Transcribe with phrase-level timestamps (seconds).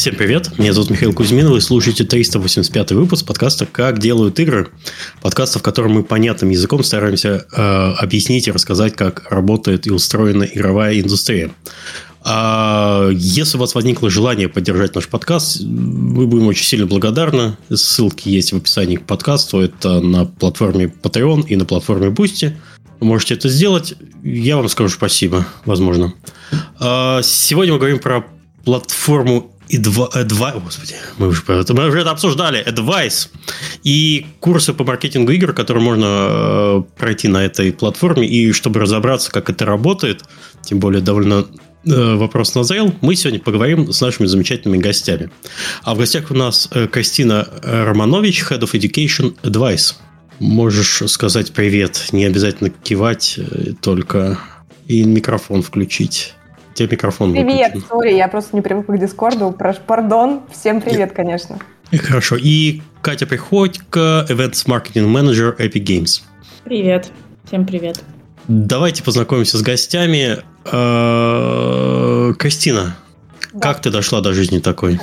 [0.00, 4.70] Всем привет, меня зовут Михаил Кузьминов, вы слушаете 385 выпуск подкаста «Как делают игры».
[5.20, 7.60] Подкаста, в котором мы понятным языком стараемся э,
[7.98, 11.50] объяснить и рассказать, как работает и устроена игровая индустрия.
[12.22, 17.58] А если у вас возникло желание поддержать наш подкаст, мы будем очень сильно благодарны.
[17.70, 19.60] Ссылки есть в описании к подкасту.
[19.60, 22.54] Это на платформе Patreon и на платформе Boosty.
[23.00, 23.92] Вы можете это сделать.
[24.24, 26.14] Я вам скажу спасибо, возможно.
[26.78, 28.24] А сегодня мы говорим про
[28.64, 30.60] платформу Advice, Advi...
[30.60, 32.64] Господи, мы уже, мы уже это обсуждали.
[32.66, 33.28] Advice.
[33.84, 38.26] И курсы по маркетингу игр, которые можно э, пройти на этой платформе.
[38.26, 40.24] И чтобы разобраться, как это работает,
[40.62, 41.46] тем более довольно
[41.84, 45.30] э, вопрос назрел, мы сегодня поговорим с нашими замечательными гостями.
[45.82, 49.94] А в гостях у нас э, Кристина Романович, Head of Education Advice.
[50.38, 53.38] Можешь сказать привет, не обязательно кивать,
[53.82, 54.38] только
[54.86, 56.34] и микрофон включить
[56.74, 59.54] тебе микрофон Привет, сори, я просто не привык к Дискорду.
[59.86, 61.58] Пардон, всем привет, конечно.
[61.92, 62.36] Хорошо.
[62.36, 66.22] И Катя Приходько, Events Marketing Manager Epic Games.
[66.64, 67.10] Привет.
[67.44, 68.02] Всем привет.
[68.46, 70.38] Давайте познакомимся с гостями.
[70.70, 72.96] Э, Кристина,
[73.52, 73.60] да.
[73.60, 75.00] как ты дошла до жизни такой?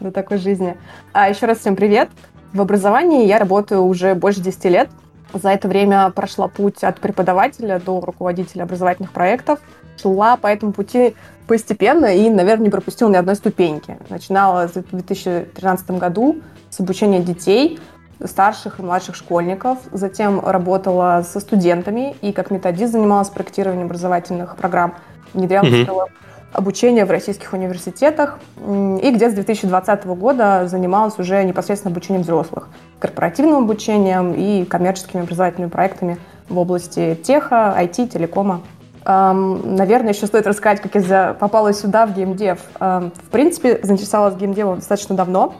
[0.00, 0.76] До такой жизни.
[1.12, 2.08] А еще раз всем привет.
[2.52, 4.90] В образовании я работаю уже больше 10 лет.
[5.34, 9.58] За это время прошла путь от преподавателя до руководителя образовательных проектов–
[10.00, 11.14] шла по этому пути
[11.46, 13.98] постепенно и, наверное, не пропустила ни одной ступеньки.
[14.08, 16.36] Начинала в 2013 году
[16.70, 17.80] с обучения детей,
[18.24, 19.78] старших и младших школьников.
[19.92, 24.94] Затем работала со студентами и как методист занималась проектированием образовательных программ.
[25.34, 26.08] Внедряла mm-hmm.
[26.52, 28.38] обучение в российских университетах.
[28.58, 32.68] И где с 2020 года занималась уже непосредственно обучением взрослых,
[32.98, 36.18] корпоративным обучением и коммерческими образовательными проектами
[36.48, 38.62] в области теха, IT, телекома.
[39.08, 42.58] Наверное, еще стоит рассказать, как я попала сюда, в геймдев.
[42.78, 45.54] В принципе, заинтересовалась геймдевом достаточно давно.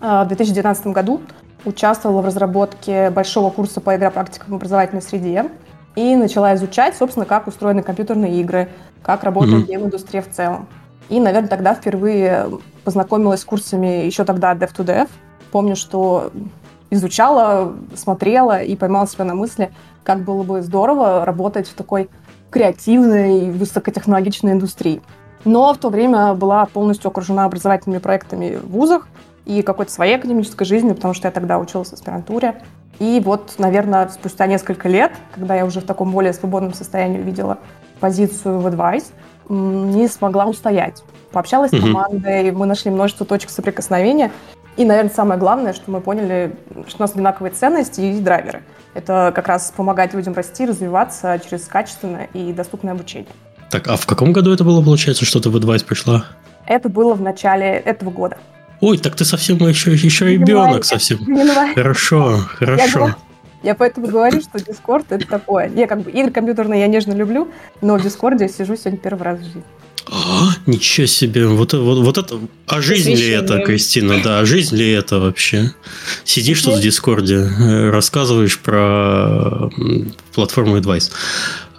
[0.00, 1.22] А, в 2019 году
[1.64, 5.46] участвовала в разработке большого курса по игропрактикам в образовательной среде
[5.94, 8.68] и начала изучать, собственно, как устроены компьютерные игры,
[9.02, 9.66] как работает mm-hmm.
[9.66, 10.68] гейм-индустрия в целом.
[11.08, 12.46] И, наверное, тогда впервые
[12.84, 15.08] познакомилась с курсами еще тогда Dev to Dev.
[15.50, 16.30] Помню, что
[16.90, 19.72] изучала, смотрела и поймала себя на мысли,
[20.04, 22.08] как было бы здорово работать в такой
[22.50, 25.00] креативной, высокотехнологичной индустрии.
[25.44, 29.08] Но в то время была полностью окружена образовательными проектами в вузах
[29.46, 32.62] и какой-то своей академической жизнью, потому что я тогда училась в аспирантуре.
[32.98, 37.58] И вот, наверное, спустя несколько лет, когда я уже в таком более свободном состоянии увидела
[37.98, 39.06] позицию в Advice,
[39.48, 41.02] не смогла устоять.
[41.32, 44.30] Пообщалась с командой, мы нашли множество точек соприкосновения.
[44.80, 46.56] И, наверное, самое главное, что мы поняли,
[46.88, 48.62] что у нас одинаковые ценности и драйверы.
[48.94, 53.28] Это как раз помогать людям расти, развиваться через качественное и доступное обучение.
[53.70, 56.24] Так, а в каком году это было, получается, что ты в Advice пришла?
[56.66, 58.38] Это было в начале этого года.
[58.80, 61.18] Ой, так ты совсем еще, еще ребенок совсем.
[61.74, 63.08] Хорошо, хорошо.
[63.08, 63.16] Я,
[63.62, 65.68] я поэтому говорю, что Discord это такое.
[65.68, 67.48] Я как бы игры компьютерные я нежно люблю,
[67.82, 69.62] но в Discord я сижу сегодня первый раз в жизни.
[70.06, 71.46] А, ничего себе.
[71.46, 72.40] Вот, вот, вот это...
[72.66, 74.20] А жизнь ли это, Кристина?
[74.22, 75.72] Да, а жизнь ли это вообще?
[76.24, 79.70] Сидишь тут в Дискорде, э, рассказываешь про
[80.34, 81.10] платформу Advice.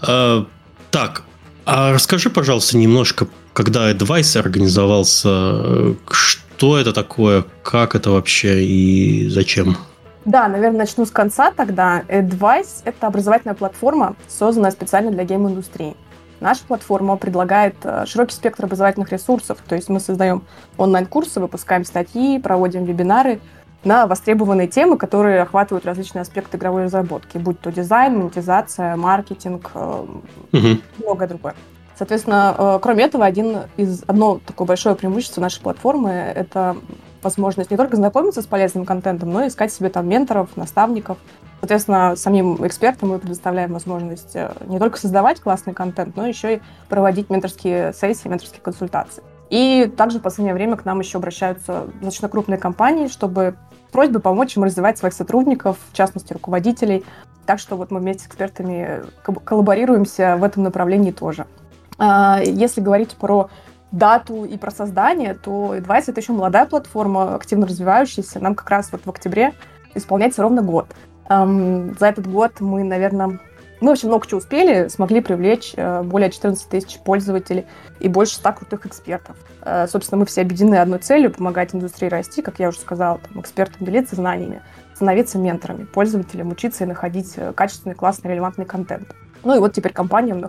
[0.02, 0.46] А,
[0.92, 1.24] так,
[1.66, 9.78] а расскажи, пожалуйста, немножко, когда Advice организовался, что это такое, как это вообще и зачем?
[10.26, 12.04] Да, наверное, начну с конца тогда.
[12.08, 15.96] Advice— это образовательная платформа, созданная специально для гейм-индустрии.
[16.42, 20.44] Наша платформа предлагает э, широкий спектр образовательных ресурсов, то есть мы создаем
[20.76, 23.40] онлайн-курсы, выпускаем статьи, проводим вебинары
[23.84, 30.68] на востребованные темы, которые охватывают различные аспекты игровой разработки, будь то дизайн, монетизация, маркетинг, угу.
[30.98, 31.54] многое другое.
[31.96, 36.76] Соответственно, э, кроме этого, один из, одно такое большое преимущество нашей платформы— это
[37.22, 41.20] возможность не только знакомиться с полезным контентом, но и искать себе там менторов, наставников,
[41.62, 46.62] Соответственно, самим экспертам мы предоставляем возможность э, не только создавать классный контент, но еще и
[46.90, 49.24] проводить менторские сессии, менторские консультации.
[49.52, 53.56] И также в последнее время к нам еще обращаются достаточно крупные компании, чтобы
[53.92, 57.06] просьбы помочь им развивать своих сотрудников, в частности, руководителей.
[57.46, 61.46] Так что вот мы вместе с экспертами коллаборируемся в этом направлении тоже.
[62.00, 63.52] А, если говорить про
[63.92, 68.40] дату и про создание, то Advice— это еще молодая платформа, активно развивающаяся.
[68.40, 69.54] Нам как раз вот в октябре
[69.94, 70.88] исполняется ровно год.
[71.30, 73.40] Эм, за этот год мы, наверное,
[73.82, 77.66] мы очень много чего успели, смогли привлечь э, более 14 тысяч пользователей
[78.00, 79.36] и больше 100 крутых экспертов.
[79.64, 83.42] Э, собственно, мы все объединены одной целью– помогать индустрии расти, как я уже сказала, там,
[83.42, 84.62] экспертам делиться знаниями,
[84.94, 89.16] становиться менторами, пользователям, учиться и находить э, качественный, классный, релевантный контент.
[89.44, 90.46] Ну и вот теперь компаниям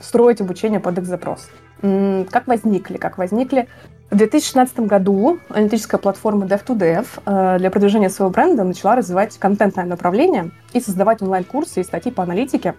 [0.00, 1.48] строить обучение под их запрос.
[1.80, 2.96] Как возникли?
[2.98, 3.66] Как возникли?
[4.10, 10.50] В 2016 году аналитическая платформа Dev2Dev э, для продвижения своего бренда начала развивать контентное направление
[10.72, 12.74] и создавать онлайн-курсы и статьи по аналитике,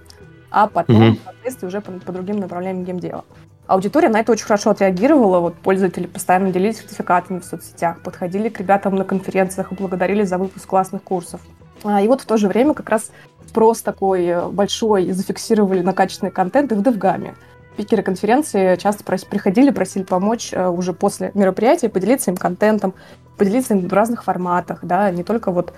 [0.50, 1.20] а потом, mm-hmm.
[1.22, 3.24] впоследствии, уже по, по другим направлениям геймдела.
[3.66, 5.40] Аудитория на это очень хорошо отреагировала.
[5.40, 10.38] Вот пользователи постоянно делились сертификатами в соцсетях, подходили к ребятам на конференциях и благодарили за
[10.38, 11.40] выпуск классных курсов.
[11.86, 13.10] А, и вот в то же время как раз
[13.48, 17.36] спрос такой э, большой зафиксировали на качественный контент и в Девгаме.
[17.82, 22.94] Спикеры конференции часто прос- приходили, просили помочь э, уже после мероприятия, поделиться им контентом,
[23.40, 25.74] поделиться им в разных форматах, да, не только вот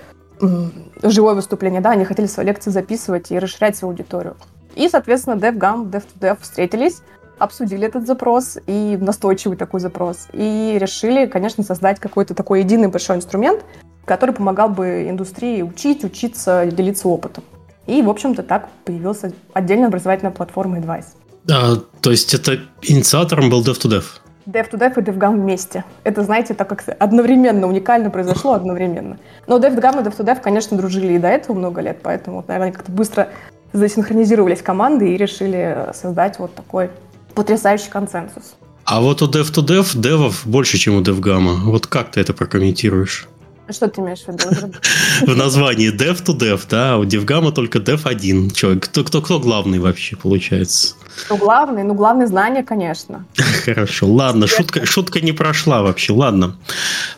[1.01, 4.35] живое выступление, да, они хотели свои лекции записывать и расширять свою аудиторию.
[4.75, 7.01] И, соответственно, DevGam, Dev2Dev встретились,
[7.39, 13.15] обсудили этот запрос и настойчивый такой запрос, и решили, конечно, создать какой-то такой единый большой
[13.15, 13.63] инструмент,
[14.03, 17.45] который помогал бы индустрии учить, учиться, делиться опытом.
[17.87, 19.21] И, в общем-то, так появилась
[19.53, 21.05] отдельная образовательная платформа Advice.
[21.49, 24.03] А, то есть это инициатором был Dev2Dev?
[24.45, 25.85] Dev2Dev и DevGam вместе.
[26.03, 29.17] Это, знаете, так как одновременно, уникально произошло одновременно.
[29.47, 33.29] Но DevGam и Dev2Dev, конечно, дружили и до этого много лет, поэтому, наверное, как-то быстро
[33.71, 36.91] засинхронизировались команды и решили создать вот такой
[37.33, 38.55] потрясающий консенсус.
[38.85, 41.61] А вот у Dev2Dev девов больше, чем у DevGam.
[41.63, 43.27] Вот как ты это прокомментируешь?
[43.69, 44.73] Что ты имеешь в виду?
[45.33, 48.85] В названии Dev to Dev, да, у DevGamma только Dev один человек.
[48.85, 50.95] Кто, кто, кто главный вообще, получается?
[51.29, 53.25] Ну, главный, ну, главное знание, конечно.
[53.65, 56.57] Хорошо, ладно, шутка, шутка не прошла вообще, ладно.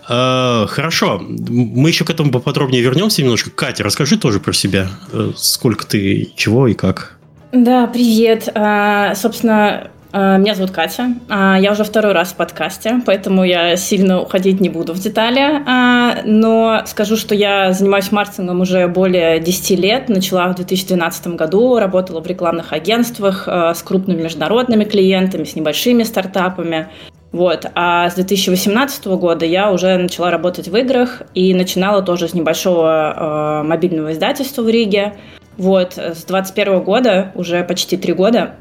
[0.07, 3.50] Э, хорошо, мы еще к этому поподробнее вернемся немножко.
[3.50, 4.89] Катя, расскажи тоже про себя.
[5.12, 7.18] Э, сколько ты, чего и как?
[7.51, 8.50] Да, привет.
[8.53, 11.09] А, собственно, а, меня зовут Катя.
[11.27, 15.62] А, я уже второй раз в подкасте, поэтому я сильно уходить не буду в детали.
[15.67, 20.07] А, но скажу, что я занимаюсь маркетингом уже более 10 лет.
[20.07, 26.88] Начала в 2012 году, работала в рекламных агентствах с крупными международными клиентами, с небольшими стартапами.
[27.33, 27.65] Вот.
[27.75, 33.63] А с 2018 года я уже начала работать в играх и начинала тоже с небольшого
[33.65, 35.15] мобильного издательства в Риге.
[35.57, 35.94] Вот.
[35.94, 38.56] С 2021 года, уже почти три года,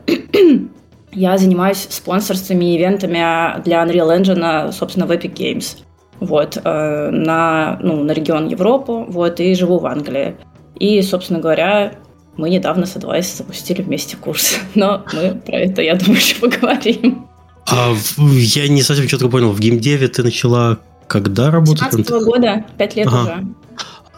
[1.14, 5.78] я занимаюсь спонсорствами и ивентами для Unreal Engine, собственно, в Epic Games.
[6.20, 10.36] Вот, э, на, ну, на регион Европу, вот, и живу в Англии.
[10.78, 11.94] И, собственно говоря,
[12.36, 14.56] мы недавно с Advice запустили вместе курс.
[14.74, 17.26] Но мы про это, я думаю, еще поговорим.
[17.68, 21.92] А я не совсем четко понял, в геймдеве ты начала когда работать?
[21.92, 23.20] 17 года, пять лет ага.
[23.20, 23.46] уже.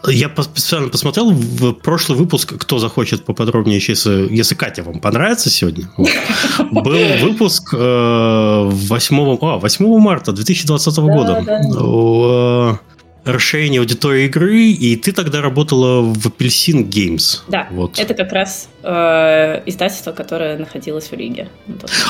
[0.07, 5.89] Я специально посмотрел в прошлый выпуск, кто захочет поподробнее, если, если Катя вам понравится сегодня.
[6.71, 11.43] Был выпуск 8, э, а, 8 марта 2020 года.
[11.45, 12.79] Да,
[13.27, 17.41] расширение аудитории игры, и ты тогда работала в Апельсин Games.
[17.47, 17.99] Да, вот.
[17.99, 21.49] это как раз э, издательство, которое находилось в Риге.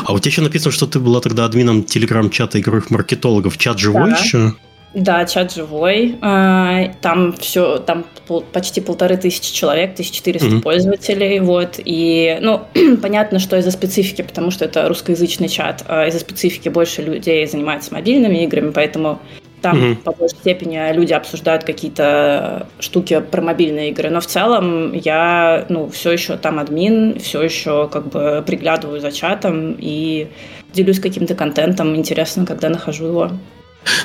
[0.05, 3.57] А у тебя еще написано, что ты была тогда админом телеграм-чата игровых маркетологов.
[3.57, 4.17] Чат живой да.
[4.17, 4.53] еще?
[4.97, 6.17] Да, чат живой.
[6.21, 8.03] А, там все, там
[8.51, 10.61] почти полторы тысячи человек, 1400 mm-hmm.
[10.61, 11.39] пользователей.
[11.39, 11.75] Вот.
[11.77, 12.61] И, ну,
[13.01, 17.94] понятно, что из-за специфики, потому что это русскоязычный чат, а из-за специфики больше людей занимаются
[17.94, 19.19] мобильными играми, поэтому
[19.61, 19.95] там mm-hmm.
[19.97, 24.09] по большей степени люди обсуждают какие-то штуки про мобильные игры.
[24.09, 29.11] Но в целом я, ну, все еще там админ, все еще как бы приглядываю за
[29.11, 30.27] чатом и
[30.73, 33.31] делюсь каким-то контентом интересным, когда нахожу его.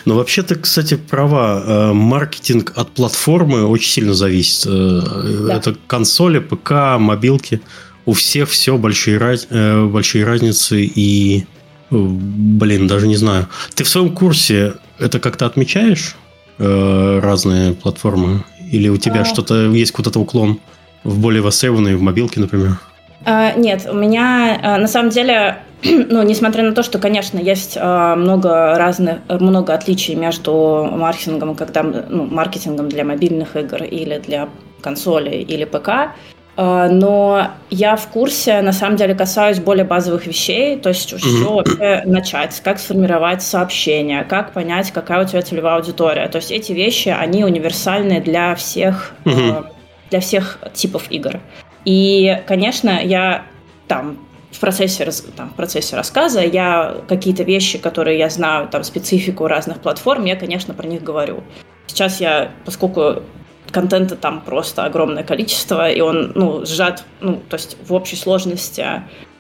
[0.05, 1.63] Но вообще ты, кстати, права.
[1.65, 4.67] Э, маркетинг от платформы очень сильно зависит.
[4.67, 5.01] Э,
[5.47, 5.57] да.
[5.57, 7.61] Это консоли, ПК, мобилки.
[8.05, 11.47] У всех все большие, э, большие разницы и...
[11.91, 13.49] Блин, даже не знаю.
[13.75, 16.17] Ты в своем курсе это как-то отмечаешь?
[16.57, 18.45] Разные платформы?
[18.71, 19.25] Или у тебя а...
[19.27, 20.59] что-то есть куда-то уклон
[21.05, 22.79] в более востребованные, в мобилке, например?
[23.27, 25.59] А, нет, у меня на самом деле
[26.11, 31.83] ну, несмотря на то, что, конечно, есть э, много разных, много отличий между маркетингом, когда,
[31.83, 34.49] ну, маркетингом для мобильных игр или для
[34.81, 36.15] консоли или ПК,
[36.57, 41.55] э, но я в курсе, на самом деле, касаюсь более базовых вещей, то есть что
[41.55, 46.29] вообще начать, как сформировать сообщение, как понять, какая у тебя целевая аудитория.
[46.29, 49.63] То есть эти вещи, они универсальны для всех, э,
[50.11, 51.41] для всех типов игр.
[51.85, 53.43] И, конечно, я
[53.89, 54.17] там
[54.53, 59.81] в процессе, там, в процессе рассказа я какие-то вещи, которые я знаю, там, специфику разных
[59.81, 61.43] платформ, я, конечно, про них говорю.
[61.87, 63.23] Сейчас я, поскольку
[63.71, 68.85] контента там просто огромное количество, и он, ну, сжат, ну, то есть в общей сложности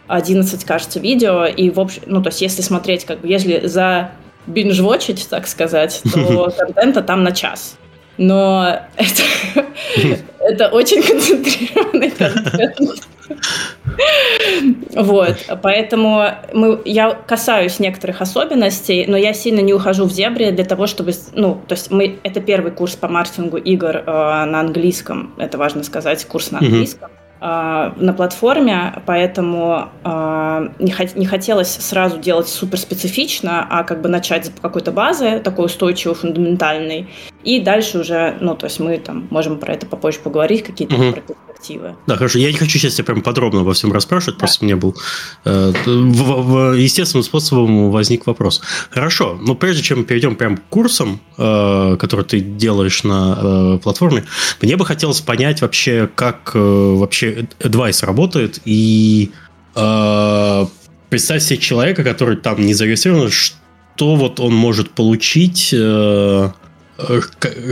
[0.09, 4.13] 11, кажется, видео, и в общем, ну, то есть если смотреть, как бы, если за
[4.47, 7.77] бинж-вотчить, так сказать, то контента там на час.
[8.17, 9.23] Но это,
[10.41, 13.09] это очень концентрированный контент.
[14.95, 20.65] Вот, поэтому мы, я касаюсь некоторых особенностей, но я сильно не ухожу в дебри для
[20.65, 25.35] того, чтобы, ну, то есть мы, это первый курс по маркетингу игр э, на английском,
[25.39, 27.11] это важно сказать, курс на английском.
[27.11, 34.01] Mm-hmm на платформе, поэтому э, не, хот- не хотелось сразу делать супер специфично, а как
[34.01, 37.09] бы начать с какой-то базы, такой устойчивой, фундаментальной,
[37.45, 41.13] и дальше уже, ну, то есть мы там можем про это попозже поговорить, какие-то угу.
[41.13, 41.97] перспективы.
[42.07, 42.39] Да, хорошо.
[42.39, 44.41] Я не хочу сейчас тебя прям подробно во всем расспрашивать, да.
[44.41, 44.97] просто мне был
[45.45, 48.63] э, в, в, естественным способом возник вопрос.
[48.91, 53.79] Хорошо, но прежде чем мы перейдем прям к курсам, э, которые ты делаешь на э,
[53.83, 54.25] платформе,
[54.61, 59.31] мне бы хотелось понять вообще, как э, вообще Advice работает и
[59.75, 60.67] э,
[61.11, 66.51] представь себе человека, который там не зарегистрирован, что вот он может получить Э,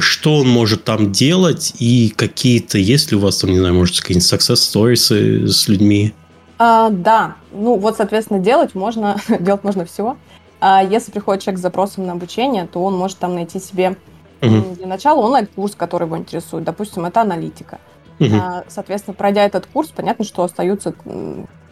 [0.00, 4.00] что он может там делать и какие-то, есть ли у вас там, не знаю, может,
[4.00, 6.14] какие-нибудь success stories с людьми?
[6.58, 10.16] А, да, ну вот, соответственно, делать можно, делать можно всего.
[10.60, 13.96] А если приходит человек с запросом на обучение, то он может там найти себе
[14.42, 14.74] угу.
[14.76, 16.64] для начала онлайн-курс, который его интересует.
[16.64, 17.78] Допустим, это аналитика.
[18.18, 18.34] Угу.
[18.34, 20.94] А, соответственно, пройдя этот курс, понятно, что остаются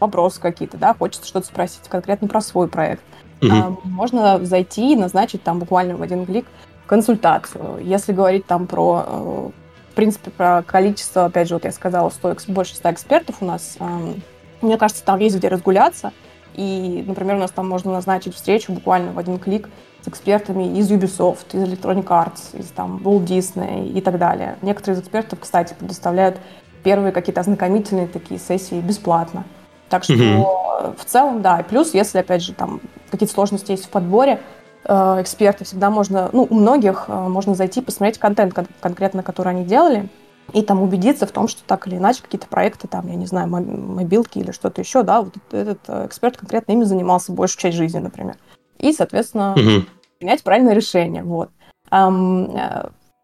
[0.00, 3.02] вопросы какие-то, да, хочется что-то спросить конкретно про свой проект.
[3.42, 3.50] Угу.
[3.52, 6.46] А, можно зайти и назначить там буквально в один клик
[6.88, 7.78] консультацию.
[7.80, 9.48] Если говорить там про, э,
[9.92, 13.76] в принципе, про количество, опять же, вот я сказала, 100, больше 100 экспертов у нас,
[13.78, 14.22] эм,
[14.62, 16.12] мне кажется, там есть где разгуляться.
[16.54, 19.68] И, например, у нас там можно назначить встречу буквально в один клик
[20.02, 24.56] с экспертами из Ubisoft, из Electronic Arts, из там Walt Disney и так далее.
[24.62, 26.38] Некоторые из экспертов, кстати, предоставляют
[26.82, 29.44] первые какие-то ознакомительные такие сессии бесплатно.
[29.88, 30.96] Так что mm-hmm.
[30.96, 31.64] в целом, да.
[31.68, 32.80] Плюс, если, опять же, там
[33.10, 34.40] какие-то сложности есть в подборе,
[34.84, 39.64] эксперты, всегда можно, ну, у многих э, можно зайти, посмотреть контент кон- конкретно, который они
[39.64, 40.08] делали,
[40.54, 43.48] и там убедиться в том, что так или иначе какие-то проекты, там, я не знаю,
[43.48, 47.98] мобилки или что-то еще, да, вот этот э, эксперт конкретно ими занимался большую часть жизни,
[47.98, 48.36] например.
[48.78, 49.86] И, соответственно, угу.
[50.18, 51.50] принять правильное решение, вот.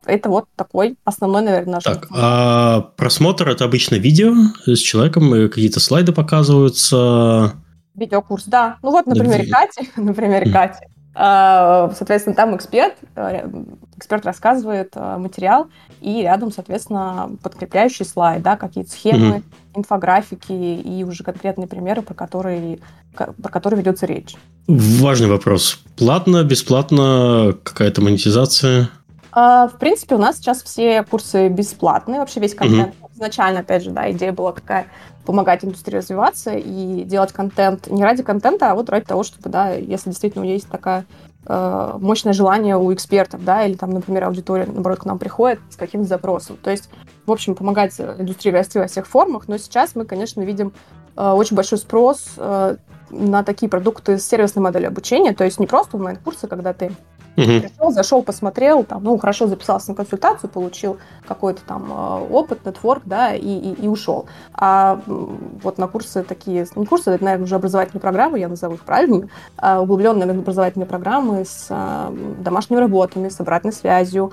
[0.06, 1.84] Это вот такой основной, наверное, наш.
[1.84, 4.34] Так, а просмотр это обычно видео
[4.66, 7.54] с человеком, какие-то слайды показываются.
[7.94, 8.78] Видеокурс, да.
[8.82, 10.86] Ну вот, например, Кати, например, Кати.
[11.14, 13.48] А, соответственно, там эксперт, э,
[13.96, 15.68] эксперт рассказывает э, материал,
[16.00, 19.78] и рядом, соответственно, подкрепляющий слайд, да, какие-то схемы, mm-hmm.
[19.78, 22.80] инфографики и уже конкретные примеры, про которые,
[23.14, 24.34] про которые ведется речь.
[24.66, 25.80] Важный вопрос.
[25.96, 28.90] Платно, бесплатно, какая-то монетизация?
[29.30, 32.94] А, в принципе, у нас сейчас все курсы бесплатные, вообще весь контент.
[32.94, 33.03] Mm-hmm.
[33.14, 34.86] Изначально, опять же, да, идея была какая
[35.24, 39.70] помогать индустрии развиваться и делать контент не ради контента, а вот ради того, чтобы, да,
[39.70, 41.06] если действительно есть такая
[41.46, 45.76] э, мощное желание у экспертов, да, или там, например, аудитория, наоборот, к нам приходит с
[45.76, 46.56] каким-то запросом.
[46.62, 46.90] То есть,
[47.24, 50.72] в общем, помогать индустрии расти во всех формах, но сейчас мы, конечно, видим
[51.16, 52.76] э, очень большой спрос э,
[53.10, 56.92] на такие продукты с сервисной моделью обучения, то есть не просто онлайн-курсы, когда ты
[57.36, 57.46] Угу.
[57.46, 63.02] Пришел, зашел, посмотрел, там, ну, хорошо записался на консультацию, получил какой-то там э, опыт, нетворк,
[63.06, 64.26] да, и, и, и ушел.
[64.52, 68.82] А вот на курсы такие, не курсы, это, наверное, уже образовательные программы, я назову их
[68.82, 74.32] правильно, а углубленные образовательные программы с а, домашними работами, с обратной связью.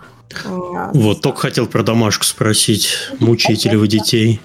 [0.94, 4.42] Вот, только хотел про домашку спросить, мучаете ли вы детей?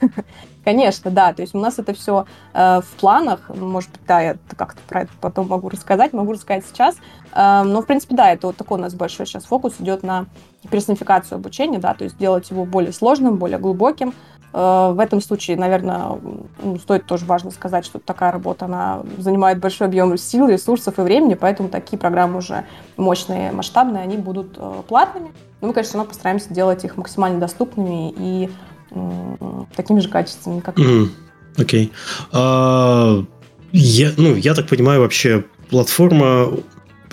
[0.64, 1.32] Конечно, да.
[1.32, 3.48] То есть у нас это все э, в планах.
[3.48, 6.96] Может быть, да, я как-то про это потом могу рассказать, могу рассказать сейчас.
[7.32, 10.26] Э, но, в принципе, да, это вот такой у нас большой сейчас фокус идет на
[10.70, 14.14] персонификацию обучения, да, то есть делать его более сложным, более глубоким.
[14.52, 16.20] Э, в этом случае, наверное,
[16.62, 21.02] ну, стоит тоже важно сказать, что такая работа, она занимает большой объем сил, ресурсов и
[21.02, 22.64] времени, поэтому такие программы уже
[22.96, 25.32] мощные, масштабные, они будут э, платными.
[25.60, 28.50] Но мы, конечно, постараемся делать их максимально доступными и
[29.76, 31.08] такими же качествами, как mm,
[31.56, 31.92] Окей.
[32.32, 32.38] Okay.
[32.38, 33.26] Uh,
[33.72, 36.52] я, ну, я так понимаю, вообще платформа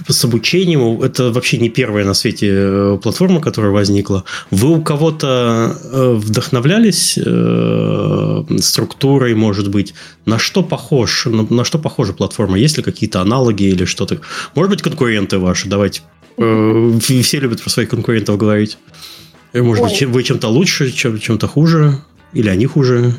[0.07, 4.24] с обучением это вообще не первая на свете э, платформа, которая возникла.
[4.51, 9.93] Вы у кого-то э, вдохновлялись э, структурой, может быть?
[10.25, 11.25] На что похож?
[11.25, 12.57] На, на что похожа платформа?
[12.57, 14.19] Есть ли какие-то аналоги или что-то?
[14.55, 15.67] Может быть, конкуренты ваши?
[15.67, 16.01] Давайте.
[16.38, 18.77] Э, все любят про своих конкурентов говорить.
[19.53, 19.89] Э, может Ой.
[19.89, 21.94] быть, вы чем-то лучше, чем, чем-то хуже?
[22.34, 23.13] Или они хуже,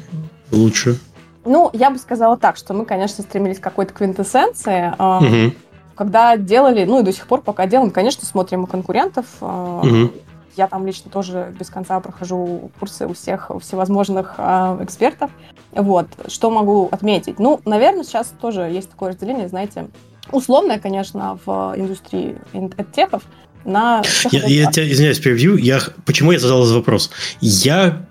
[0.50, 0.98] лучше?
[1.44, 4.92] Ну, я бы сказала так, что мы, конечно, стремились к какой-то квинтэссенции.
[4.98, 5.54] Угу.
[5.94, 9.26] Когда делали, ну и до сих пор пока делаем, конечно, смотрим у конкурентов.
[9.40, 10.12] Угу.
[10.56, 15.30] Я там лично тоже без конца прохожу курсы у всех у всевозможных э, экспертов.
[15.72, 16.08] Вот.
[16.26, 17.38] Что могу отметить?
[17.38, 19.88] Ну, наверное, сейчас тоже есть такое разделение, знаете,
[20.32, 23.22] условное, конечно, в индустрии интехов,
[23.64, 24.02] на...
[24.30, 25.56] Я, я тебя, извиняюсь, перебью.
[25.56, 27.10] Я, почему я задал этот вопрос?
[27.40, 28.06] Я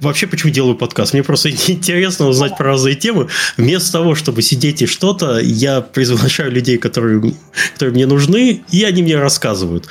[0.00, 1.12] вообще почему делаю подкаст?
[1.12, 3.28] Мне просто интересно узнать про разные темы.
[3.56, 7.34] Вместо того, чтобы сидеть и что-то, я приглашаю людей, которые,
[7.74, 9.88] которые мне нужны, и они мне рассказывают.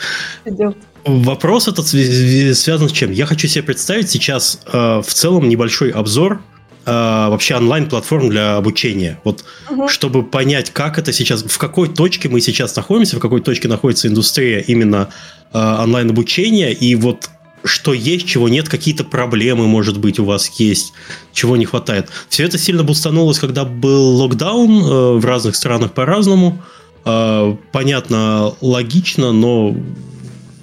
[1.04, 3.12] Вопрос этот связан с чем?
[3.12, 6.42] Я хочу себе представить сейчас э, в целом небольшой обзор
[6.86, 9.20] вообще онлайн-платформ для обучения.
[9.24, 9.88] Вот угу.
[9.88, 14.08] чтобы понять, как это сейчас, в какой точке мы сейчас находимся, в какой точке находится
[14.08, 15.10] индустрия именно
[15.54, 17.30] э, онлайн-обучения, и вот
[17.64, 20.94] что есть, чего нет, какие-то проблемы, может быть, у вас есть,
[21.34, 22.10] чего не хватает.
[22.30, 26.62] Все это сильно бустанулось, когда был локдаун э, в разных странах по-разному.
[27.06, 29.76] Э, понятно, логично, но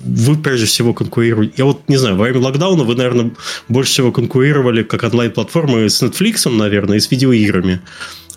[0.09, 1.55] вы прежде всего конкурируете.
[1.57, 3.33] Я вот не знаю, во время локдауна вы, наверное,
[3.69, 7.81] больше всего конкурировали как онлайн-платформы с Netflix, наверное, и с видеоиграми.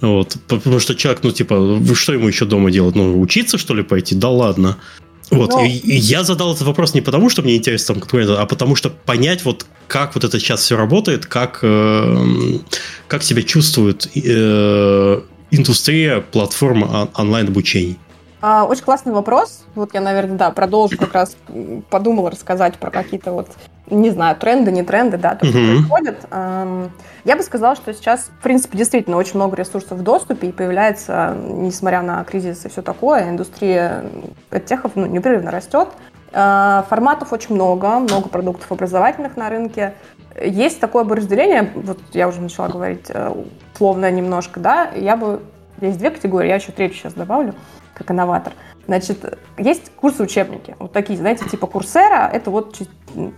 [0.01, 0.38] Вот.
[0.48, 2.96] Потому что человек, ну, типа, что ему еще дома делать?
[2.96, 4.16] Ну, учиться, что ли, пойти?
[4.16, 4.78] Да ладно.
[5.30, 5.63] Вот, Но...
[5.63, 8.75] и, и я задал этот вопрос не потому, что мне интересно там конкуренция, а потому
[8.75, 12.58] что понять, вот как вот это сейчас все работает, как, э,
[13.08, 17.98] как себя чувствует э, индустрия платформы онлайн-обучений.
[18.41, 19.65] А, очень классный вопрос.
[19.75, 21.38] Вот я, наверное, да, продолжу как раз,
[21.89, 23.50] подумала рассказать про какие-то вот,
[23.88, 25.75] не знаю, тренды, не тренды, да, то, что uh-huh.
[25.75, 26.25] происходит.
[27.24, 31.36] Я бы сказала, что сейчас, в принципе, действительно очень много ресурсов в доступе, и появляется,
[31.38, 34.05] несмотря на кризис и все такое, индустрия
[34.65, 35.89] техов ну, непрерывно растет.
[36.33, 39.93] А, форматов очень много, много продуктов образовательных на рынке.
[40.41, 43.33] Есть такое бы разделение, вот я уже начала говорить э,
[43.74, 45.41] условно немножко, да, я бы
[45.81, 47.53] есть две категории, я еще третью сейчас добавлю
[48.01, 48.53] как инноватор.
[48.88, 50.75] Значит, есть курсы-учебники.
[50.79, 52.27] Вот такие, знаете, типа Курсера.
[52.27, 52.75] Это вот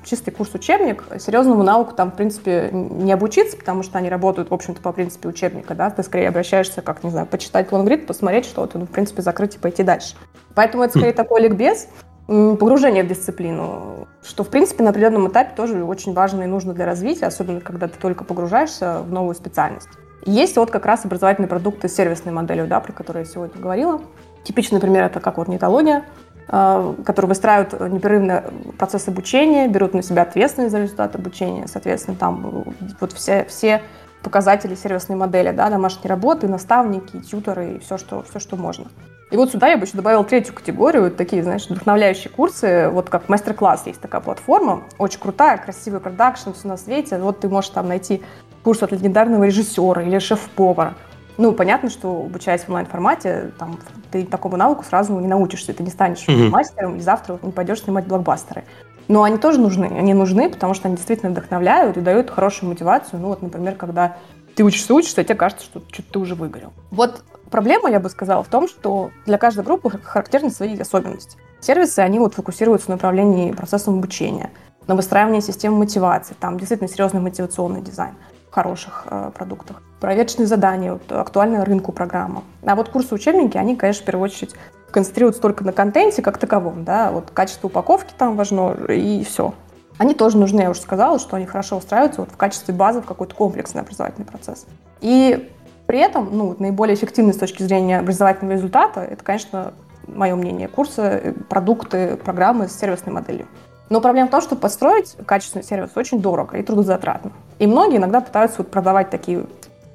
[0.06, 1.04] чистый курс-учебник.
[1.20, 5.28] Серьезному науку там, в принципе, не обучиться, потому что они работают, в общем-то, по принципу
[5.28, 5.90] учебника, да.
[5.90, 9.60] Ты скорее обращаешься, как, не знаю, почитать лонгрид, посмотреть что-то, ну, в принципе, закрыть и
[9.60, 10.16] пойти дальше.
[10.56, 11.88] Поэтому это скорее такой ликбез,
[12.26, 16.86] погружение в дисциплину, что, в принципе, на определенном этапе тоже очень важно и нужно для
[16.86, 19.90] развития, особенно когда ты только погружаешься в новую специальность.
[20.26, 24.00] Есть вот как раз образовательные продукты с сервисной моделью, да, про которую я сегодня говорила.
[24.44, 26.04] Типичный пример это как орнитология,
[26.48, 28.42] э, которые выстраивают непрерывный
[28.78, 33.82] процесс обучения, берут на себя ответственность за результат обучения, соответственно, там э, вот все, все
[34.22, 38.86] показатели сервисной модели, да, домашние работы, наставники, тьюторы и все, что, все, что можно.
[39.32, 43.30] И вот сюда я бы еще добавила третью категорию, такие, знаешь, вдохновляющие курсы, вот как
[43.30, 47.88] мастер-класс есть такая платформа, очень крутая, красивый продакшн, все на свете, вот ты можешь там
[47.88, 48.22] найти
[48.64, 50.94] курс от легендарного режиссера или шеф-повара,
[51.38, 53.80] ну, понятно, что обучаясь в онлайн-формате, там,
[54.12, 56.50] ты такому навыку сразу не научишься, ты не станешь mm-hmm.
[56.50, 58.64] мастером, и завтра не пойдешь снимать блокбастеры.
[59.08, 59.86] Но они тоже нужны.
[59.86, 63.20] Они нужны, потому что они действительно вдохновляют и дают хорошую мотивацию.
[63.20, 64.18] Ну, вот, например, когда
[64.56, 66.72] ты учишься, учишься, и тебе кажется, что что-то ты уже выиграл.
[66.92, 71.38] Вот проблема, я бы сказала, в том, что для каждой группы характерны свои особенности.
[71.60, 74.52] Сервисы, они вот фокусируются на направлении процессом обучения,
[74.88, 76.36] на выстраивании системы мотивации.
[76.40, 78.16] Там действительно серьезный мотивационный дизайн
[78.54, 79.82] хороших э, продуктах.
[80.04, 82.44] Проверочные задания, вот, актуальная рынку программа.
[82.66, 84.54] А вот курсы-учебники, они, конечно, в первую очередь
[84.92, 89.54] концентрируются только на контенте как таковом, да, вот качество упаковки там важно и все.
[89.98, 93.06] Они тоже нужны, я уже сказала, что они хорошо устраиваются вот в качестве базы в
[93.06, 94.66] какой-то комплексный образовательный процесс.
[95.00, 95.50] И
[95.88, 99.74] при этом, ну, наиболее эффективный с точки зрения образовательного результата, это, конечно,
[100.06, 103.48] мое мнение, курсы, продукты, программы с сервисной моделью.
[103.90, 107.32] Но проблема в том, что построить качественный сервис очень дорого и трудозатратно.
[107.60, 109.46] И многие иногда пытаются вот продавать такие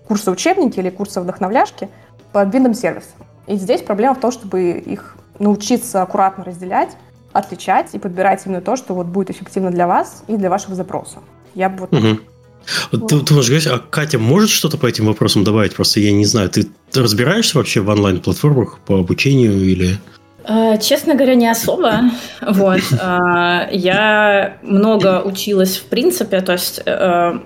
[0.09, 1.88] курсы-учебники или курсы-вдохновляшки
[2.33, 3.11] под видом сервиса.
[3.47, 6.90] И здесь проблема в том, чтобы их научиться аккуратно разделять,
[7.33, 11.18] отличать и подбирать именно то, что вот будет эффективно для вас и для вашего запроса.
[11.55, 11.92] Я бы вот...
[11.92, 13.09] Угу.
[13.09, 15.75] Ты, ты можешь говорить, а Катя может что-то по этим вопросам добавить?
[15.75, 19.99] Просто я не знаю, ты, ты разбираешься вообще в онлайн-платформах по обучению или...
[20.44, 22.11] Э, честно говоря, не особо.
[22.42, 22.81] Вот.
[22.92, 27.38] Э, я много училась в принципе, то есть э,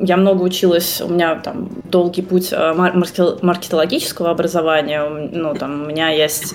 [0.00, 6.54] я много училась, у меня там долгий путь маркетологического образования, ну там у меня есть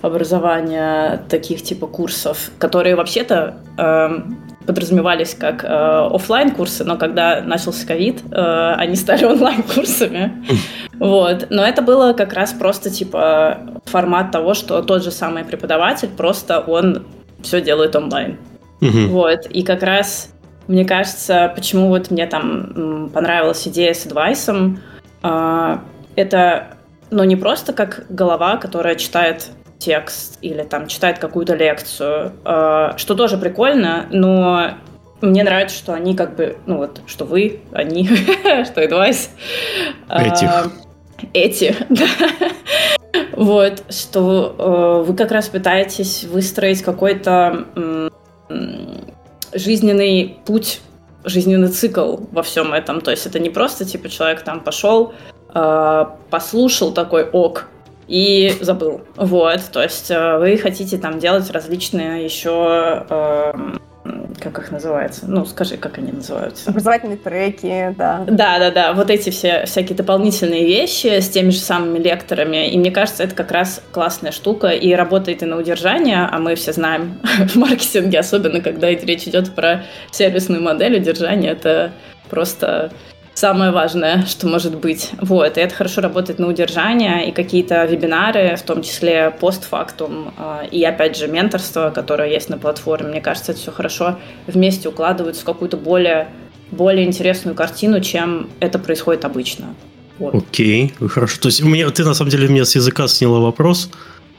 [0.00, 3.54] образование таких типа курсов, которые вообще-то
[4.66, 10.44] подразумевались как э, офлайн курсы, но когда начался ковид, э, они стали онлайн курсами.
[10.98, 11.46] Вот.
[11.50, 16.60] Но это было как раз просто типа формат того, что тот же самый преподаватель, просто
[16.60, 17.04] он
[17.42, 18.38] все делает онлайн.
[18.80, 19.46] Вот.
[19.46, 20.32] И как раз
[20.72, 24.80] мне кажется, почему вот мне там понравилась идея с адвайсом,
[25.22, 25.78] э,
[26.16, 26.68] это
[27.10, 33.14] ну, не просто как голова, которая читает текст или там читает какую-то лекцию, э, что
[33.14, 34.70] тоже прикольно, но
[35.20, 38.06] мне нравится, что они как бы, ну вот, что вы, они,
[38.64, 39.28] что Advice.
[40.08, 40.48] Этих.
[40.48, 42.06] Э, эти, да.
[43.32, 47.66] Вот, что э, вы как раз пытаетесь выстроить какой-то
[49.54, 50.80] жизненный путь
[51.24, 53.00] жизненный цикл во всем этом.
[53.00, 55.14] То есть это не просто типа человек там пошел,
[55.54, 57.68] э, послушал такой ок
[58.08, 59.02] и забыл.
[59.16, 63.52] Вот, то есть э, вы хотите там делать различные еще э,
[64.40, 65.26] как их называется?
[65.28, 66.70] Ну, скажи, как они называются?
[66.70, 68.24] Образовательные треки, да.
[68.26, 68.92] Да, да, да.
[68.92, 72.68] Вот эти все всякие дополнительные вещи с теми же самыми лекторами.
[72.68, 76.56] И мне кажется, это как раз классная штука и работает и на удержание, а мы
[76.56, 81.92] все знаем в маркетинге, особенно когда речь идет про сервисную модель, удержание это
[82.28, 82.90] просто
[83.42, 85.10] самое важное, что может быть.
[85.20, 90.62] Вот, и это хорошо работает на удержание, и какие-то вебинары, в том числе постфактум, а,
[90.70, 93.08] и опять же менторство, которое есть на платформе.
[93.08, 96.28] Мне кажется, это все хорошо вместе укладывается в какую-то более,
[96.70, 99.74] более интересную картину, чем это происходит обычно.
[100.20, 100.36] Вот.
[100.36, 101.40] Окей, хорошо.
[101.40, 103.90] То есть у меня, ты на самом деле мне с языка сняла вопрос,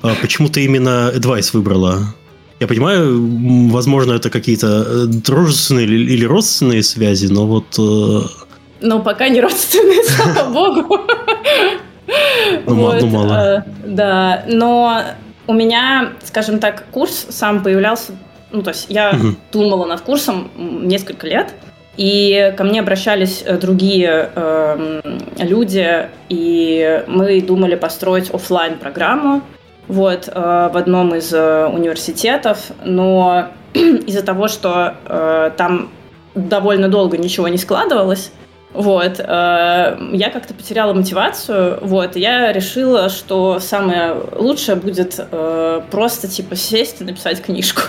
[0.01, 2.15] а почему ты именно Advice выбрала?
[2.61, 8.21] Я понимаю, возможно, это какие-то э, дружественные или родственные связи, но вот э,
[8.83, 11.01] но пока не родственные, слава богу.
[12.67, 13.33] Ну, вот, ну мало.
[13.33, 15.01] Э, да, но
[15.47, 18.11] у меня, скажем так, курс сам появлялся,
[18.51, 19.35] ну, то есть я угу.
[19.51, 21.53] думала над курсом несколько лет,
[21.95, 25.01] и ко мне обращались э, другие э,
[25.39, 29.41] люди, и мы думали построить офлайн программу
[29.87, 35.89] вот, э, в одном из э, университетов, но из-за того, что э, там
[36.35, 38.31] довольно долго ничего не складывалось,
[38.73, 45.81] вот, э, я как-то потеряла мотивацию, вот, и я решила, что самое лучшее будет э,
[45.91, 47.83] просто, типа, сесть и написать книжку.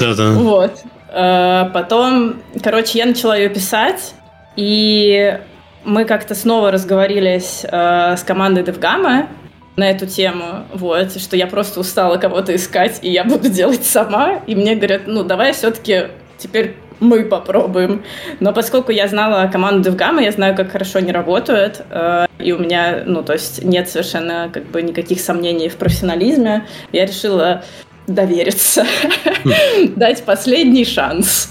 [0.00, 0.32] Да-да.
[0.32, 0.72] Вот.
[1.12, 4.14] Э, потом, короче, я начала ее писать,
[4.56, 5.38] и
[5.84, 9.28] мы как-то снова разговорились с командой Девгама
[9.76, 14.40] на эту тему, вот, что я просто устала кого-то искать, и я буду делать сама,
[14.46, 18.04] и мне говорят, ну, давай все-таки теперь мы попробуем.
[18.38, 22.58] Но поскольку я знала команду DevGamma, я знаю, как хорошо они работают, э, и у
[22.58, 27.64] меня, ну, то есть нет совершенно как бы никаких сомнений в профессионализме, я решила
[28.06, 28.84] довериться,
[29.96, 31.50] дать последний шанс.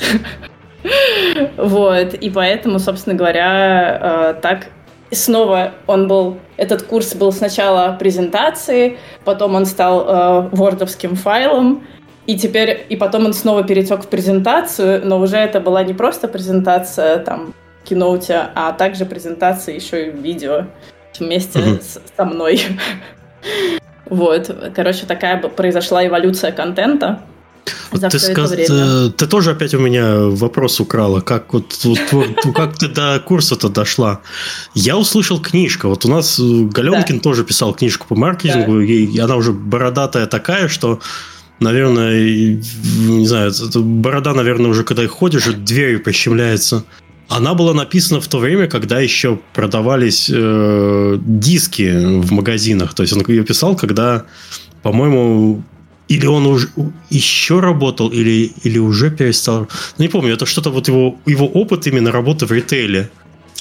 [1.57, 4.67] Вот, и поэтому, собственно говоря, э, так
[5.12, 11.83] снова он был, этот курс был сначала презентацией, потом он стал э, вордовским файлом,
[12.30, 16.28] и теперь, и потом он снова перетек в презентацию, но уже это была не просто
[16.28, 20.68] презентация там в киноуте, а также презентация еще и видео
[21.20, 21.82] вместе mm-hmm.
[21.82, 22.62] с, со мной.
[24.06, 27.20] вот, короче, такая произошла эволюция контента.
[27.92, 28.52] За ты, сказ...
[28.52, 29.10] время.
[29.10, 34.22] ты тоже опять у меня вопрос украла, как вот, вот как ты до курса-то дошла?
[34.76, 35.88] Я услышал книжка.
[35.88, 37.22] Вот у нас Галенкин да.
[37.24, 38.84] тоже писал книжку по маркетингу, да.
[38.84, 41.00] и она уже бородатая такая, что
[41.60, 46.84] наверное, не знаю, борода, наверное, уже когда ходишь, дверь пощемляется.
[47.28, 52.95] Она была написана в то время, когда еще продавались э, диски в магазинах.
[52.95, 54.26] То есть он ее писал, когда,
[54.82, 55.63] по-моему,
[56.08, 56.69] или он уже
[57.12, 59.67] еще работал, или, или уже перестал.
[59.98, 63.12] Ну, не помню, это что-то вот его, его опыт именно работы в ритейле.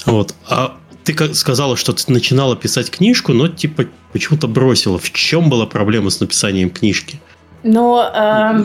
[0.05, 0.33] Вот.
[0.47, 4.97] А ты сказала, что ты начинала писать книжку, но типа почему-то бросила.
[4.97, 7.19] В чем была проблема с написанием книжки?
[7.63, 8.63] Но э,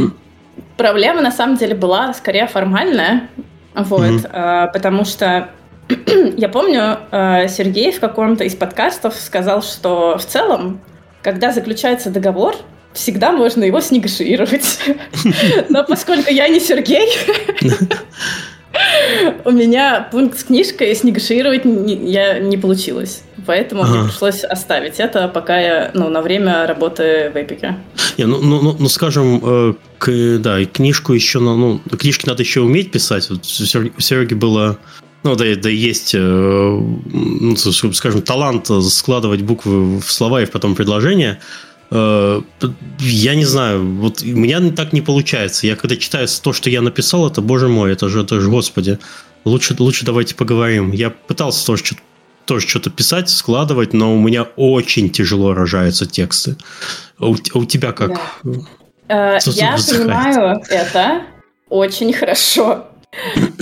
[0.76, 3.28] проблема на самом деле была скорее формальная,
[3.74, 4.68] вот, mm-hmm.
[4.68, 5.50] э, потому что
[6.37, 10.80] я помню, э, Сергей в каком-то из подкастов сказал, что в целом,
[11.22, 12.54] когда заключается договор,
[12.92, 14.80] всегда можно его снегошировать.
[15.68, 17.09] Но поскольку я не Сергей,
[19.44, 23.22] у меня пункт с книжкой снегошировать я не получилось.
[23.46, 23.92] Поэтому ага.
[23.92, 27.76] мне пришлось оставить это, пока я ну, на время работы в Эпике.
[28.16, 32.42] Не, ну, ну, ну, ну, скажем, э, к, да, и книжку еще, ну, книжки надо
[32.42, 33.28] еще уметь писать.
[33.28, 34.78] Вот у Сереги было
[35.24, 41.40] ну, да, да есть, э, ну, скажем, талант складывать буквы в слова и потом предложения.
[41.94, 42.42] Э,
[42.98, 45.66] я не знаю, вот у меня так не получается.
[45.66, 48.98] Я когда читаю то, что я написал, это, боже мой, это же, это же, господи.
[49.44, 50.90] Лучше, лучше давайте поговорим.
[50.92, 52.00] Я пытался тоже что-то
[52.46, 56.57] тоже что-то писать, складывать, но у меня очень тяжело рожаются тексты.
[57.18, 58.20] А у, а у тебя как?
[58.42, 59.37] Да.
[59.37, 61.22] Э, я понимаю это
[61.70, 62.87] очень хорошо.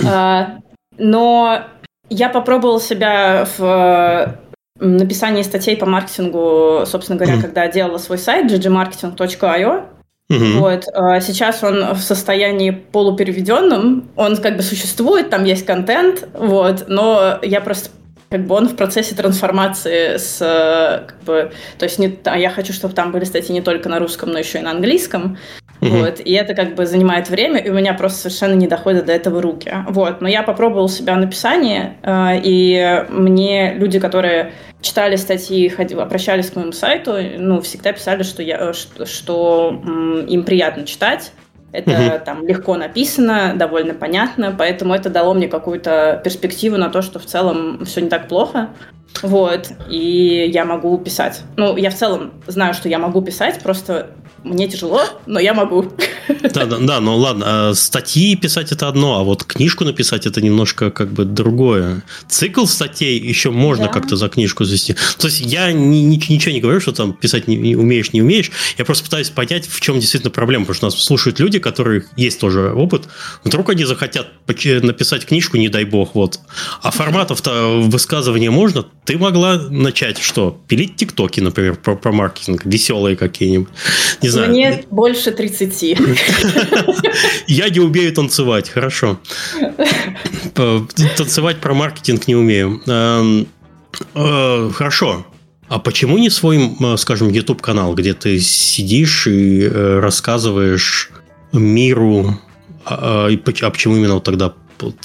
[0.03, 0.57] Э,
[0.97, 1.61] но
[2.09, 4.42] я попробовала себя в
[4.87, 7.41] написании статей по маркетингу, собственно говоря, mm-hmm.
[7.41, 9.85] когда делала свой сайт ggmarketing.io.
[10.31, 10.59] Mm-hmm.
[10.59, 10.85] Вот.
[10.93, 17.39] А сейчас он в состоянии полупереведенном, он как бы существует, там есть контент, вот, но
[17.41, 17.89] я просто
[18.29, 22.73] как бы он в процессе трансформации с, как бы, то есть не, а я хочу,
[22.73, 25.37] чтобы там были статьи не только на русском, но еще и на английском,
[25.83, 25.97] Угу.
[25.97, 29.11] Вот, и это как бы занимает время, и у меня просто совершенно не доходят до
[29.11, 29.71] этого руки.
[29.89, 36.49] Вот, но я попробовала себя написание, э, и мне люди, которые читали статьи, ходили, обращались
[36.51, 39.81] к моему сайту, ну, всегда писали, что, я, что, что
[40.27, 41.31] им приятно читать,
[41.73, 42.25] это угу.
[42.25, 47.25] там легко написано, довольно понятно, поэтому это дало мне какую-то перспективу на то, что в
[47.25, 48.69] целом все не так плохо.
[49.21, 51.43] Вот, и я могу писать.
[51.55, 54.11] Ну, я в целом знаю, что я могу писать, просто
[54.43, 55.91] мне тяжело, но я могу.
[56.53, 60.41] Да, да, да, ну ладно, а статьи писать это одно, а вот книжку написать это
[60.41, 62.03] немножко как бы другое.
[62.27, 63.91] Цикл статей еще можно да.
[63.91, 64.95] как-то за книжку завести.
[65.17, 68.21] То есть я ни, ни, ничего не говорю, что там писать не, не умеешь, не
[68.21, 68.51] умеешь.
[68.77, 72.39] Я просто пытаюсь понять, в чем действительно проблема, потому что нас слушают люди, которые есть
[72.39, 73.03] тоже опыт.
[73.43, 76.39] Вдруг они захотят написать книжку, не дай бог, вот.
[76.81, 78.85] А форматов-то высказывания можно.
[79.05, 80.59] Ты могла начать что?
[80.67, 83.69] Пилить тиктоки, например, про, про маркетинг, веселые какие-нибудь.
[84.21, 84.49] Не знаю.
[84.51, 85.81] Мне больше 30.
[87.47, 89.19] Я не умею танцевать, хорошо.
[90.53, 92.81] Танцевать про маркетинг не умею.
[92.87, 93.47] Эм,
[94.15, 95.25] э, хорошо.
[95.67, 101.09] А почему не свой, скажем, YouTube-канал, где ты сидишь и э, рассказываешь
[101.51, 102.39] миру,
[102.85, 104.53] а, а, а почему именно тогда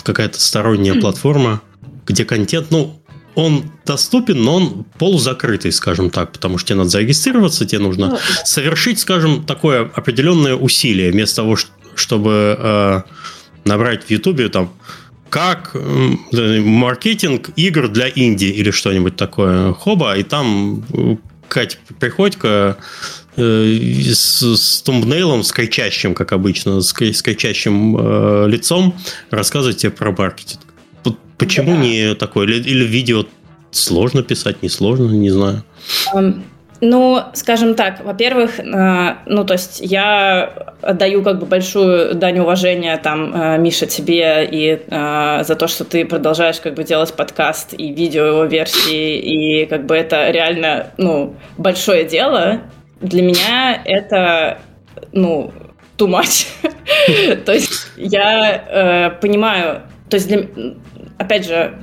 [0.02, 1.62] какая-то сторонняя платформа,
[2.06, 2.97] где контент, ну,
[3.38, 8.18] он доступен, но он полузакрытый, скажем так, потому что тебе надо зарегистрироваться, тебе нужно ну,
[8.44, 11.56] совершить, скажем, такое определенное усилие, вместо того,
[11.94, 13.02] чтобы э,
[13.64, 14.72] набрать в Ютубе там
[15.30, 22.76] как э, маркетинг игр для инди или что-нибудь такое, хоба, и там э, Кать Приходько
[23.36, 28.96] э, с, с тумбнейлом, с кричащим, как обычно, с, с кричащим э, лицом
[29.30, 30.62] рассказывать тебе про маркетинг.
[31.38, 31.78] Почему да.
[31.78, 32.46] не такое?
[32.46, 33.24] Или, или видео
[33.70, 35.62] сложно писать, не сложно, не знаю.
[36.14, 36.42] Um,
[36.80, 42.96] ну, скажем так, во-первых, э, ну, то есть я отдаю как бы большую дань уважения
[42.98, 47.74] там, э, Миша, тебе и э, за то, что ты продолжаешь как бы делать подкаст
[47.76, 52.60] и видео его версии, и как бы это реально, ну, большое дело.
[53.00, 54.58] Для меня это,
[55.12, 55.52] ну,
[55.96, 56.46] too much.
[57.44, 60.48] то есть я э, понимаю, то есть для,
[61.18, 61.74] опять же,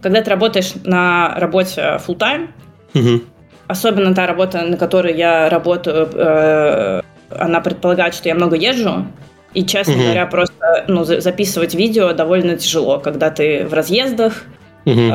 [0.00, 2.48] когда ты работаешь на работе full time,
[2.94, 3.22] угу.
[3.68, 9.06] особенно та работа, на которой я работаю, э, она предполагает, что я много езжу,
[9.54, 10.02] и, честно угу.
[10.02, 14.44] говоря, просто ну, записывать видео довольно тяжело, когда ты в разъездах,
[14.84, 15.12] угу.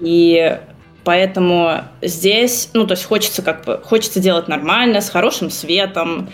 [0.00, 0.58] и
[1.04, 6.28] поэтому здесь, ну, то есть хочется как бы, хочется делать нормально, с хорошим светом,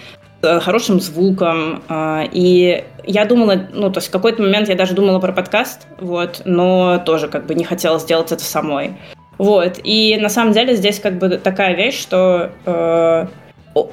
[0.61, 5.18] хорошим звуком, э, и я думала, ну, то есть в какой-то момент я даже думала
[5.18, 8.96] про подкаст, вот, но тоже как бы не хотела сделать это самой.
[9.38, 13.26] Вот, и на самом деле здесь как бы такая вещь, что э,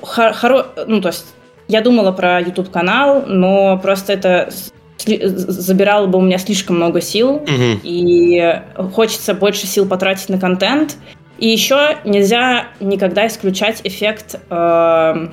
[0.02, 0.66] хоро...
[0.88, 1.26] ну, то есть
[1.68, 4.50] я думала про YouTube-канал, но просто это
[4.98, 7.80] забирало бы у меня слишком много сил, угу.
[7.84, 8.62] и
[8.94, 10.98] хочется больше сил потратить на контент.
[11.40, 15.28] И еще нельзя никогда исключать эффект э,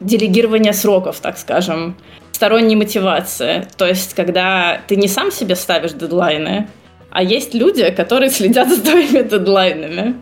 [0.00, 1.96] делегирования сроков, так скажем
[2.32, 3.66] сторонней мотивации.
[3.76, 6.68] То есть, когда ты не сам себе ставишь дедлайны,
[7.10, 10.16] а есть люди, которые следят за твоими дедлайнами.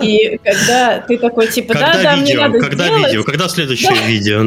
[0.00, 3.06] И когда ты такой, типа, да, да, мне надо Когда сделать...
[3.06, 3.22] видео?
[3.22, 4.42] Когда следующее видео?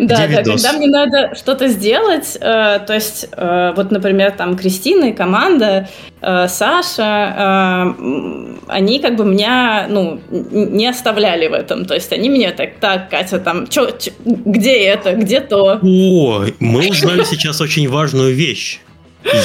[0.00, 4.56] Да, да, да когда мне надо что-то сделать, э, то есть, э, вот, например, там
[4.56, 5.88] Кристина и команда,
[6.20, 7.94] э, Саша,
[8.68, 11.84] они как бы меня, ну, не оставляли в этом.
[11.84, 15.80] То есть они меня так, так, Катя, там, чё, чё, где это, где то?
[15.82, 18.80] О, мы узнали сейчас очень важную вещь.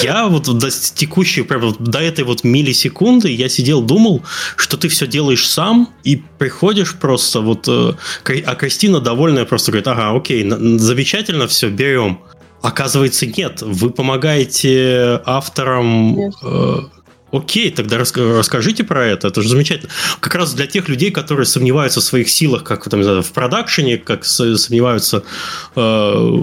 [0.03, 4.23] Я вот до текущей, прям до этой вот миллисекунды я сидел, думал,
[4.55, 7.67] что ты все делаешь сам, и приходишь просто вот...
[7.67, 7.93] Э,
[8.45, 12.19] а Кристина довольная просто говорит, ага, окей, замечательно, все, берем.
[12.61, 16.19] Оказывается, нет, вы помогаете авторам...
[16.43, 16.79] Э,
[17.31, 19.91] окей, тогда расскажите про это, это же замечательно.
[20.19, 24.25] Как раз для тех людей, которые сомневаются в своих силах, как там, в продакшене, как
[24.25, 25.23] сомневаются...
[25.75, 26.41] Э,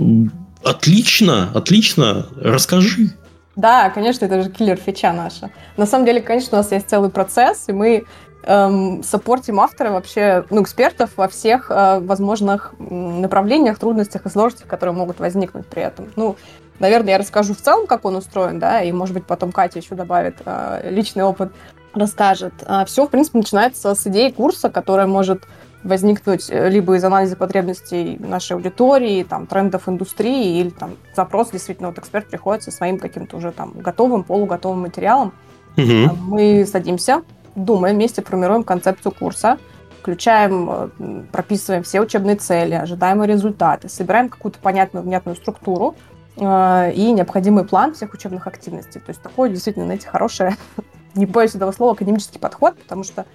[0.64, 3.12] отлично, отлично, расскажи.
[3.57, 5.51] Да, конечно, это же киллер-фича наша.
[5.79, 8.05] На самом деле, конечно, у нас есть целый процесс, и мы
[8.42, 14.95] эм, саппортим автора вообще, ну, экспертов во всех э, возможных направлениях, трудностях и сложностях, которые
[14.95, 16.12] могут возникнуть при этом.
[16.16, 16.37] Ну,
[16.79, 19.95] наверное, я расскажу в целом, как он устроен, да, и, может быть, потом Катя еще
[19.95, 21.51] добавит э, личный опыт,
[21.95, 22.53] расскажет.
[22.66, 25.45] А все, в принципе, начинается с идеи курса, которая может
[25.87, 31.88] возникнуть э, либо из анализа потребностей нашей аудитории, там, трендов индустрии, или там запрос действительно
[31.88, 35.33] вот эксперт приходит со своим каким-то уже там готовым, полуготовым материалом.
[35.77, 36.16] Угу.
[36.29, 37.22] Мы садимся,
[37.55, 39.59] думаем, вместе формируем концепцию курса,
[40.01, 40.90] включаем,
[41.33, 45.96] прописываем все учебные цели, ожидаемые результаты, собираем какую-то понятную, внятную структуру
[46.37, 49.01] и необходимый план всех учебных активностей.
[49.01, 50.51] То есть такой действительно, знаете, хороший,
[51.14, 53.27] не боюсь этого слова, академический подход, потому что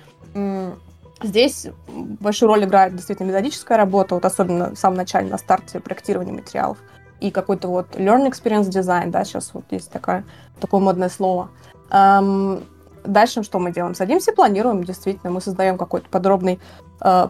[1.24, 6.34] Здесь большую роль играет действительно методическая работа, вот особенно в самом начале, на старте проектирования
[6.34, 6.78] материалов.
[7.20, 10.26] И какой-то вот learn experience design, да, сейчас вот есть такое,
[10.60, 11.50] такое модное слово.
[11.92, 12.64] Эм,
[13.04, 13.94] дальше что мы делаем?
[13.94, 16.60] Садимся, планируем, действительно, мы создаем какой-то подробный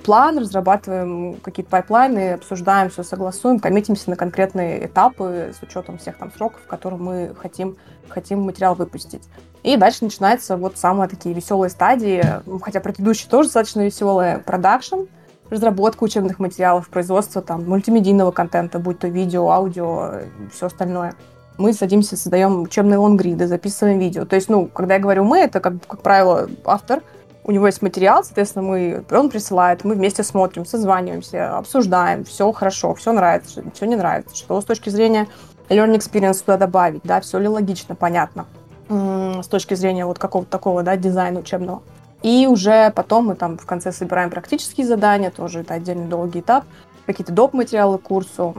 [0.03, 6.31] план, разрабатываем какие-то пайплайны, обсуждаем все, согласуем, коммитимся на конкретные этапы с учетом всех там
[6.33, 7.77] сроков, в которые мы хотим,
[8.09, 9.23] хотим материал выпустить.
[9.63, 12.23] И дальше начинаются вот самые такие веселые стадии,
[12.61, 15.03] хотя предыдущие тоже достаточно веселые, продакшн,
[15.49, 20.21] разработка учебных материалов, производство там мультимедийного контента, будь то видео, аудио,
[20.53, 21.13] все остальное.
[21.57, 24.25] Мы садимся, создаем учебные лонгриды, записываем видео.
[24.25, 27.03] То есть, ну, когда я говорю мы, это, как, как правило, автор,
[27.51, 32.95] у него есть материал, соответственно, мы, он присылает, мы вместе смотрим, созваниваемся, обсуждаем, все хорошо,
[32.95, 35.27] все нравится, все не нравится, что с точки зрения
[35.69, 38.45] learning experience туда добавить, да, все ли логично, понятно
[38.89, 41.81] с точки зрения вот какого-то такого, да, дизайна учебного.
[42.23, 46.65] И уже потом мы там в конце собираем практические задания, тоже это отдельный долгий этап,
[47.05, 47.53] какие-то доп.
[47.53, 48.53] материалы к курсу.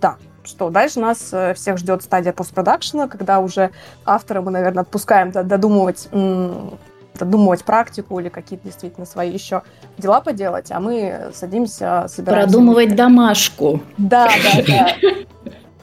[0.00, 3.70] Да, что дальше нас э, всех ждет стадия постпродакшена, когда уже
[4.04, 6.08] автора мы, наверное, отпускаем додумывать
[7.16, 9.62] додумывать практику или какие-то действительно свои еще
[9.98, 12.44] дела поделать, а мы садимся, собираем...
[12.44, 13.80] Продумывать домашку.
[13.98, 14.88] Да, да, да.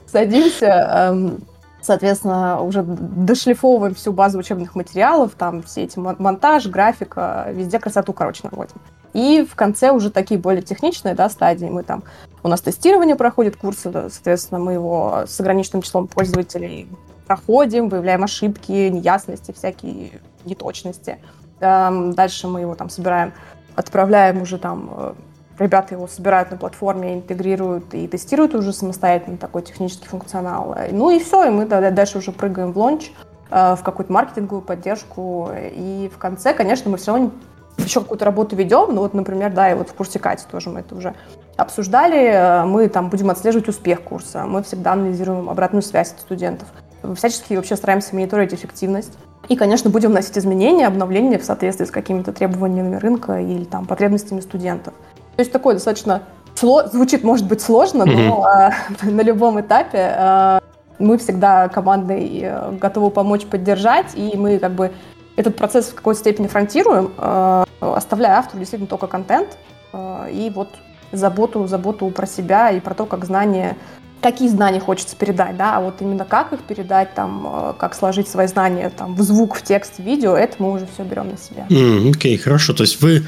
[0.06, 1.44] Садимся, эм,
[1.84, 8.40] Соответственно, уже дошлифовываем всю базу учебных материалов, там все эти монтаж, графика, везде красоту, короче,
[8.50, 8.78] наводим.
[9.12, 11.66] И в конце уже такие более техничные да, стадии.
[11.66, 12.04] Мы там,
[12.42, 16.88] у нас тестирование проходит курсы, соответственно, мы его с ограниченным числом пользователей
[17.28, 21.20] проходим, выявляем ошибки, неясности, всякие неточности.
[21.60, 23.34] Дальше мы его там собираем,
[23.76, 25.14] отправляем уже там э,
[25.60, 30.76] ребята его собирают на платформе, интегрируют и тестируют уже самостоятельно такой технический функционал.
[30.92, 33.12] Ну и все, и мы дальше уже прыгаем в лонч,
[33.50, 35.52] э, в какую-то маркетинговую поддержку.
[35.56, 37.32] И в конце, конечно, мы все равно
[37.78, 38.94] еще какую-то работу ведем.
[38.94, 41.14] Ну вот, например, да, и вот в курсе Кати тоже мы это уже
[41.58, 42.26] обсуждали.
[42.26, 44.46] Э, мы там будем отслеживать успех курса.
[44.46, 46.68] Мы всегда анализируем обратную связь от студентов.
[47.16, 49.14] Всячески вообще стараемся мониторить эффективность.
[49.50, 54.40] И, конечно, будем вносить изменения, обновления в соответствии с какими-то требованиями рынка или там потребностями
[54.40, 54.94] студентов.
[55.36, 56.24] То есть такое достаточно
[56.56, 58.72] звучит, может быть, сложно, но э,
[59.06, 60.60] на любом этапе э,
[61.00, 64.92] мы всегда командой э, готовы помочь, поддержать, и мы как бы
[65.36, 69.58] этот процесс в какой-то степени фронтируем, э, оставляя автору действительно только контент
[69.92, 70.70] э, и вот
[71.12, 73.76] заботу, заботу про себя и про то, как знания,
[74.24, 78.28] какие знания хочется передать, да, а вот именно как их передать, там, э, как сложить
[78.28, 81.38] свои знания там, в звук, в текст, в видео, это мы уже все берем на
[81.38, 81.66] себя.
[81.66, 83.24] Окей, mm, okay, хорошо, то есть вы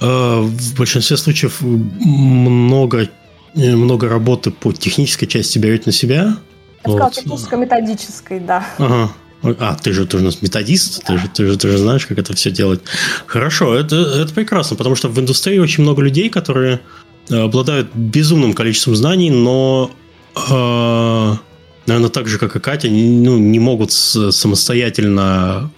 [0.00, 3.08] Э, в большинстве случаев много,
[3.54, 6.14] э, много работы по технической части берете на себя.
[6.16, 6.36] Я
[6.84, 6.94] вот.
[6.94, 8.66] сказала техническо-методической, да.
[8.78, 9.12] Ага.
[9.42, 11.14] А, ты же, ты же у нас методист, да.
[11.14, 12.80] ты, же, ты, же, ты же знаешь, как это все делать.
[13.26, 16.80] Хорошо, это, это прекрасно, потому что в индустрии очень много людей, которые
[17.28, 19.90] э, обладают безумным количеством знаний, но,
[20.36, 25.70] наверное, так же, как и Катя, ну, не могут самостоятельно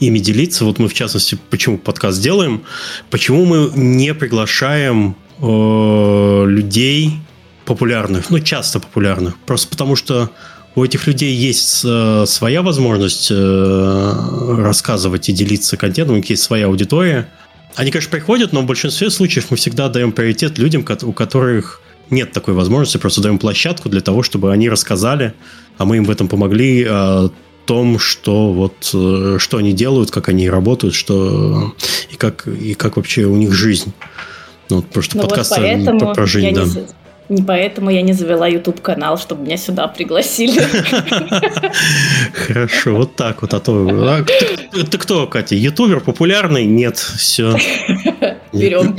[0.00, 0.64] ими делиться.
[0.64, 2.62] Вот мы, в частности, почему подкаст делаем,
[3.10, 7.14] почему мы не приглашаем э, людей
[7.64, 10.30] популярных, ну, часто популярных, просто потому что
[10.74, 16.42] у этих людей есть э, своя возможность э, рассказывать и делиться контентом, у них есть
[16.42, 17.28] своя аудитория.
[17.74, 22.32] Они, конечно, приходят, но в большинстве случаев мы всегда даем приоритет людям, у которых нет
[22.32, 25.34] такой возможности, просто даем площадку для того, чтобы они рассказали,
[25.76, 27.28] а мы им в этом помогли э,
[27.68, 31.74] том, что вот э, что они делают, как они работают, что
[32.10, 33.92] и как и как вообще у них жизнь.
[34.70, 36.64] Ну, вот просто ну подкаст вот поэтому про жизнь, да.
[36.64, 36.86] Не,
[37.28, 40.62] не поэтому я не завела YouTube канал, чтобы меня сюда пригласили.
[42.32, 43.52] Хорошо, вот так вот.
[43.52, 44.24] А то а,
[44.90, 45.54] ты кто, Катя?
[45.54, 46.64] Ютубер популярный?
[46.64, 47.54] Нет, все.
[48.54, 48.96] Берем.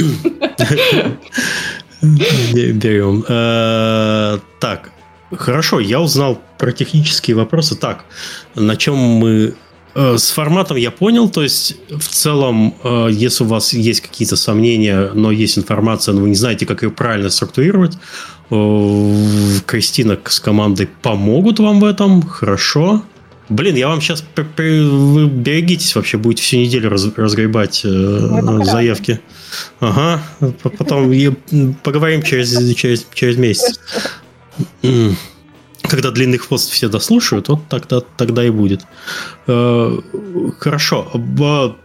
[2.02, 3.26] Берем.
[3.28, 4.92] Э, так,
[5.32, 7.76] Хорошо, я узнал про технические вопросы.
[7.76, 8.06] Так,
[8.56, 9.54] на чем мы...
[9.96, 14.36] Э, с форматом я понял, то есть в целом, э, если у вас есть какие-то
[14.36, 17.98] сомнения, но есть информация, но вы не знаете, как ее правильно структурировать,
[18.50, 23.04] Кристина с командой помогут вам в этом, хорошо.
[23.50, 24.24] Блин, я вам сейчас...
[24.36, 29.20] Вы берегитесь вообще, будете всю неделю разгребать заявки.
[29.80, 30.22] Ага,
[30.62, 31.12] потом
[31.84, 33.80] поговорим через, через, через месяц.
[35.90, 38.82] когда длинный хвост все дослушают, вот тогда, тогда и будет.
[39.48, 39.98] Э,
[40.60, 41.12] хорошо.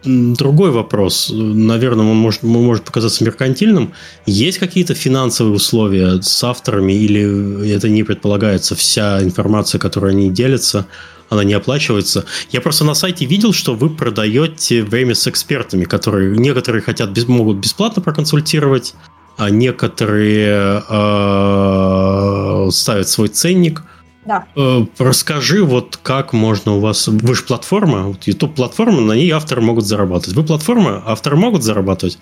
[0.04, 1.30] Другой вопрос.
[1.32, 3.92] Наверное, он может, может показаться меркантильным.
[4.26, 8.74] Есть какие-то финансовые условия с авторами или это не предполагается?
[8.74, 10.86] Вся информация, которую они делятся,
[11.30, 12.24] она не оплачивается.
[12.50, 17.58] Я просто на сайте видел, что вы продаете время с экспертами, которые некоторые хотят, могут
[17.58, 18.94] бесплатно проконсультировать,
[19.36, 23.82] а некоторые э, ставят свой ценник.
[24.24, 24.44] Да.
[24.56, 27.08] Э, расскажи, вот как можно у вас...
[27.08, 30.36] Вы же платформа, вот YouTube-платформа, на ней авторы могут зарабатывать.
[30.36, 32.18] Вы платформа, авторы могут зарабатывать?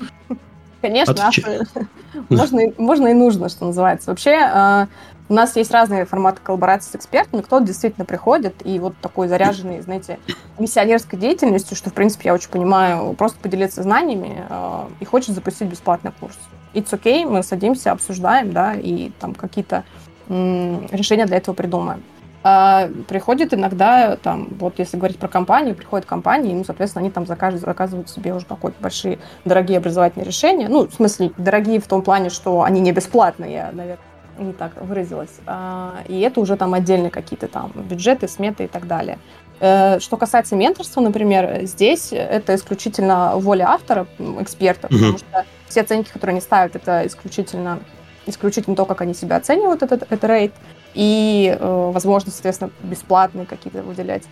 [0.81, 1.45] Конечно, Отвеч...
[2.29, 4.11] можно, можно и нужно, что называется.
[4.11, 4.87] Вообще, э,
[5.33, 7.41] у нас есть разные форматы коллаборации с экспертами.
[7.41, 10.19] Кто-то действительно приходит и вот такой заряженный, знаете,
[10.59, 15.69] миссионерской деятельностью, что, в принципе, я очень понимаю, просто поделиться знаниями э, и хочет запустить
[15.69, 16.37] бесплатный курс
[16.75, 19.85] it's okay, мы садимся, обсуждаем, да, и там какие-то
[20.29, 22.03] решения для этого придумаем.
[22.45, 27.27] А приходит иногда, там, вот если говорить про компанию, приходят компании, ну, соответственно, они там
[27.27, 30.69] заказывают, заказывают себе уже какие-то большие, дорогие образовательные решения.
[30.69, 33.99] Ну, в смысле, дорогие в том плане, что они не бесплатные, я, наверное,
[34.39, 35.41] не так выразилась.
[35.47, 39.19] А, и это уже там отдельные какие-то там бюджеты, сметы и так далее.
[39.61, 44.07] Э, что касается менторства, например, здесь это исключительно воля автора,
[44.41, 44.99] эксперта, mm-hmm.
[44.99, 47.79] потому что все оценки, которые они ставят, это исключительно,
[48.27, 50.53] исключительно то, как они себя оценивают, этот, этот рейд.
[50.95, 54.25] И, э, возможно, соответственно, бесплатные какие-то выделять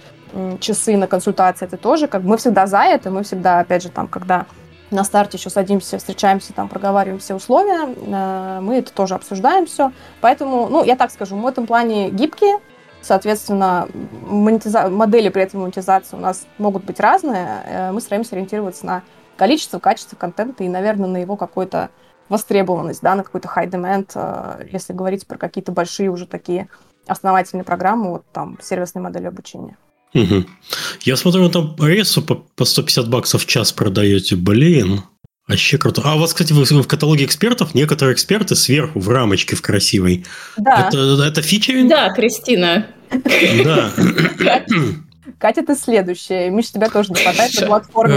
[0.61, 1.65] часы на консультации.
[1.65, 4.47] Это тоже, как мы всегда за это, мы всегда, опять же, там, когда
[4.91, 9.93] на старте еще садимся, встречаемся, там проговариваем все условия, э, мы это тоже обсуждаем все.
[10.21, 12.59] Поэтому, ну, я так скажу, мы в этом плане гибкие,
[13.01, 13.89] соответственно,
[14.27, 14.89] монетиза...
[14.89, 17.63] модели при этом монетизации у нас могут быть разные.
[17.67, 19.03] Э, мы стараемся ориентироваться на
[19.37, 21.91] количество, качество контента и, наверное, на его какой-то
[22.29, 26.69] востребованность, да, на какой-то high demand, э, если говорить про какие-то большие уже такие
[27.07, 29.77] основательные программы, вот там сервисные модели обучения.
[30.15, 30.45] Угу.
[31.03, 34.37] Я смотрю, вы там ресу по, по 150 баксов в час продаете.
[34.37, 35.03] Блин,
[35.47, 36.03] вообще круто.
[36.05, 40.25] А у вас, кстати, в, в каталоге экспертов некоторые эксперты сверху в рамочке в красивой.
[40.57, 40.89] Да.
[40.89, 41.73] Это, это фича?
[41.89, 42.89] Да, Кристина.
[43.65, 43.93] Да.
[45.39, 46.51] Катя, ты следующая.
[46.51, 48.17] Миш, тебя тоже не хватает на платформе.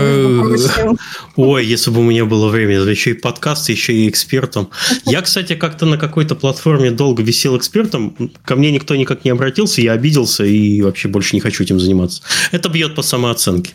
[1.36, 4.70] Ой, если бы у меня было время, еще и подкаст, еще и экспертом.
[5.06, 8.32] Я, кстати, как-то на какой-то платформе долго висел экспертом.
[8.46, 12.22] Ко мне никто никак не обратился, я обиделся и вообще больше не хочу этим заниматься.
[12.52, 13.74] Это бьет по самооценке.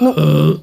[0.00, 0.54] Ну, э,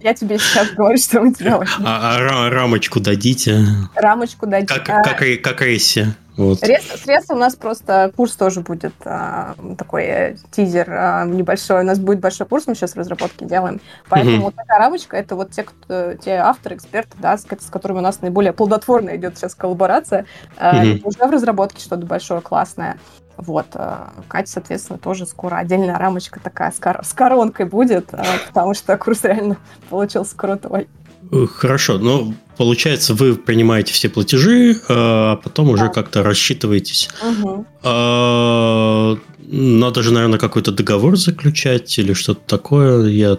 [0.00, 1.86] Я тебе сейчас говорю, что мы тебя возьмем.
[1.86, 3.64] А, а рамочку дадите?
[3.94, 4.74] Рамочку дадите.
[4.74, 6.14] Как, как, как Эсси.
[6.36, 6.60] Вот.
[6.60, 11.82] Средства у нас просто курс тоже будет а, такой э, тизер а, небольшой.
[11.82, 13.82] У нас будет большой курс, мы сейчас разработки делаем.
[14.08, 14.44] Поэтому угу.
[14.46, 18.02] вот такая рамочка это вот те, кто, те авторы, эксперты, да, с, с которыми у
[18.02, 20.24] нас наиболее плодотворно идет сейчас коллаборация.
[20.56, 21.08] А, угу.
[21.10, 22.98] Уже в разработке что-то большое, классное.
[23.36, 28.24] Вот, а, Катя, соответственно, тоже скоро отдельная рамочка такая с, кор- с коронкой будет, а,
[28.48, 29.56] потому что курс реально
[29.90, 30.88] получился крутой.
[31.54, 35.72] Хорошо, но получается, вы принимаете все платежи, а потом да.
[35.72, 37.08] уже как-то рассчитываетесь.
[37.22, 37.66] Угу.
[39.52, 43.06] Надо же, наверное, какой-то договор заключать или что-то такое.
[43.08, 43.38] Я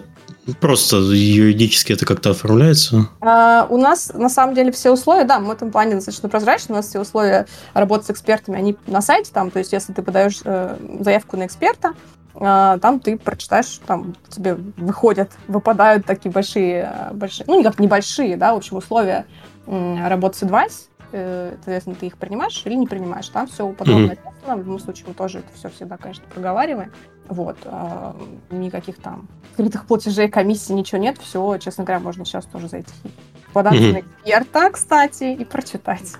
[0.60, 3.08] Просто юридически это как-то оформляется?
[3.20, 6.74] А, у нас, на самом деле, все условия, да, мы в этом плане достаточно прозрачны,
[6.74, 10.02] у нас все условия работы с экспертами, они на сайте там, то есть если ты
[10.02, 11.94] подаешь э, заявку на эксперта,
[12.34, 18.36] э, там ты прочитаешь, там тебе выходят, выпадают такие большие, э, большие ну, никак небольшие,
[18.36, 19.26] да, в общем, условия
[19.66, 23.28] э, работы с advice, соответственно, ты их принимаешь или не принимаешь.
[23.28, 24.08] Там все подробно mm-hmm.
[24.08, 24.56] написано.
[24.56, 26.92] В любом случае, мы тоже это все всегда, конечно, проговариваем.
[27.28, 27.56] Вот.
[27.64, 28.16] А,
[28.50, 31.18] никаких там скрытых платежей, комиссий, ничего нет.
[31.18, 32.92] Все, честно говоря, можно сейчас тоже зайти.
[33.52, 33.92] Податься mm-hmm.
[33.92, 36.12] на эксперта, кстати, и прочитать.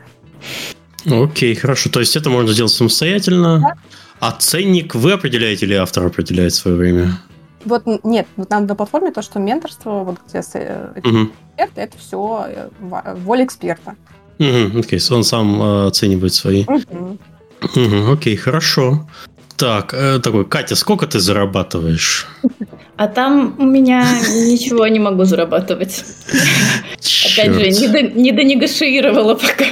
[1.07, 1.91] Окей, хорошо.
[1.91, 3.61] То есть это можно сделать самостоятельно.
[3.61, 3.75] Да.
[4.21, 7.19] А ценник вы определяете или автор определяет свое время?
[7.65, 11.31] Вот нет, вот нам на платформе то, что менторство, вот где uh-huh.
[11.51, 13.97] эксперты, это все э, воля эксперта.
[14.39, 16.65] Угу, окей, он сам э, оценивает свои.
[16.65, 17.19] Угу.
[17.77, 19.07] Угу, окей, хорошо.
[19.57, 22.27] Так, э, такой, Катя, сколько ты зарабатываешь?
[22.97, 24.05] А там у меня
[24.47, 26.05] ничего не могу зарабатывать.
[26.29, 29.65] Опять же, не донегошировала пока.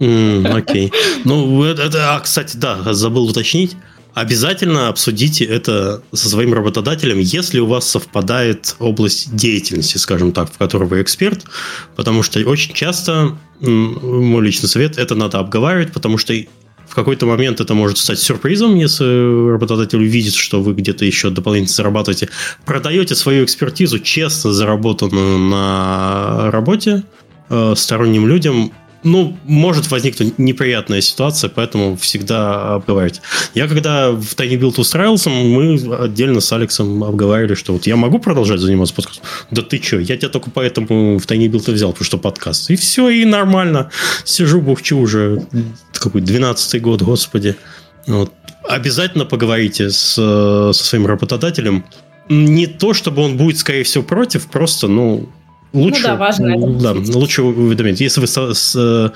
[0.00, 0.92] Окей.
[1.24, 3.76] Ну, это, а, кстати, да, забыл уточнить.
[4.14, 10.58] Обязательно обсудите это со своим работодателем, если у вас совпадает область деятельности, скажем так, в
[10.58, 11.44] которой вы эксперт,
[11.96, 16.34] потому что очень часто, мой личный совет, это надо обговаривать, потому что
[16.90, 21.72] в какой-то момент это может стать сюрпризом, если работодатель увидит, что вы где-то еще дополнительно
[21.72, 22.30] зарабатываете.
[22.66, 27.04] Продаете свою экспертизу, честно заработанную на работе,
[27.48, 28.72] э, сторонним людям,
[29.02, 33.20] ну, может возникнуть неприятная ситуация, поэтому всегда обговаривать.
[33.54, 38.18] Я когда в Tiny Build устраивался, мы отдельно с Алексом обговаривали, что вот я могу
[38.18, 39.24] продолжать заниматься подкастом?
[39.50, 42.70] Да ты что, я тебя только поэтому в Tiny Build взял, потому что подкаст.
[42.70, 43.90] И все, и нормально.
[44.24, 45.46] Сижу, бухчу уже
[45.92, 47.56] какой 12 год, господи.
[48.06, 48.32] Вот.
[48.68, 51.84] Обязательно поговорите с, со своим работодателем.
[52.28, 55.28] Не то, чтобы он будет, скорее всего, против, просто, ну,
[55.72, 56.56] Лучше, ну да, важно.
[56.80, 58.00] Да, лучше уведомить.
[58.00, 59.12] Если вы с, с,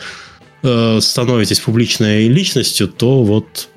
[0.62, 3.68] э, становитесь публичной личностью, то вот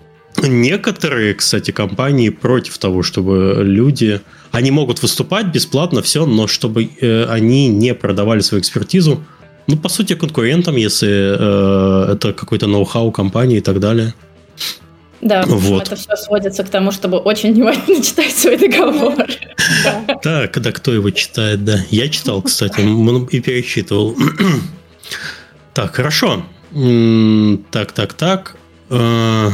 [0.44, 4.22] некоторые, кстати, компании против того, чтобы люди...
[4.52, 9.24] Они могут выступать бесплатно, все, но чтобы э, они не продавали свою экспертизу,
[9.68, 14.14] ну, по сути, конкурентам, если э, это какой-то ноу-хау компании и так далее.
[15.22, 15.88] Да, вот.
[15.88, 19.16] это все сводится к тому, чтобы очень внимательно читать свой договор.
[20.22, 21.80] Так, когда кто его читает, да.
[21.90, 24.16] Я читал, кстати, и перечитывал.
[25.74, 26.44] Так, хорошо.
[27.70, 28.56] Так, так, так.
[28.90, 29.52] А,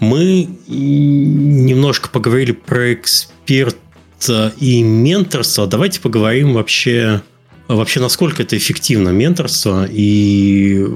[0.00, 5.66] мы немножко поговорили про эксперта и менторство.
[5.66, 7.22] Давайте поговорим вообще,
[7.68, 10.86] вообще насколько это эффективно, менторство, и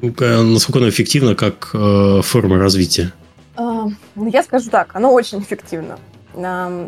[0.00, 3.12] насколько оно эффективно как э, форма развития?
[3.56, 5.98] Ну, я скажу так, оно очень эффективно.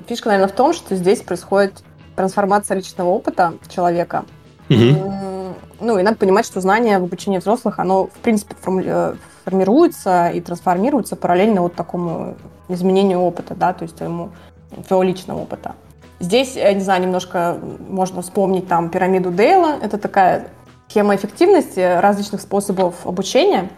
[0.07, 1.83] Фишка, наверное, в том, что здесь происходит
[2.17, 4.25] трансформация личного опыта человека.
[4.69, 5.55] Угу.
[5.81, 10.41] Ну, и надо понимать, что знание в обучении взрослых, оно, в принципе, э, формируется и
[10.41, 12.37] трансформируется параллельно вот такому
[12.69, 14.31] изменению опыта, да, то есть твоему,
[14.87, 15.75] твоего личного опыта.
[16.21, 17.57] Здесь, я не знаю, немножко
[17.89, 19.77] можно вспомнить там пирамиду Дейла.
[19.81, 20.49] Это такая
[20.89, 23.69] схема эффективности различных способов обучения,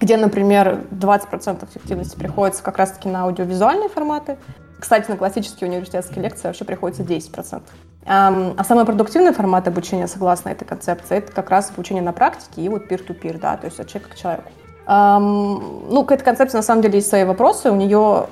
[0.00, 4.38] где, например, 20% эффективности приходится как раз-таки на аудиовизуальные форматы.
[4.78, 7.62] Кстати, на классические университетские лекции вообще приходится 10%.
[8.06, 12.68] А самый продуктивный формат обучения, согласно этой концепции, это как раз обучение на практике и
[12.68, 14.50] вот peer-to-peer, да, то есть от человека к человеку.
[14.86, 17.70] Ну, к этой концепции на самом деле есть свои вопросы.
[17.70, 18.26] У нее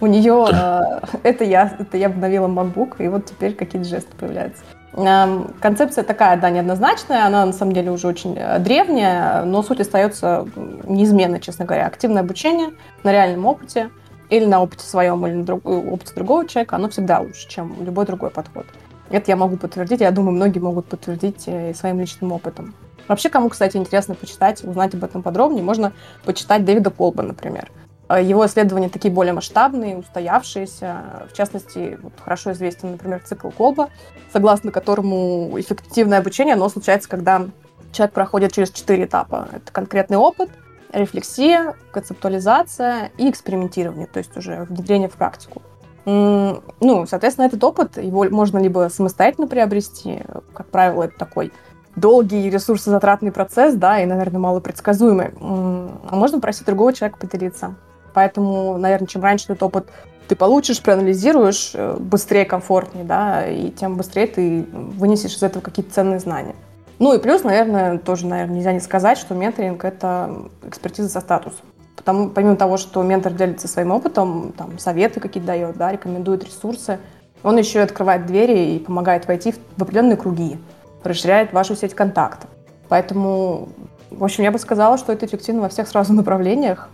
[0.00, 4.62] у нее э, это я, это я обновила MacBook, и вот теперь какие-то жесты появляются.
[4.92, 10.46] Концепция такая, да, неоднозначная, она на самом деле уже очень э, древняя, но суть остается
[10.84, 11.86] неизменной, честно говоря.
[11.86, 12.72] Активное обучение
[13.02, 13.88] на реальном опыте
[14.28, 18.04] или на опыте своем, или на друг, опыте другого человека, оно всегда лучше, чем любой
[18.04, 18.66] другой подход.
[19.08, 22.74] Это я могу подтвердить, я думаю, многие могут подтвердить э, своим личным опытом.
[23.08, 25.92] Вообще, кому, кстати, интересно почитать, узнать об этом подробнее, можно
[26.24, 27.70] почитать Дэвида Колба, например.
[28.12, 31.26] Э, его исследования такие более масштабные, устоявшиеся.
[31.30, 33.88] В частности, вот хорошо известен, например, цикл Колба,
[34.32, 37.46] согласно которому эффективное обучение, оно случается, когда
[37.92, 39.48] человек проходит через четыре этапа.
[39.52, 40.50] Это конкретный опыт,
[40.92, 45.62] рефлексия, концептуализация и экспериментирование, то есть уже внедрение в практику.
[46.04, 51.52] Ну, соответственно, этот опыт, его можно либо самостоятельно приобрести, как правило, это такой
[51.94, 55.30] долгий ресурсозатратный процесс, да, и, наверное, малопредсказуемый.
[55.38, 57.76] А можно просить другого человека поделиться.
[58.14, 59.86] Поэтому, наверное, чем раньше этот опыт
[60.28, 65.92] ты получишь, проанализируешь, э, быстрее, комфортнее, да, и тем быстрее ты вынесешь из этого какие-то
[65.92, 66.54] ценные знания.
[66.98, 71.66] Ну и плюс, наверное, тоже, наверное, нельзя не сказать, что менторинг— это экспертиза со статусом.
[71.96, 76.98] Потому, помимо того, что ментор делится своим опытом, там, советы какие-то дает, да, рекомендует ресурсы,
[77.42, 80.58] он еще и открывает двери и помогает войти в определенные круги,
[81.02, 82.48] расширяет вашу сеть контактов.
[82.88, 83.68] Поэтому
[84.18, 86.88] в общем, я бы сказала, что это эффективно во всех сразу направлениях.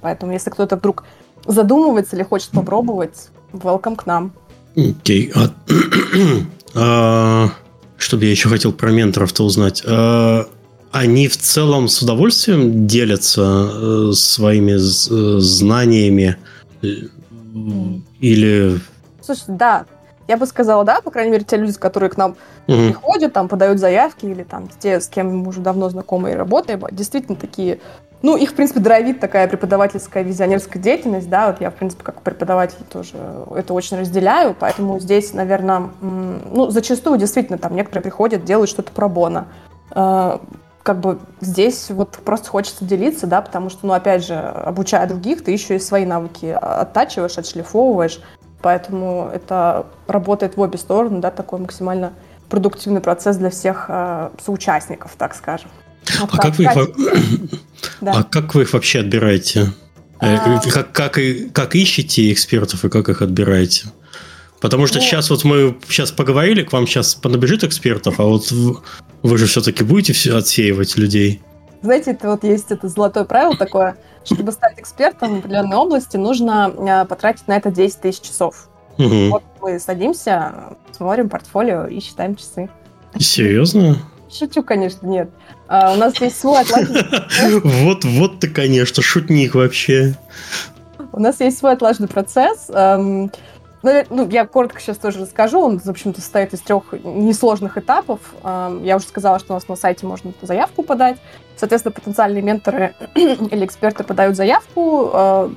[0.00, 1.04] Поэтому, если кто-то вдруг
[1.46, 4.32] задумывается или хочет попробовать, welcome к нам.
[4.76, 5.32] Окей.
[5.34, 5.52] Okay.
[6.74, 6.74] А,
[7.48, 7.48] а,
[7.96, 9.82] что бы я еще хотел про менторов-то узнать?
[9.86, 10.46] А,
[10.92, 16.36] они в целом с удовольствием делятся э, своими э, знаниями
[18.20, 18.80] или...
[19.22, 19.86] Слушай, да,
[20.30, 22.88] я бы сказала, да, по крайней мере, те люди, которые к нам mm-hmm.
[22.88, 26.82] приходят, там, подают заявки, или там те, с кем мы уже давно знакомы и работаем,
[26.92, 27.80] действительно такие
[28.22, 32.20] ну, их, в принципе, драйвит такая преподавательская визионерская деятельность, да, вот я, в принципе, как
[32.20, 33.16] преподаватель тоже
[33.56, 39.08] это очень разделяю, поэтому здесь, наверное, ну, зачастую действительно там некоторые приходят, делают что-то про
[39.08, 39.46] бона.
[39.92, 40.38] А,
[40.82, 45.42] как бы здесь вот просто хочется делиться, да, потому что, ну, опять же, обучая других,
[45.42, 48.20] ты еще и свои навыки оттачиваешь, отшлифовываешь,
[48.62, 52.12] Поэтому это работает в обе стороны, да, такой максимально
[52.48, 55.70] продуктивный процесс для всех э, соучастников, так скажем.
[56.20, 56.72] А, а, как вы их,
[58.00, 58.12] да.
[58.12, 59.72] а как вы их вообще отбираете?
[60.20, 60.60] Э, а...
[60.70, 61.18] Как, как,
[61.52, 63.86] как ищете экспертов и как их отбираете?
[64.60, 65.04] Потому что ну...
[65.04, 69.84] сейчас вот мы сейчас поговорили, к вам сейчас понабежит экспертов, а вот вы же все-таки
[69.84, 71.40] будете все отсеивать людей.
[71.82, 76.72] Знаете, это вот есть это золотое правило такое– чтобы стать экспертом в определенной области, нужно
[76.76, 78.68] э, потратить на это 10 тысяч часов.
[78.98, 79.28] Угу.
[79.30, 82.68] Вот мы садимся, смотрим портфолио и считаем часы.
[83.18, 83.96] Серьезно?
[84.30, 85.30] Шучу, конечно, нет.
[85.66, 87.04] А, у нас есть свой отлаженный
[87.84, 90.14] Вот, вот ты, конечно, шутник вообще.
[91.12, 92.70] У нас есть свой отлаженный процесс.
[93.82, 95.60] Эм, ну, я коротко сейчас тоже расскажу.
[95.60, 98.20] Он, в общем-то, состоит из трех несложных этапов.
[98.44, 101.18] Я уже сказала, что у нас на сайте можно заявку подать.
[101.56, 105.50] Соответственно, потенциальные менторы или эксперты подают заявку, э,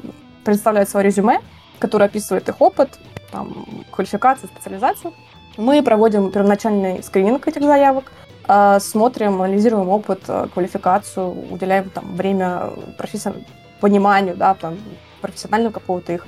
[0.44, 1.40] представляют свое резюме,
[1.80, 3.00] которое описывает их опыт,
[3.32, 5.14] там, квалификацию, специализацию.
[5.56, 8.12] Мы проводим первоначальный скрининг этих заявок,
[8.50, 13.48] э, смотрим, анализируем опыт, э, квалификацию, уделяем там, время профессиональному
[13.80, 14.78] пониманию, да, там,
[15.22, 16.28] профессионального какого-то их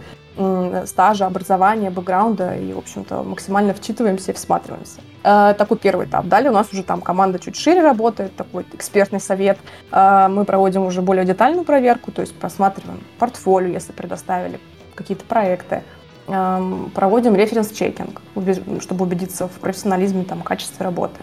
[0.85, 5.01] стажа, образования, бэкграунда и, в общем-то, максимально вчитываемся и всматриваемся.
[5.23, 6.27] Э, такой первый этап.
[6.27, 9.57] Далее у нас уже там команда чуть шире работает, такой экспертный совет.
[9.91, 14.59] Э, мы проводим уже более детальную проверку, то есть просматриваем портфолио, если предоставили
[14.93, 15.83] какие-то проекты,
[16.27, 18.21] эм, проводим референс-чекинг,
[18.81, 21.19] чтобы убедиться в профессионализме, там, качестве работы.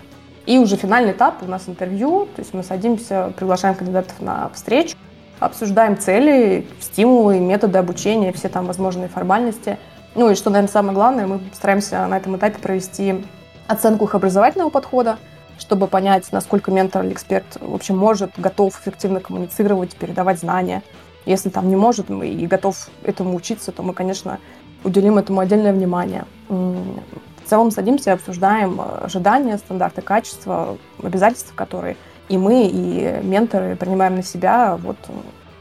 [0.47, 4.97] И уже финальный этап у нас интервью, то есть мы садимся, приглашаем кандидатов на встречу,
[5.41, 9.79] обсуждаем цели, стимулы, методы обучения, все там возможные формальности.
[10.15, 13.25] Ну и что, наверное, самое главное, мы стараемся на этом этапе провести
[13.67, 15.19] оценку их образовательного подхода,
[15.59, 20.83] чтобы понять, насколько ментор или эксперт в общем может, готов эффективно коммуницировать, передавать знания.
[21.25, 24.39] Если там не может и готов этому учиться, то мы, конечно,
[24.85, 26.25] уделим этому отдельное внимание.
[26.49, 31.97] В целом садимся, обсуждаем ожидания, стандарты качества, обязательства, которые
[32.33, 34.97] и мы, и менторы принимаем на себя, вот,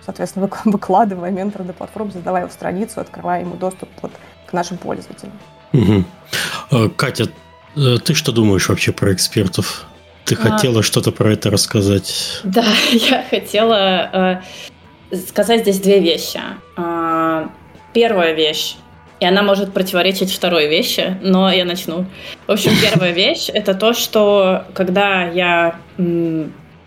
[0.05, 4.11] соответственно, выкладывая ментора до платформы, создавая его страницу, открывая ему доступ вот,
[4.45, 5.33] к нашим пользователям.
[5.73, 6.89] Угу.
[6.95, 7.27] Катя,
[7.75, 9.85] э, ты что думаешь вообще про экспертов?
[10.23, 10.37] Ты а...
[10.37, 12.39] хотела что-то про это рассказать?
[12.45, 14.41] Да, я хотела
[15.11, 16.39] э, сказать здесь две вещи.
[16.77, 17.47] Э,
[17.93, 18.77] первая вещь
[19.21, 22.05] и она может противоречить второй вещи, но я начну.
[22.47, 25.75] В общем, первая вещь— это то, что когда я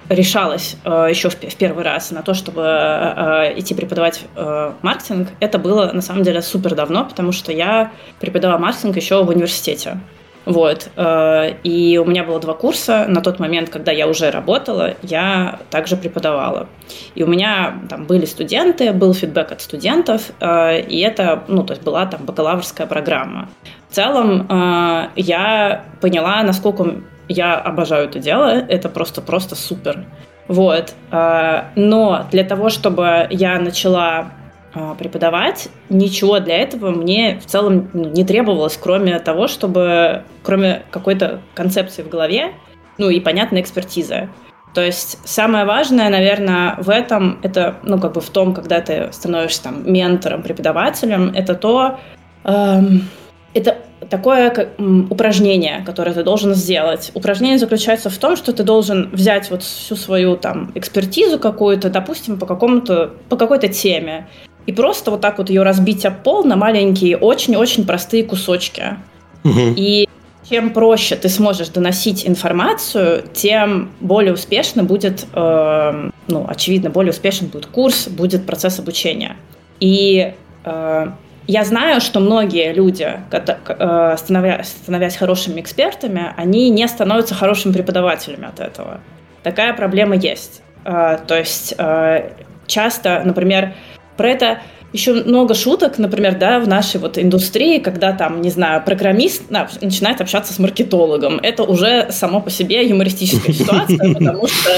[0.08, 5.58] решалась э, еще в, первый раз на то, чтобы э, идти преподавать э, маркетинг, это
[5.58, 9.98] было на самом деле супер давно, потому что я преподавала маркетинг еще в университете.
[10.44, 10.90] Вот.
[10.96, 13.06] Э, и у меня было два курса.
[13.08, 16.68] На тот момент, когда я уже работала, я также преподавала.
[17.14, 21.72] И у меня там были студенты, был фидбэк от студентов, э, и это, ну, то
[21.72, 23.48] есть была там бакалаврская программа.
[23.88, 28.48] В целом э, я поняла, насколько я обожаю это дело.
[28.68, 30.04] Это просто-просто супер.
[30.46, 30.92] Вот.
[31.10, 34.32] Но для того, чтобы я начала
[34.76, 41.40] а, преподавать, ничего для этого мне в целом не требовалось, кроме того, чтобы, кроме какой-то
[41.54, 42.54] концепции в голове,
[42.98, 44.28] ну и понятной экспертизы.
[44.74, 49.12] То есть самое важное, наверное, в этом, это, ну, как бы в том, когда ты
[49.12, 52.00] становишься там ментором, преподавателем, это то,
[52.42, 53.08] эм,
[53.54, 53.78] это
[54.10, 57.10] такое как, упражнение, которое ты должен сделать.
[57.14, 62.38] Упражнение заключается в том, что ты должен взять вот всю свою там экспертизу какую-то, допустим,
[62.38, 64.28] по какому-то, по какой-то теме,
[64.66, 68.96] и просто вот так вот ее разбить об пол на маленькие, очень-очень простые кусочки.
[69.44, 69.74] Угу.
[69.76, 70.08] И
[70.48, 77.48] чем проще ты сможешь доносить информацию, тем более успешно будет, э, ну, очевидно, более успешен
[77.48, 79.36] будет курс, будет процесс обучения.
[79.80, 80.34] И
[80.64, 81.08] э,
[81.46, 88.46] я знаю, что многие люди, э, становясь, становясь хорошими экспертами, они не становятся хорошими преподавателями
[88.46, 89.00] от этого.
[89.42, 90.62] Такая проблема есть.
[90.84, 92.30] Э, то есть э,
[92.66, 93.74] часто, например,
[94.16, 94.58] про это
[94.94, 99.68] еще много шуток, например, да, в нашей вот индустрии, когда там, не знаю, программист да,
[99.82, 101.40] начинает общаться с маркетологом.
[101.42, 104.70] Это уже само по себе юмористическая ситуация, потому что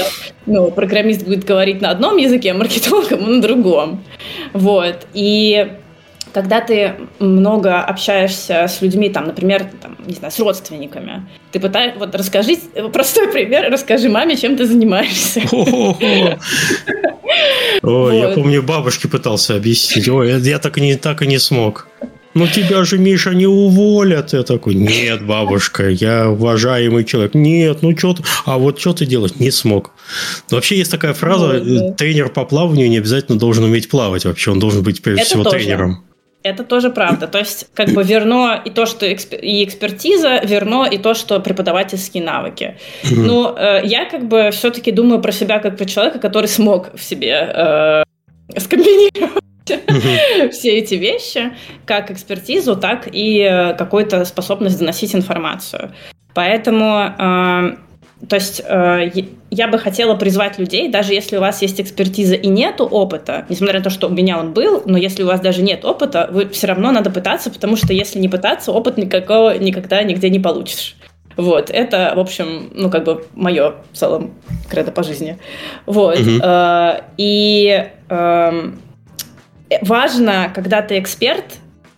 [0.47, 4.03] ну, программист будет говорить на одном языке, а маркетолог на другом.
[4.53, 5.05] Вот.
[5.13, 5.71] И
[6.33, 11.99] когда ты много общаешься с людьми, там, например, там, не знаю, с родственниками, ты пытаешься,
[11.99, 12.57] вот расскажи,
[12.93, 15.41] простой пример, расскажи маме, чем ты занимаешься.
[17.81, 20.07] Ой, я помню, бабушке пытался объяснить.
[20.07, 21.87] Ой, я так и не, так и не смог.
[22.37, 24.33] Ну тебя же, Миша, не уволят.
[24.33, 27.33] Я такой, нет, бабушка, я уважаемый человек.
[27.33, 28.23] Нет, ну что ты...
[28.45, 29.39] А вот что ты делать?
[29.39, 29.91] Не смог.
[30.51, 34.51] вообще есть такая фраза, тренер по плаванию не обязательно должен уметь плавать вообще.
[34.51, 36.06] Он должен быть, прежде всего, тренером.
[36.47, 37.27] Это тоже правда.
[37.27, 41.39] То есть, как бы верно и то, что экспер- и экспертиза, верно и то, что
[41.39, 42.77] преподавательские навыки.
[43.03, 43.15] Mm-hmm.
[43.15, 47.03] Но э, я как бы все-таки думаю про себя как про человека, который смог в
[47.03, 48.03] себе э,
[48.57, 50.49] скомбинировать mm-hmm.
[50.51, 51.53] все эти вещи,
[51.85, 55.91] как экспертизу, так и э, какую-то способность доносить информацию.
[56.33, 57.77] Поэтому э,
[58.27, 59.11] то есть э,
[59.51, 63.77] я бы хотела призвать людей, даже если у вас есть экспертиза и нету опыта, несмотря
[63.77, 66.49] на то, что у меня он был, но если у вас даже нет опыта, вы
[66.49, 70.95] все равно надо пытаться, потому что если не пытаться, опыт никакого никогда нигде не получишь.
[71.35, 74.33] Вот, это, в общем, ну, как бы мое в целом
[74.67, 75.37] кредо по жизни.
[75.85, 76.19] Вот.
[76.19, 76.41] Угу.
[77.17, 78.79] И эм,
[79.81, 81.45] важно, когда ты эксперт,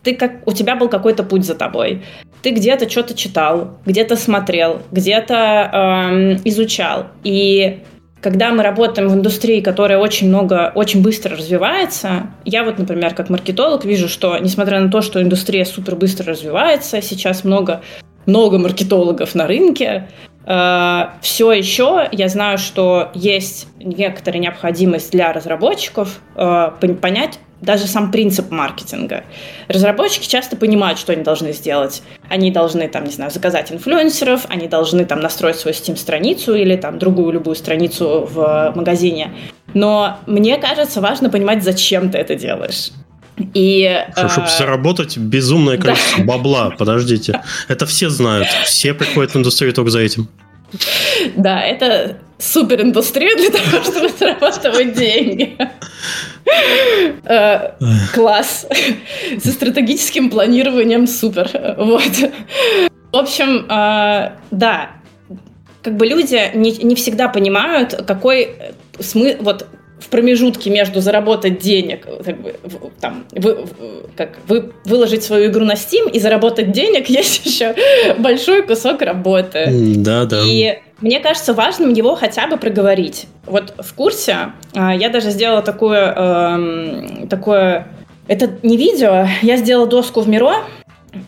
[0.03, 2.03] ты как, у тебя был какой-то путь за тобой.
[2.41, 7.07] Ты где-то что-то читал, где-то смотрел, где-то эм, изучал.
[7.23, 7.79] И
[8.21, 13.29] когда мы работаем в индустрии, которая очень много, очень быстро развивается, я вот, например, как
[13.29, 17.81] маркетолог вижу, что несмотря на то, что индустрия супер быстро развивается, сейчас много,
[18.25, 20.09] много маркетологов на рынке,
[20.45, 26.71] э, все еще я знаю, что есть некоторая необходимость для разработчиков э,
[27.01, 29.23] понять, даже сам принцип маркетинга.
[29.67, 32.01] Разработчики часто понимают, что они должны сделать.
[32.29, 36.99] Они должны, там, не знаю, заказать инфлюенсеров, они должны там настроить свою Steam-страницу или там
[36.99, 39.33] другую любую страницу в магазине.
[39.73, 42.91] Но мне кажется, важно понимать, зачем ты это делаешь.
[43.53, 44.57] И, Чтобы э...
[44.57, 46.25] заработать безумное количество да.
[46.25, 46.69] бабла.
[46.77, 47.41] Подождите.
[47.67, 48.47] Это все знают.
[48.65, 50.27] Все приходят в индустрию только за этим.
[51.35, 55.57] Да, это супер индустрия для того, чтобы зарабатывать деньги.
[57.25, 57.71] Э,
[58.13, 58.67] класс.
[59.43, 61.49] Со стратегическим планированием супер.
[61.77, 62.31] Вот.
[63.11, 64.91] В общем, э, да,
[65.81, 68.55] как бы люди не, не всегда понимают, какой
[68.99, 69.67] смысл, вот
[69.99, 72.55] в промежутке между заработать денег, как бы,
[72.99, 73.65] там, вы,
[74.15, 77.75] как, вы, выложить свою игру на Steam и заработать денег, есть еще
[78.17, 79.67] большой кусок работы.
[79.97, 80.41] Да, да.
[80.43, 83.27] И мне кажется важным его хотя бы проговорить.
[83.45, 87.87] Вот в курсе а, я даже сделала такое, эм, такое,
[88.27, 90.63] это не видео, я сделала доску в Миро,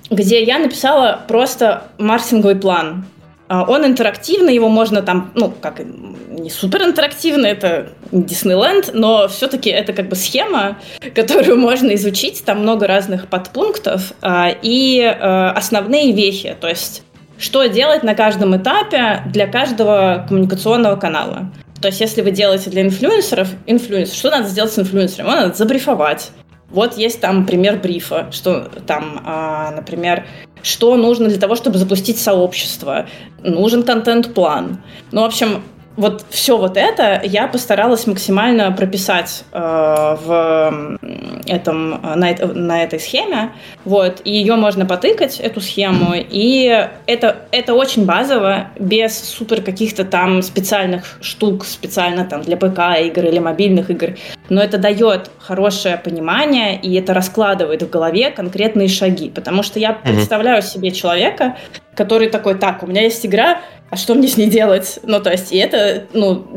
[0.10, 3.06] где я написала просто маркетинговый план.
[3.52, 5.82] А, он интерактивный, его можно там, ну, как
[6.30, 10.78] не супер интерактивный, это Диснейленд, но все-таки это как бы схема,
[11.16, 17.04] которую можно изучить, там много разных подпунктов а, и э, основные вехи, то есть
[17.38, 21.52] что делать на каждом этапе для каждого коммуникационного канала.
[21.82, 25.26] То есть, если вы делаете для инфлюенсеров, инфлюенсер, что надо сделать с инфлюенсером?
[25.26, 26.32] Его надо забрифовать.
[26.72, 30.26] Вот есть там пример брифа, что там, а, например,
[30.64, 33.08] что нужно для того, чтобы запустить сообщество.
[33.44, 34.82] Нужен контент-план.
[35.12, 35.64] Ну, в общем,
[36.02, 40.98] вот все вот это я постаралась максимально прописать э, в
[41.46, 43.52] этом, на, на этой схеме.
[43.86, 50.04] Вот, и ее можно потыкать, эту схему, и это, это очень базово, без супер каких-то
[50.04, 54.16] там специальных штук, специально там для ПК игр или мобильных игр.
[54.50, 59.30] Но это дает хорошее понимание, и это раскладывает в голове конкретные шаги.
[59.30, 61.58] Потому что я представляю себе человека,
[61.96, 63.62] который такой, так, у меня есть игра,
[63.92, 65.00] а что мне с ней делать?
[65.04, 66.48] Ну, то есть, и это, ну,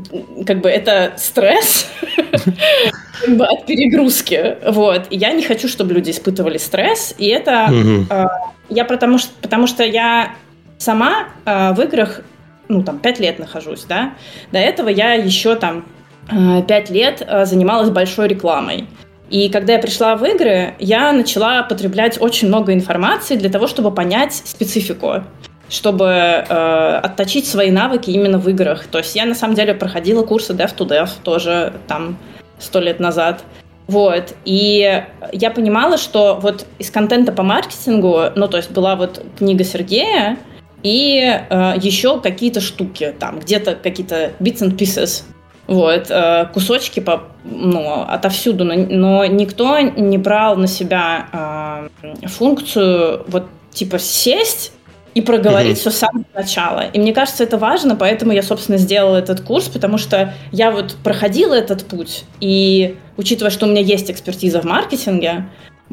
[0.47, 1.89] как бы это стресс
[3.27, 5.09] от перегрузки, вот.
[5.11, 7.71] И я не хочу, чтобы люди испытывали стресс, и это
[8.09, 8.27] а,
[8.69, 10.37] я потому что, потому что я
[10.79, 12.21] сама а, в играх,
[12.69, 14.15] ну, там, пять лет нахожусь, да.
[14.53, 15.85] До этого я еще там
[16.31, 18.87] а, пять лет занималась большой рекламой.
[19.29, 23.91] И когда я пришла в игры, я начала потреблять очень много информации для того, чтобы
[23.91, 25.25] понять специфику
[25.69, 28.87] чтобы э, отточить свои навыки именно в играх.
[28.87, 32.17] То есть я на самом деле проходила курсы Dev to Dev тоже там
[32.59, 33.43] сто лет назад.
[33.87, 34.35] Вот.
[34.45, 39.65] И я понимала, что вот из контента по маркетингу, ну, то есть была вот книга
[39.65, 40.39] Сергея,
[40.83, 45.25] и э, еще какие-то штуки, там, где-то какие-то bits and pieces,
[45.67, 53.25] вот, э, кусочки по, ну, отовсюду, но, но никто не брал на себя э, функцию
[53.29, 54.73] вот типа сесть
[55.15, 55.81] и проговорить mm-hmm.
[55.81, 56.89] все с самого начала.
[56.93, 60.97] И мне кажется, это важно, поэтому я, собственно, сделала этот курс, потому что я вот
[61.05, 65.49] проходила этот путь, и учитывая, что у меня есть экспертиза в маркетинге,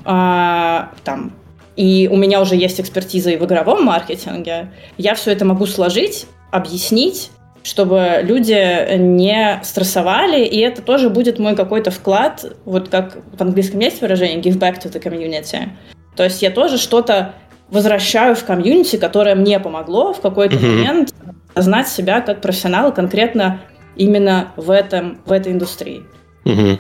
[0.06, 1.34] а, там,
[1.76, 6.26] и у меня уже есть экспертиза и в игровом маркетинге, я все это могу сложить,
[6.52, 7.30] объяснить,
[7.64, 13.80] чтобы люди не стрессовали, и это тоже будет мой какой-то вклад, вот как в английском
[13.82, 15.70] есть выражение give back to the community.
[16.16, 17.36] То есть я тоже что-то
[17.72, 20.76] возвращаю в комьюнити, которое мне помогло в какой-то mm-hmm.
[20.76, 21.16] момент
[21.56, 23.62] знать себя как профессионала конкретно
[23.96, 26.04] именно в, этом, в этой индустрии.
[26.46, 26.80] Угу.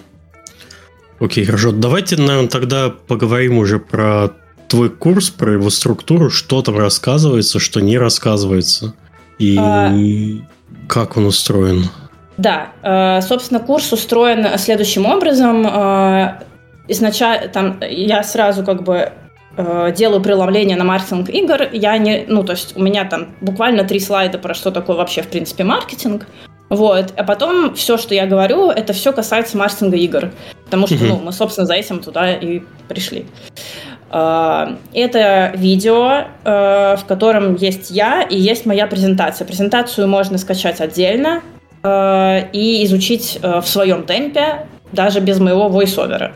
[1.19, 1.71] Окей, хорошо.
[1.71, 4.29] Давайте, наверное, тогда поговорим уже про
[4.67, 8.93] твой курс, про его структуру, что там рассказывается, что не рассказывается,
[9.37, 9.93] и а...
[10.87, 11.89] как он устроен.
[12.37, 15.67] Да, э, собственно, курс устроен следующим образом.
[15.67, 16.39] Э,
[16.87, 19.11] изначально там я сразу как бы
[19.57, 23.83] Э, делаю преломление на маркетинг игр, я не, ну, то есть у меня там буквально
[23.83, 26.25] три слайда про что такое вообще, в принципе, маркетинг,
[26.69, 30.31] вот, а потом все, что я говорю, это все касается маркетинга игр,
[30.63, 33.25] потому что, ну, мы, собственно, за этим туда и пришли.
[34.09, 39.45] Это видео, в котором есть я и есть моя презентация.
[39.45, 41.41] Презентацию можно скачать отдельно
[41.83, 46.31] и изучить в своем темпе, даже без моего voice-овера.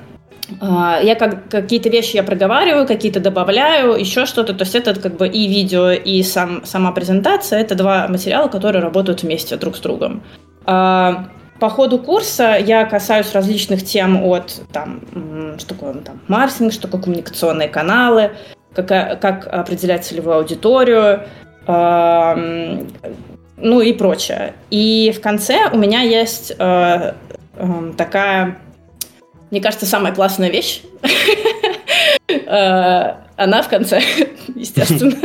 [0.59, 4.53] Я как, какие-то вещи я проговариваю, какие-то добавляю, еще что-то.
[4.53, 7.61] То есть это как бы и видео, и сам, сама презентация.
[7.61, 10.21] Это два материала, которые работают вместе друг с другом.
[11.59, 15.01] По ходу курса я касаюсь различных тем от там,
[15.57, 18.31] что такое там, маркетинг, что такое коммуникационные каналы,
[18.73, 21.21] как, как определять целевую аудиторию,
[21.65, 22.85] э,
[23.57, 24.53] ну и прочее.
[24.69, 27.13] И в конце у меня есть э,
[27.55, 28.57] э, такая,
[29.55, 30.81] мне кажется, самая классная вещь.
[32.27, 34.01] Э, она в конце,
[34.55, 35.15] естественно.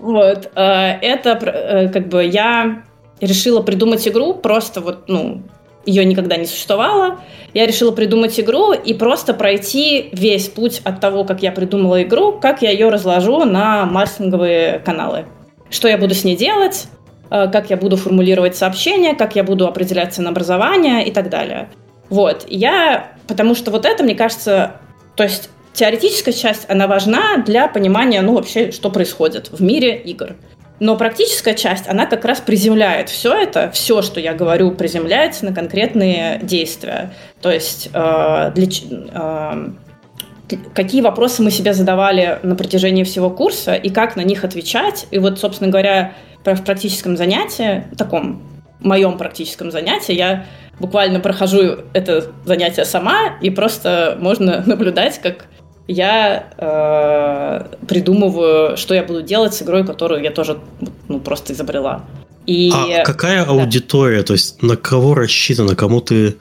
[0.00, 0.50] Вот.
[0.54, 2.82] Э, это э, как бы я
[3.20, 5.42] решила придумать игру, просто вот, ну,
[5.86, 7.20] ее никогда не существовало.
[7.54, 12.32] Я решила придумать игру и просто пройти весь путь от того, как я придумала игру,
[12.32, 15.24] как я ее разложу на маркетинговые каналы.
[15.70, 16.86] Что я буду с ней делать,
[17.30, 21.70] как я буду формулировать сообщения, как я буду определять ценообразование и так далее.
[22.10, 24.76] Вот, я, потому что вот это, мне кажется,
[25.14, 30.36] то есть теоретическая часть, она важна для понимания, ну, вообще, что происходит в мире игр.
[30.80, 35.52] Но практическая часть, она как раз приземляет все это, все, что я говорю, приземляется на
[35.52, 37.12] конкретные действия.
[37.42, 38.68] То есть э, для,
[39.12, 39.68] э,
[40.74, 45.06] какие вопросы мы себе задавали на протяжении всего курса и как на них отвечать.
[45.10, 46.12] И вот, собственно говоря,
[46.44, 48.42] в практическом занятии, таком
[48.80, 50.46] моем практическом занятии, я
[50.80, 55.46] буквально прохожу это занятие сама, и просто можно наблюдать, как
[55.86, 60.58] я э, придумываю, что я буду делать с игрой, которую я тоже
[61.08, 62.04] ну, просто изобрела.
[62.46, 63.52] И, а какая да.
[63.52, 66.36] аудитория, то есть на кого рассчитана, кому ты,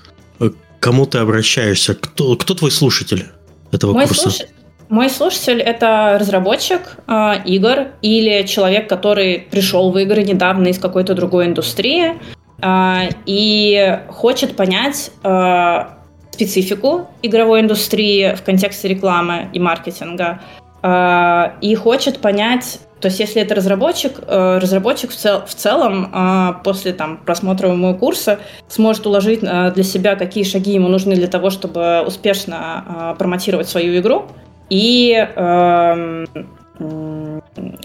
[0.80, 3.26] кому ты обращаешься, кто, кто твой слушатель
[3.72, 4.30] этого мой курса?
[4.30, 4.48] Слуш...
[4.90, 11.14] Мой слушатель это разработчик э, игр или человек, который пришел в игры недавно из какой-то
[11.14, 15.84] другой индустрии э, и хочет понять, э,
[16.32, 20.39] специфику игровой индустрии в контексте рекламы и маркетинга
[20.82, 26.93] э, и хочет понять, то есть если это разработчик, разработчик в, цел, в целом после
[26.93, 28.39] там, просмотра моего курса
[28.70, 34.26] сможет уложить для себя, какие шаги ему нужны для того, чтобы успешно промотировать свою игру
[34.72, 36.26] и эм,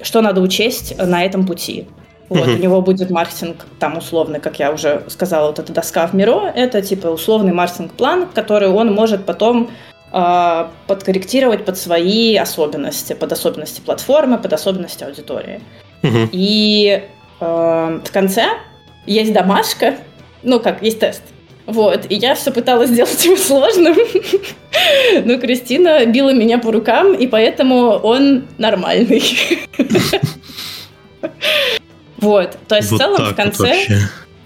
[0.03, 1.87] что надо учесть на этом пути.
[2.33, 2.53] Вот, угу.
[2.53, 6.51] У него будет маркетинг там условный, как я уже сказала, вот эта доска в Миро,
[6.55, 9.71] это типа условный маркетинг-план, который он может потом
[10.13, 15.61] э, подкорректировать под свои особенности, под особенности платформы, под особенности аудитории.
[16.03, 16.31] Угу.
[16.33, 17.03] И
[17.41, 18.47] э, в конце
[19.05, 19.97] есть домашка,
[20.43, 21.23] ну как, есть тест.
[21.67, 23.95] Вот, и я все пыталась сделать его сложным,
[25.25, 29.23] но Кристина била меня по рукам, и поэтому он нормальный.
[32.23, 33.85] Вот, то есть вот в целом в конце...
[33.89, 33.99] Вот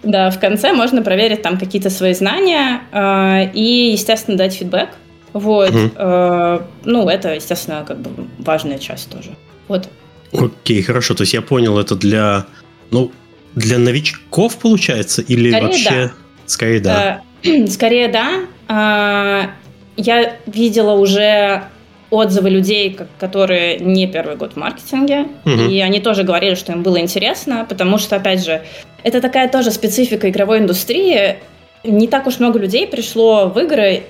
[0.06, 4.90] да, в конце можно проверить там какие-то свои знания э, и, естественно, дать фидбэк.
[5.32, 5.70] Вот.
[5.70, 5.90] Угу.
[5.96, 9.30] Э, ну, это, естественно, как бы важная часть тоже.
[9.68, 9.88] Вот.
[10.32, 11.14] Окей, хорошо.
[11.14, 12.46] То есть я понял, это для,
[12.90, 13.10] ну,
[13.54, 15.90] для новичков получается или Скорее вообще?
[15.90, 16.12] Да.
[16.46, 17.22] Скорее да.
[17.42, 18.40] Э, скорее да.
[18.68, 19.48] Э,
[19.96, 21.64] я видела уже
[22.10, 25.50] отзывы людей, которые не первый год в маркетинге, угу.
[25.50, 28.62] и они тоже говорили, что им было интересно, потому что, опять же,
[29.02, 31.36] это такая тоже специфика игровой индустрии.
[31.84, 34.04] Не так уж много людей пришло в игры,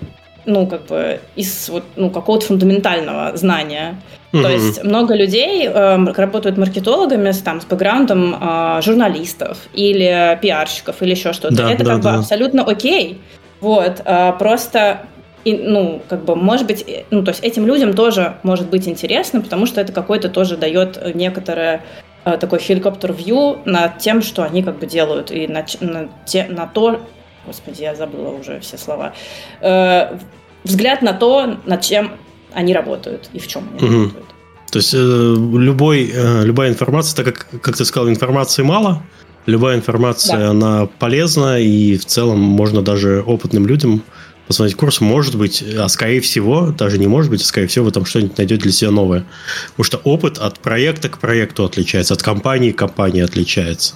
[0.45, 4.01] ну, как бы, из вот, ну, какого-то фундаментального знания.
[4.33, 4.43] Угу.
[4.43, 11.03] То есть много людей э, работают маркетологами с, там, с бэкграундом э, журналистов или пиарщиков
[11.03, 11.55] или еще что-то.
[11.55, 12.13] Да, это да, как да.
[12.13, 13.21] бы абсолютно окей.
[13.61, 15.01] Вот, э, просто
[15.47, 18.89] и, ну, как бы, может быть, э, ну, то есть этим людям тоже может быть
[18.89, 21.85] интересно, потому что это какой-то тоже дает некоторое
[22.25, 26.47] э, такой хеликоптер вью над тем, что они как бы делают, и на, на, те,
[26.49, 27.01] на то,
[27.47, 29.13] господи, я забыла уже все слова,
[29.61, 30.19] э,
[30.65, 32.11] взгляд на то, над чем
[32.53, 33.99] они работают и в чем они угу.
[33.99, 34.27] работают.
[34.73, 39.05] То есть э, любой, э, любая информация, так как, как ты сказал, информации мало,
[39.47, 40.51] любая информация, да.
[40.51, 44.03] она полезна, и в целом можно даже опытным людям
[44.47, 47.91] посмотреть курс, может быть, а скорее всего, даже не может быть, а скорее всего, вы
[47.91, 49.25] там что-нибудь найдете для себя новое.
[49.71, 53.95] Потому что опыт от проекта к проекту отличается, от компании к компании отличается.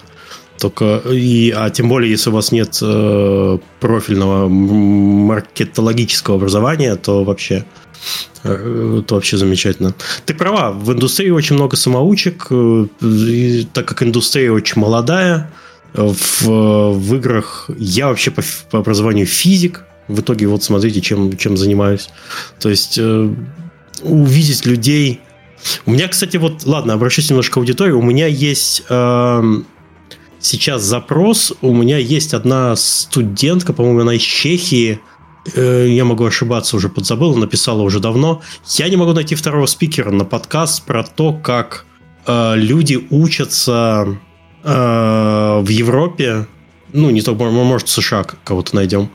[0.58, 7.64] Только, и, а тем более, если у вас нет э, профильного маркетологического образования, то вообще,
[8.44, 9.94] э, то вообще замечательно.
[10.26, 15.50] Ты права, в индустрии очень много самоучек, э, и, так как индустрия очень молодая,
[15.94, 21.56] в, в играх я вообще по, по образованию физик, в итоге вот смотрите, чем, чем
[21.56, 22.10] занимаюсь.
[22.58, 23.34] То есть э,
[24.02, 25.20] увидеть людей.
[25.86, 27.92] У меня, кстати, вот, ладно, обращусь немножко к аудитории.
[27.92, 29.42] У меня есть э,
[30.40, 31.52] сейчас запрос.
[31.60, 35.00] У меня есть одна студентка, по-моему, она из Чехии.
[35.54, 38.42] Э, я могу ошибаться, уже подзабыл, написала уже давно.
[38.78, 41.84] Я не могу найти второго спикера на подкаст про то, как
[42.26, 44.18] э, люди учатся
[44.64, 46.46] э, в Европе.
[46.92, 49.04] Ну, не только, может, в США кого-то найдем.
[49.04, 49.08] Э,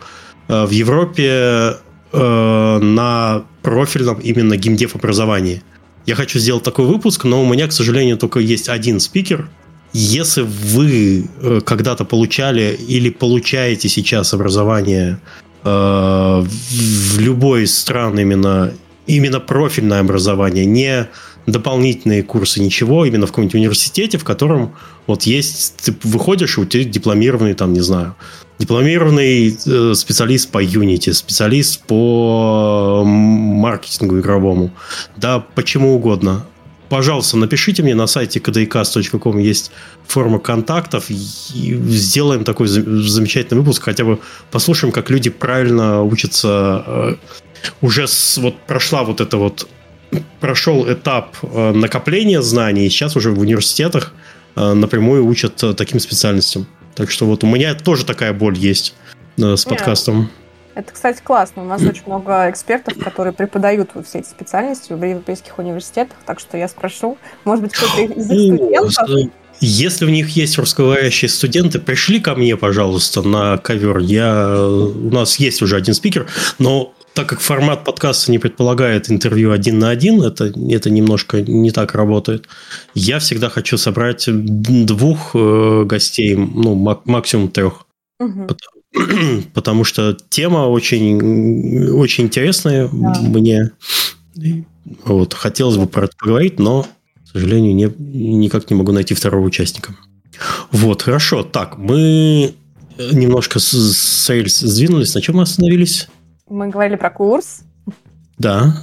[0.47, 1.77] в Европе
[2.11, 5.63] э, на профильном именно геймдев образовании.
[6.05, 9.49] Я хочу сделать такой выпуск, но у меня, к сожалению, только есть один спикер.
[9.93, 15.19] Если вы э, когда-то получали или получаете сейчас образование
[15.63, 18.71] в любой из стран именно,
[19.07, 21.07] именно профильное образование, не
[21.47, 24.75] дополнительные курсы, ничего, именно в каком-нибудь университете, в котором
[25.07, 28.15] вот есть, ты выходишь, и у тебя дипломированный, там, не знаю,
[28.59, 34.71] дипломированный э, специалист по Unity, специалист по маркетингу игровому,
[35.17, 36.45] да, почему угодно.
[36.89, 39.71] Пожалуйста, напишите мне на сайте kdcast.com есть
[40.07, 41.13] форма контактов и
[41.89, 44.19] сделаем такой замечательный выпуск, хотя бы
[44.51, 46.83] послушаем, как люди правильно учатся.
[46.85, 47.15] Э,
[47.81, 49.67] уже с, вот прошла вот это вот
[50.39, 54.13] прошел этап э, накопления знаний, и сейчас уже в университетах
[54.55, 56.65] напрямую учат таким специальностям.
[56.95, 58.95] Так что вот у меня тоже такая боль есть
[59.37, 60.31] э, с подкастом.
[60.75, 61.63] Это, кстати, классно.
[61.63, 66.17] У нас очень много экспертов, которые преподают все эти специальности в европейских университетах.
[66.25, 71.29] Так что я спрошу, может быть, кто-то из их студентов если у них есть русскоговорящие
[71.29, 73.99] студенты, пришли ко мне, пожалуйста, на ковер.
[73.99, 74.53] Я...
[74.59, 76.27] У нас есть уже один спикер,
[76.59, 81.71] но так как формат подкаста не предполагает интервью один на один, это, это немножко не
[81.71, 82.47] так работает.
[82.93, 87.87] Я всегда хочу собрать двух э, гостей, ну, максимум трех.
[88.19, 88.47] Угу.
[88.47, 93.21] Потому, потому что тема очень, очень интересная да.
[93.21, 93.71] мне.
[95.05, 96.85] Вот, хотелось бы про это поговорить, но,
[97.23, 97.85] к сожалению, не,
[98.35, 99.95] никак не могу найти второго участника.
[100.71, 101.43] Вот, хорошо.
[101.43, 102.55] Так, мы
[102.97, 105.15] немножко с рельс сдвинулись.
[105.15, 106.09] На чем мы остановились?
[106.49, 107.61] Мы говорили про курс.
[108.37, 108.73] Да.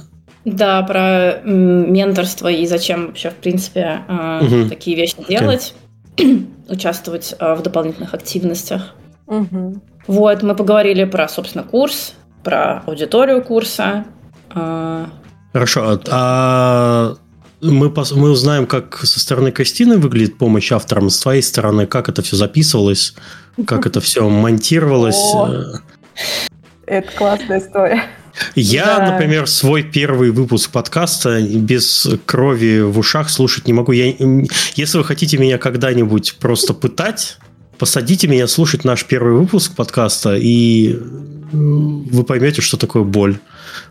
[0.43, 4.01] Да, про менторство и зачем вообще, в принципе,
[4.41, 4.67] угу.
[4.67, 5.73] такие вещи делать,
[6.17, 6.45] okay.
[6.69, 8.93] участвовать э, в дополнительных активностях.
[9.27, 9.81] Угу.
[10.07, 14.03] Вот, мы поговорили про, собственно, курс, про аудиторию курса.
[14.53, 15.05] Э.
[15.53, 17.15] Хорошо, а, а
[17.61, 22.21] мы, мы узнаем, как со стороны Кристины выглядит помощь авторам, с твоей стороны, как это
[22.21, 23.15] все записывалось,
[23.65, 25.23] как это все монтировалось.
[26.93, 28.03] Это классная история.
[28.55, 29.11] Я, да.
[29.11, 33.91] например, свой первый выпуск подкаста без крови в ушах слушать не могу.
[33.91, 34.13] Я,
[34.75, 37.37] если вы хотите меня когда-нибудь просто пытать,
[37.79, 40.99] посадите меня слушать наш первый выпуск подкаста, и
[41.51, 43.37] вы поймете, что такое боль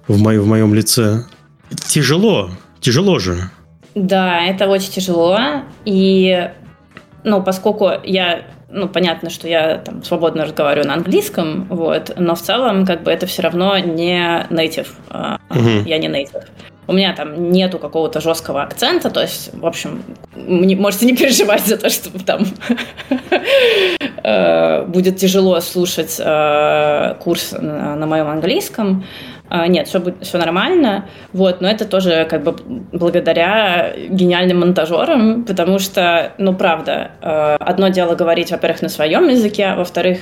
[0.06, 1.24] в, мо- в моем лице.
[1.88, 2.50] Тяжело,
[2.80, 3.50] тяжело же.
[3.94, 5.38] Да, это очень тяжело.
[5.84, 6.50] И,
[7.24, 12.40] ну, поскольку я ну, понятно, что я там свободно разговариваю на английском, вот, но в
[12.40, 14.88] целом, как бы, это все равно не native.
[15.08, 15.86] Uh-huh.
[15.86, 16.44] Я не native.
[16.88, 20.02] У меня там нету какого-то жесткого акцента, то есть, в общем,
[20.34, 22.44] не, можете не переживать за то, что там
[24.24, 29.04] э, будет тяжело слушать э, курс на моем английском.
[29.54, 32.56] А, нет, все, будет, все нормально, вот, но это тоже как бы
[32.90, 39.66] благодаря гениальным монтажерам, потому что, ну, правда, э, одно дело говорить, во-первых, на своем языке,
[39.66, 40.20] а во-вторых,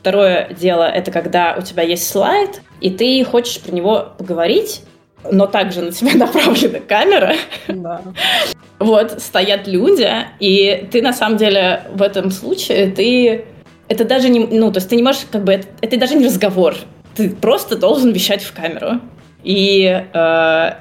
[0.00, 4.80] второе дело— это когда у тебя есть слайд, и ты хочешь про него поговорить,
[5.30, 7.34] но также на тебя направлена камера.
[7.68, 8.00] Да.
[8.78, 10.10] Вот, стоят люди,
[10.40, 13.44] и ты на самом деле в этом случае, ты...
[13.88, 14.40] Это даже не...
[14.40, 15.52] Ну, то есть ты не можешь как бы...
[15.52, 16.74] Это, это даже не разговор
[17.14, 19.00] ты просто должен вещать в камеру.
[19.42, 20.18] И э,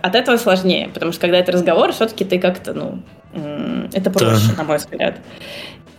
[0.01, 3.03] от этого сложнее, потому что когда это разговор, все-таки ты как-то, ну,
[3.91, 4.57] это проще, да.
[4.57, 5.19] на мой взгляд.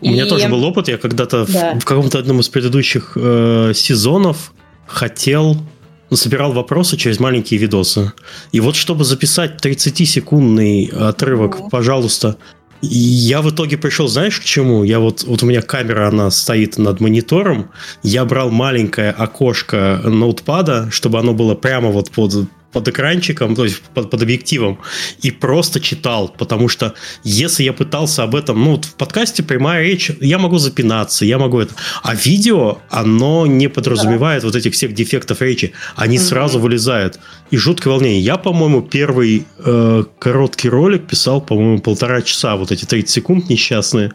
[0.01, 0.11] У и...
[0.11, 1.75] меня тоже был опыт, я когда-то да.
[1.75, 4.55] в, в каком-то одном из предыдущих э, сезонов
[4.87, 5.57] хотел,
[6.09, 8.13] ну, собирал вопросы через маленькие видосы.
[8.53, 11.71] И вот чтобы записать 30-секундный отрывок, mm-hmm.
[11.71, 12.37] пожалуйста,
[12.91, 14.85] я в итоге пришел, знаешь, к чему?
[14.85, 17.71] Я вот, вот у меня камера, она стоит над монитором.
[18.03, 23.81] Я брал маленькое окошко ноутпада, чтобы оно было прямо вот под под экранчиком, то есть
[23.95, 24.79] под, под объективом,
[25.23, 29.85] и просто читал, потому что если я пытался об этом, ну, вот в подкасте прямая
[29.85, 34.49] речь, я могу запинаться, я могу это, а видео, оно не подразумевает да.
[34.49, 36.25] вот этих всех дефектов речи, они угу.
[36.25, 37.21] сразу вылезают,
[37.51, 38.21] и жуткое волнение.
[38.21, 44.13] Я, по-моему, первый э, короткий ролик писал, по-моему, полтора часа, вот эти 30 секунд несчастные,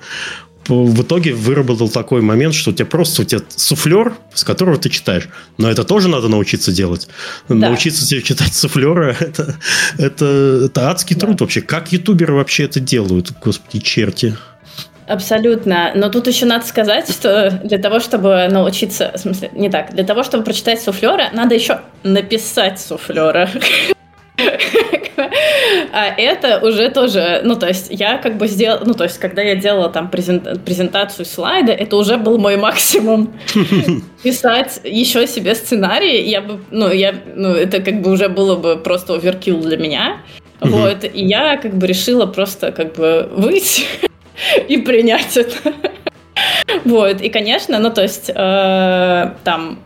[0.70, 4.89] в итоге выработал такой момент, что у тебя просто у тебя суфлер, с которого ты
[4.89, 5.30] читаешь.
[5.57, 7.07] Но это тоже надо научиться делать.
[7.47, 7.55] Да.
[7.55, 9.55] Научиться себе читать суфлера это,
[9.97, 11.22] это, это адский да.
[11.22, 11.61] труд вообще.
[11.61, 13.32] Как ютуберы вообще это делают?
[13.41, 14.36] Господи, черти.
[15.07, 15.91] Абсолютно.
[15.95, 20.03] Но тут еще надо сказать, что для того, чтобы научиться, в смысле, не так, для
[20.03, 23.49] того, чтобы прочитать суфлера, надо еще написать суфлера.
[25.92, 29.42] А это уже тоже, ну, то есть я как бы сделала, ну, то есть когда
[29.42, 33.34] я делала там презентацию слайда, это уже был мой максимум.
[34.24, 38.78] Писать еще себе сценарий, я бы, ну, я, ну, это как бы уже было бы
[38.78, 40.22] просто оверкил для меня.
[40.62, 43.84] Вот, и я как бы решила просто как бы выйти
[44.68, 45.74] и принять это.
[46.86, 49.80] Вот, и, конечно, ну, то есть, э, там,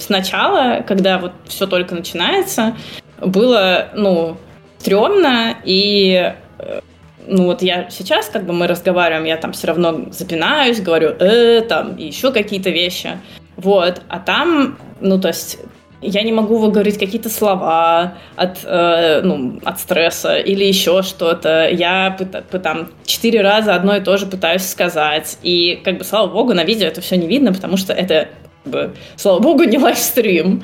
[0.00, 2.76] сначала, когда вот все только начинается,
[3.20, 4.36] было, ну,
[4.78, 6.80] стрёмно, и э,
[7.26, 11.62] ну вот я сейчас, как бы мы разговариваем, я там все равно запинаюсь, говорю, э,
[11.62, 13.18] там, и еще какие-то вещи.
[13.56, 15.58] Вот, а там, ну, то есть
[16.00, 21.68] я не могу выговорить какие-то слова от, э, ну, от стресса или еще что-то.
[21.68, 22.16] Я
[22.62, 25.38] там четыре раза одно и то же пытаюсь сказать.
[25.42, 28.28] И, как бы, слава богу, на видео это все не видно, потому что это,
[28.62, 30.62] как бы, слава богу, не лайвстрим.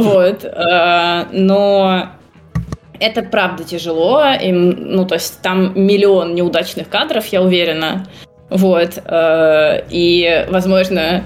[0.00, 0.44] Вот.
[0.54, 2.10] Э, но
[3.00, 4.22] это правда тяжело.
[4.40, 8.06] И, ну, то есть там миллион неудачных кадров, я уверена.
[8.48, 8.98] Вот.
[9.04, 11.24] Э, и, возможно,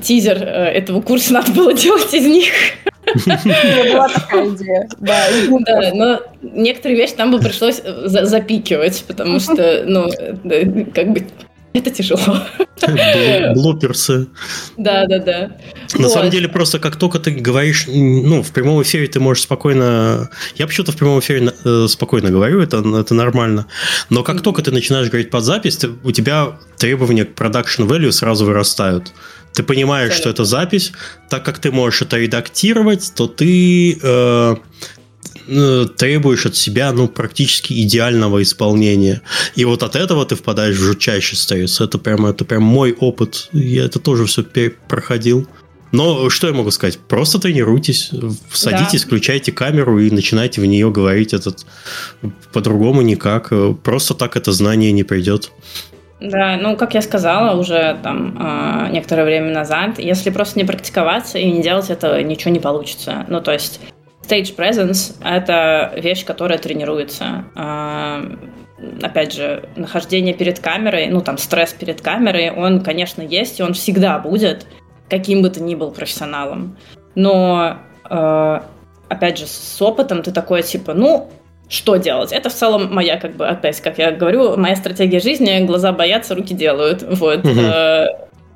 [0.00, 2.52] тизер э, этого курса надо было делать из них.
[3.26, 5.26] Была такая идея, да.
[5.66, 10.08] Да, но некоторые вещи там бы пришлось запикивать, потому что, ну,
[10.94, 11.26] как бы
[11.72, 12.38] это тяжело.
[13.54, 14.28] Блуперсы.
[14.76, 15.56] Да, да, да.
[15.94, 16.12] На вот.
[16.12, 20.30] самом деле, просто как только ты говоришь, ну, в прямом эфире ты можешь спокойно...
[20.56, 23.66] Я почему-то в прямом эфире э, спокойно говорю, это, это нормально.
[24.10, 28.12] Но как только ты начинаешь говорить под запись, ты, у тебя требования к production value
[28.12, 29.12] сразу вырастают.
[29.52, 30.32] Ты понимаешь, Абсолютно.
[30.32, 30.92] что это запись,
[31.28, 34.56] так как ты можешь это редактировать, то ты Э,
[35.46, 39.22] требуешь от себя ну, практически идеального исполнения.
[39.54, 41.80] И вот от этого ты впадаешь в жутчайший стресс.
[41.80, 43.48] Это прям, это прям мой опыт.
[43.52, 44.42] Я это тоже все
[44.88, 45.46] проходил.
[45.92, 46.98] Но что я могу сказать?
[46.98, 48.10] Просто тренируйтесь,
[48.50, 49.06] садитесь, да.
[49.06, 51.66] включайте камеру и начинайте в нее говорить этот
[52.52, 53.52] по-другому никак.
[53.82, 55.52] Просто так это знание не придет.
[56.22, 61.38] Да, ну, как я сказала уже там э, некоторое время назад, если просто не практиковаться
[61.38, 63.26] и не делать это, ничего не получится.
[63.28, 63.80] Ну, то есть
[64.22, 67.44] Stage presence— это вещь, которая тренируется.
[67.54, 68.22] А,
[69.02, 73.74] опять же, нахождение перед камерой, ну, там, стресс перед камерой, он, конечно, есть, и он
[73.74, 74.66] всегда будет,
[75.10, 76.76] каким бы ты ни был профессионалом.
[77.14, 78.64] Но, а,
[79.08, 81.28] опять же, с опытом ты такой, типа, ну,
[81.68, 82.32] что делать?
[82.32, 86.34] Это в целом моя, как бы, опять, как я говорю, моя стратегия жизни, глаза боятся,
[86.34, 87.44] руки делают, вот.
[87.44, 87.60] Угу.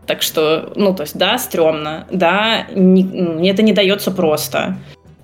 [0.07, 4.77] Так что, ну, то есть, да, стрёмно, да, не, это не дается просто.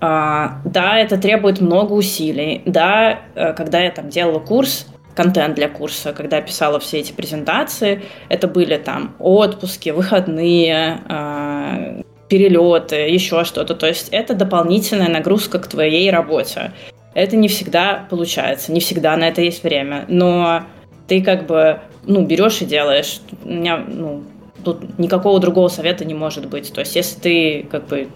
[0.05, 2.61] А, да, это требует много усилий.
[2.65, 4.85] Да, э, когда я там делала курс,
[5.15, 12.01] контент для курса, когда я писала все эти презентации, это были там отпуски, выходные, а,
[12.27, 13.75] перелеты, еще что-то.
[13.75, 16.73] То есть это дополнительная нагрузка к твоей работе.
[17.13, 20.03] Это не всегда получается, не всегда на это есть время.
[20.09, 20.63] Но
[21.07, 23.21] ты как бы, ну, берешь и делаешь.
[23.45, 24.23] У меня, ну,
[24.65, 26.73] тут никакого другого совета не может быть.
[26.73, 28.09] То есть если ты как бы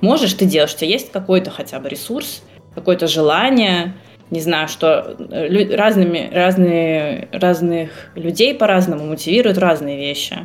[0.00, 2.42] можешь ты делать, у тебя есть какой-то хотя бы ресурс,
[2.74, 3.94] какое-то желание,
[4.30, 10.36] не знаю, что э, разными, разные, разных людей по-разному мотивируют разные вещи.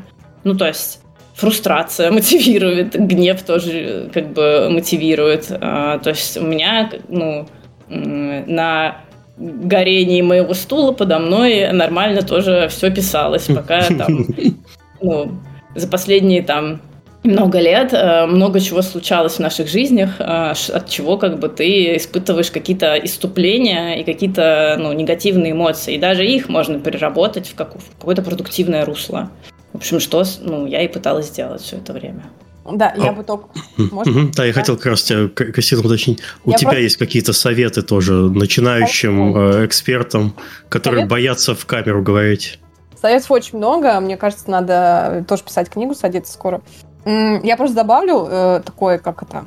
[0.43, 1.01] Ну, то есть
[1.35, 5.47] фрустрация мотивирует, гнев тоже как бы мотивирует.
[5.49, 7.47] А, то есть у меня, ну,
[7.89, 9.01] на
[9.37, 14.27] горении моего стула подо мной нормально тоже все писалось, пока там,
[15.01, 15.31] ну,
[15.75, 16.81] за последние там
[17.23, 21.97] много лет, э, много чего случалось в наших жизнях, э, от чего как бы ты
[21.97, 25.95] испытываешь какие-то иступления и какие-то ну, негативные эмоции.
[25.95, 29.29] И даже их можно переработать в, как, в какое-то продуктивное русло.
[29.73, 32.23] В общем, что ну, я и пыталась сделать все это время.
[32.69, 33.49] Да, я бы только...
[33.77, 34.31] Может?
[34.31, 36.19] Да, я хотел как раз тебя, Кассина, уточнить.
[36.43, 36.83] У я тебя просто...
[36.83, 40.35] есть какие-то советы тоже начинающим э, экспертам,
[40.69, 41.09] которые Совет?
[41.09, 42.59] боятся в камеру говорить?
[42.99, 43.99] Советов очень много.
[43.99, 46.61] Мне кажется, надо тоже писать книгу, садиться скоро.
[47.05, 49.45] Я просто добавлю э, такое, как это,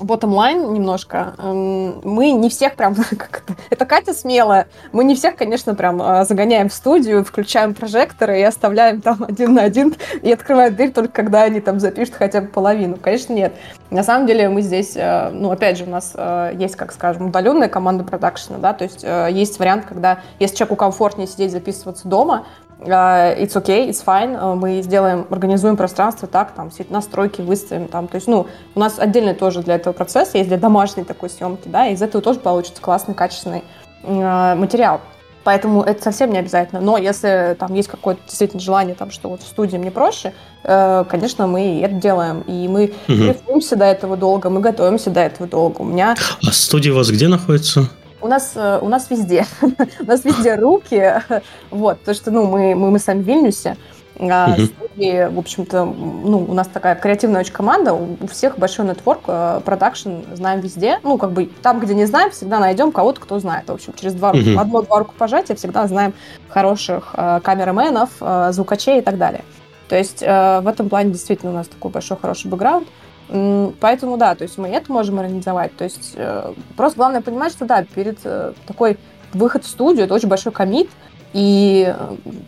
[0.00, 1.34] bottom line немножко.
[1.38, 6.24] Мы не всех прям, как это, это Катя смелая, мы не всех, конечно, прям а,
[6.24, 11.12] загоняем в студию, включаем прожекторы и оставляем там один на один и открываем дверь только
[11.12, 12.96] когда они там запишут хотя бы половину.
[12.96, 13.54] Конечно, нет.
[13.90, 17.26] На самом деле мы здесь, э, ну, опять же, у нас э, есть, как скажем,
[17.26, 22.46] удаленная команда продакшена, да, то есть есть вариант, когда, если человеку комфортнее сидеть, записываться дома,
[22.80, 28.16] it's okay, it's fine, мы сделаем, организуем пространство так, там, все настройки выставим, там, то
[28.16, 31.86] есть, ну, у нас отдельный тоже для этого процесса есть для домашней такой съемки, да,
[31.86, 33.64] и из этого тоже получится классный, качественный
[34.04, 35.00] материал.
[35.46, 36.80] Поэтому это совсем не обязательно.
[36.80, 40.32] Но если там есть какое-то действительно желание, там, что вот в студии мне проще,
[40.64, 42.40] э, конечно, мы это делаем.
[42.48, 43.60] И мы угу.
[43.76, 45.82] до этого долго, мы готовимся до этого долго.
[45.82, 46.16] У меня...
[46.44, 47.88] А студия у вас где находится?
[48.20, 49.46] У нас, э, у нас везде.
[50.00, 51.22] у нас везде руки.
[51.70, 53.76] вот, потому что, ну, мы, мы, мы сами в Вильнюсе.
[54.18, 59.24] А студии, в общем-то, ну, у нас такая креативная очень команда, у всех большой нетворк,
[59.26, 61.00] э, продакшн знаем везде.
[61.02, 63.68] Ну, как бы там, где не знаем, всегда найдем кого-то, кто знает.
[63.68, 64.58] В общем, через два, угу.
[64.58, 66.14] одно-два рукопожатия всегда знаем
[66.48, 69.44] хороших э, камераменов, э, звукачей и так далее.
[69.88, 72.88] То есть э, в этом плане действительно у нас такой большой хороший бэкграунд.
[73.28, 75.76] Поэтому да, то есть мы это можем организовать.
[75.76, 78.98] То есть э, просто главное понимать, что да, перед э, такой
[79.32, 80.88] выход в студию это очень большой комит,
[81.32, 81.94] и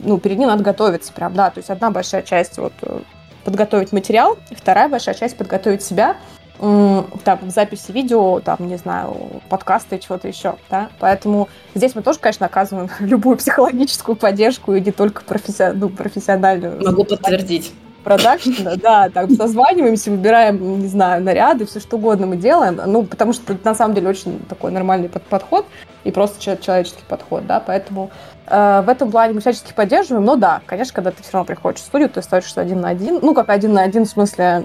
[0.00, 3.00] ну, перед ним надо готовиться прям, да, то есть одна большая часть вот э,
[3.44, 6.16] подготовить материал, вторая большая часть подготовить себя,
[6.58, 12.18] там, в записи видео, там, не знаю, подкасты чего-то еще, да, поэтому здесь мы тоже,
[12.18, 15.72] конечно, оказываем любую психологическую поддержку и не только професси...
[15.74, 16.82] ну, профессиональную.
[16.84, 17.72] Могу подтвердить
[18.08, 23.34] продакшена, да, так, созваниваемся, выбираем, не знаю, наряды, все что угодно мы делаем, ну, потому
[23.34, 25.66] что это на самом деле очень такой нормальный подход
[26.04, 28.10] и просто человеческий подход, да, поэтому
[28.46, 31.80] э, в этом плане мы всячески поддерживаем, но да, конечно, когда ты все равно приходишь
[31.80, 34.64] в студию, ты остаешься один на один, ну, как один на один, в смысле,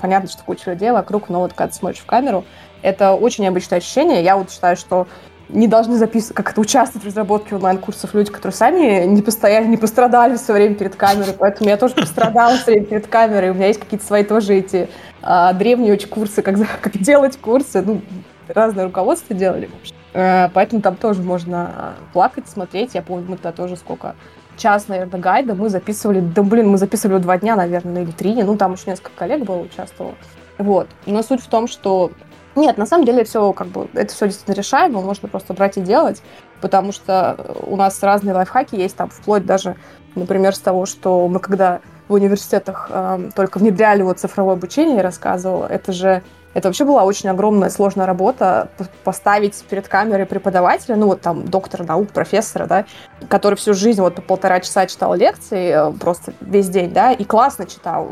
[0.00, 2.44] понятно, что куча людей вокруг, но вот когда ты смотришь в камеру,
[2.82, 5.08] это очень необычное ощущение, я вот считаю, что
[5.48, 9.76] не должны записывать, как это участвовать в разработке онлайн-курсов люди, которые сами не постояли, не
[9.76, 13.66] пострадали все время перед камерой, поэтому я тоже пострадала все время перед камерой, у меня
[13.66, 14.88] есть какие-то свои тоже эти
[15.22, 18.00] а, древние очень курсы, как, как делать курсы, ну,
[18.48, 19.70] разное руководство делали,
[20.14, 24.14] а, поэтому там тоже можно плакать, смотреть, я помню, мы тогда тоже сколько
[24.56, 28.56] час, наверное, гайда мы записывали, да, блин, мы записывали два дня, наверное, или три, ну,
[28.56, 30.14] там еще несколько коллег было участвовало,
[30.56, 30.88] вот.
[31.06, 32.12] Но суть в том, что
[32.56, 35.80] нет, на самом деле все как бы это все действительно решаемо, можно просто брать и
[35.80, 36.22] делать,
[36.60, 37.36] потому что
[37.66, 39.76] у нас разные лайфхаки есть там вплоть даже,
[40.14, 45.02] например, с того, что мы когда в университетах э, только внедряли вот цифровое обучение, я
[45.02, 46.22] рассказывала, это же
[46.54, 48.68] это вообще была очень огромная сложная работа
[49.02, 52.84] поставить перед камерой преподавателя, ну вот там доктора наук, профессора, да,
[53.28, 57.24] который всю жизнь вот по полтора часа читал лекции, э, просто весь день, да, и
[57.24, 58.08] классно читал.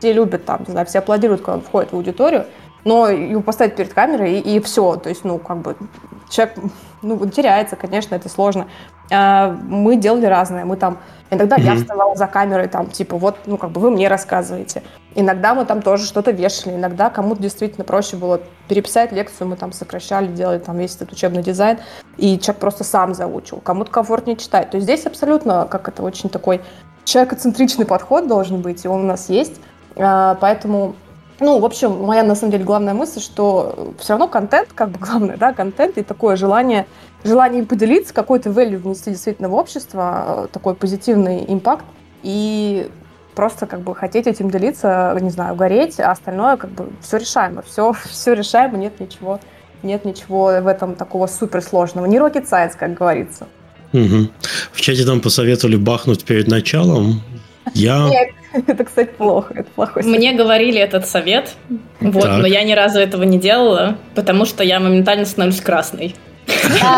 [0.00, 2.46] Все любят там, не знаю, все аплодируют, когда он входит в аудиторию,
[2.84, 4.96] но его поставить перед камерой и, и все.
[4.96, 5.76] То есть, ну, как бы
[6.28, 6.56] человек
[7.02, 8.66] ну, теряется, конечно, это сложно.
[9.10, 10.64] А, мы делали разное.
[10.64, 10.98] Мы там
[11.30, 11.62] иногда mm-hmm.
[11.62, 14.82] я вставала за камерой, там, типа, вот, ну, как бы вы мне рассказываете.
[15.14, 16.74] Иногда мы там тоже что-то вешали.
[16.74, 21.42] Иногда кому-то действительно проще было переписать лекцию, мы там сокращали, делали там весь этот учебный
[21.42, 21.78] дизайн,
[22.16, 23.60] и человек просто сам заучил.
[23.60, 24.70] Кому-то комфортнее читать.
[24.70, 26.60] То есть здесь абсолютно, как это, очень такой
[27.04, 29.60] человекоцентричный подход должен быть, и он у нас есть.
[29.96, 30.96] А, поэтому
[31.40, 34.98] ну, в общем, моя, на самом деле, главная мысль, что все равно контент, как бы
[34.98, 36.86] главное, да, контент и такое желание,
[37.24, 41.84] желание поделиться, какой-то value внести действительно в общество, такой позитивный импакт,
[42.22, 42.88] и
[43.34, 47.62] просто как бы хотеть этим делиться, не знаю, гореть, а остальное как бы все решаемо,
[47.62, 49.40] все, все решаемо, нет ничего,
[49.82, 52.06] нет ничего в этом такого суперсложного.
[52.06, 53.46] Не rocket science, как говорится.
[53.92, 54.28] Угу.
[54.72, 57.22] В чате там посоветовали бахнуть перед началом.
[57.72, 58.08] Я...
[58.08, 58.30] Нет,
[58.66, 59.54] это, кстати, плохо.
[59.54, 60.18] Это плохой совет.
[60.18, 61.54] Мне говорили этот совет,
[62.00, 62.40] вот, так.
[62.40, 66.14] но я ни разу этого не делала, потому что я моментально становлюсь красной.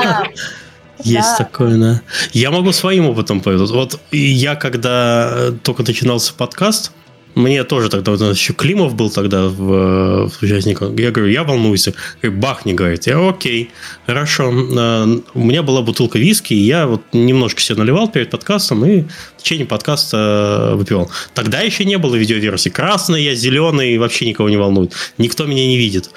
[1.05, 2.01] Есть такое, да.
[2.33, 3.71] Я могу своим опытом поведать.
[3.71, 6.93] Вот я, когда только начинался подкаст,
[7.37, 10.99] мне тоже тогда, еще Климов был тогда в, в участниках.
[10.99, 11.87] Я говорю, я волнуюсь.
[12.23, 13.07] Бахни говорит.
[13.07, 13.71] Я окей,
[14.07, 14.51] хорошо.
[14.51, 19.03] А, у меня была бутылка виски, и я вот немножко себе наливал перед подкастом и
[19.37, 21.11] в течение подкаста выпивал.
[21.35, 22.71] Тогда еще не было видеоверсии.
[22.71, 24.95] Красный, я зеленый, вообще никого не волнует.
[25.19, 26.09] Никто меня не видит.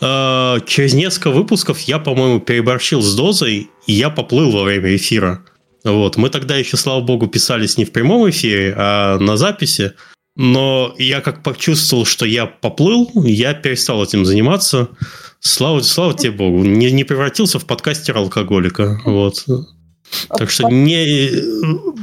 [0.00, 5.44] А, через несколько выпусков я, по-моему, переборщил с дозой, и я поплыл во время эфира.
[5.84, 6.16] Вот.
[6.16, 9.92] Мы тогда еще, слава богу, писались не в прямом эфире, а на записи.
[10.36, 14.88] Но я как почувствовал, что я поплыл, я перестал этим заниматься.
[15.40, 19.00] Слава, слава тебе богу, не, не превратился в подкастера алкоголика.
[19.04, 19.46] Вот.
[20.28, 21.30] Так что не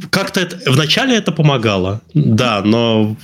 [0.09, 3.15] как-то это вначале это помогало, да, но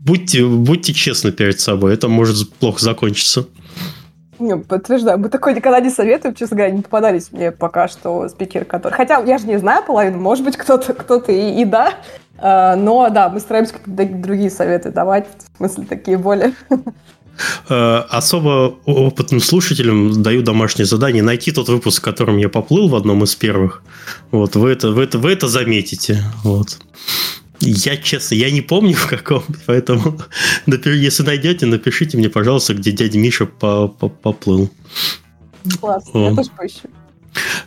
[0.00, 3.46] будьте будьте честны перед собой, это может плохо закончиться.
[4.40, 5.18] Не, подтверждаю.
[5.18, 8.96] Мы такой никогда не советуем, честно говоря, не попадались мне пока что спикеры, которые...
[8.96, 11.94] Хотя я же не знаю половину, может быть, кто-то кто и, и да,
[12.38, 16.52] но да, мы стараемся какие-то другие советы давать, в смысле такие более
[17.68, 23.24] Э, особо опытным слушателям даю домашнее задание найти тот выпуск, которым я поплыл в одном
[23.24, 23.82] из первых.
[24.30, 26.22] Вот, вы это, вы это, вы это заметите.
[26.44, 26.78] Вот.
[27.60, 30.18] Я, честно, я не помню в каком, поэтому
[30.66, 34.70] если найдете, напишите мне, пожалуйста, где дядя Миша поплыл.
[35.80, 36.88] Классно, я тоже поищу.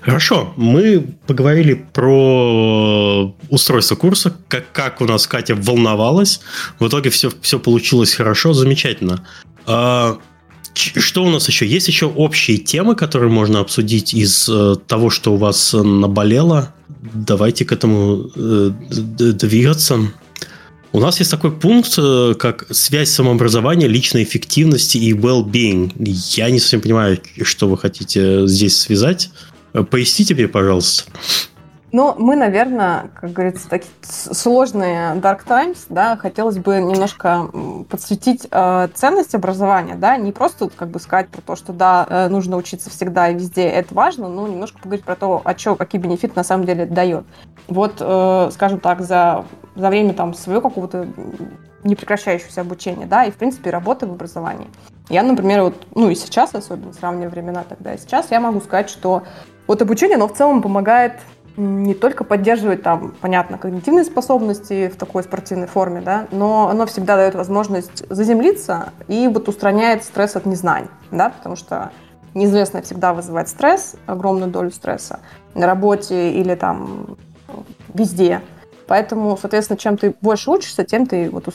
[0.01, 6.39] Хорошо, мы поговорили про устройство курса, как, как у нас Катя волновалась.
[6.79, 9.25] В итоге все, все получилось хорошо, замечательно.
[9.65, 10.17] А,
[10.73, 11.65] что у нас еще?
[11.65, 16.73] Есть еще общие темы, которые можно обсудить из э, того, что у вас наболело?
[17.13, 19.99] Давайте к этому э, двигаться.
[20.93, 25.91] У нас есть такой пункт, э, как связь самообразования, личной эффективности и well-being.
[26.35, 29.31] Я не совсем понимаю, что вы хотите здесь связать.
[29.73, 31.11] Поясните мне, пожалуйста.
[31.93, 37.49] Ну, мы, наверное, как говорится, такие сложные Dark Times, да, хотелось бы немножко
[37.89, 42.27] подсветить э, ценность образования, да, не просто как бы сказать про то, что да, э,
[42.27, 46.01] нужно учиться всегда и везде, это важно, но немножко поговорить про то, а что, какие
[46.01, 47.25] бенефиты на самом деле это дает.
[47.69, 49.45] Вот, э, скажем так, за,
[49.75, 51.07] за время там своего какого-то
[51.85, 54.67] непрекращающегося обучения, да, и, в принципе, работы в образовании.
[55.09, 58.89] Я, например, вот, ну и сейчас, особенно сравнивая времена тогда и сейчас, я могу сказать,
[58.89, 59.23] что
[59.67, 61.13] вот обучение, оно в целом помогает
[61.57, 67.15] не только поддерживать там, понятно, когнитивные способности в такой спортивной форме, да, но оно всегда
[67.15, 71.91] дает возможность заземлиться и вот устраняет стресс от незнаний, да, потому что
[72.35, 75.19] неизвестное всегда вызывает стресс, огромную долю стресса
[75.55, 77.17] на работе или там
[77.93, 78.41] везде.
[78.85, 81.45] Поэтому, соответственно, чем ты больше учишься, тем ты, вот,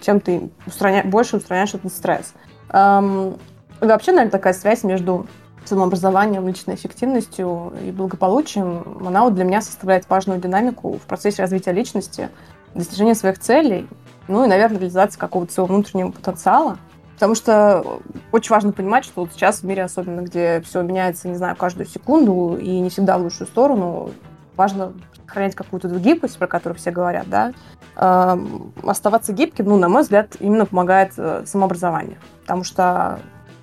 [0.00, 1.04] тем ты устраня...
[1.04, 2.34] больше устраняешь этот стресс.
[2.70, 3.36] Эм,
[3.80, 5.26] вообще, наверное, такая связь между
[5.68, 11.72] самообразованием, личной эффективностью и благополучием, она вот для меня составляет важную динамику в процессе развития
[11.72, 12.30] личности,
[12.74, 13.88] достижения своих целей,
[14.28, 16.78] ну и, наверное, реализации какого-то своего внутреннего потенциала.
[17.14, 17.84] Потому что
[18.30, 21.86] очень важно понимать, что вот сейчас в мире, особенно где все меняется, не знаю, каждую
[21.86, 24.10] секунду и не всегда в лучшую сторону,
[24.56, 24.92] важно
[25.28, 27.52] сохранять какую-то гибкость, про которую все говорят, да,
[27.96, 28.38] э,
[28.84, 32.18] оставаться гибким, ну, на мой взгляд, именно помогает э, самообразование.
[32.42, 33.18] Потому что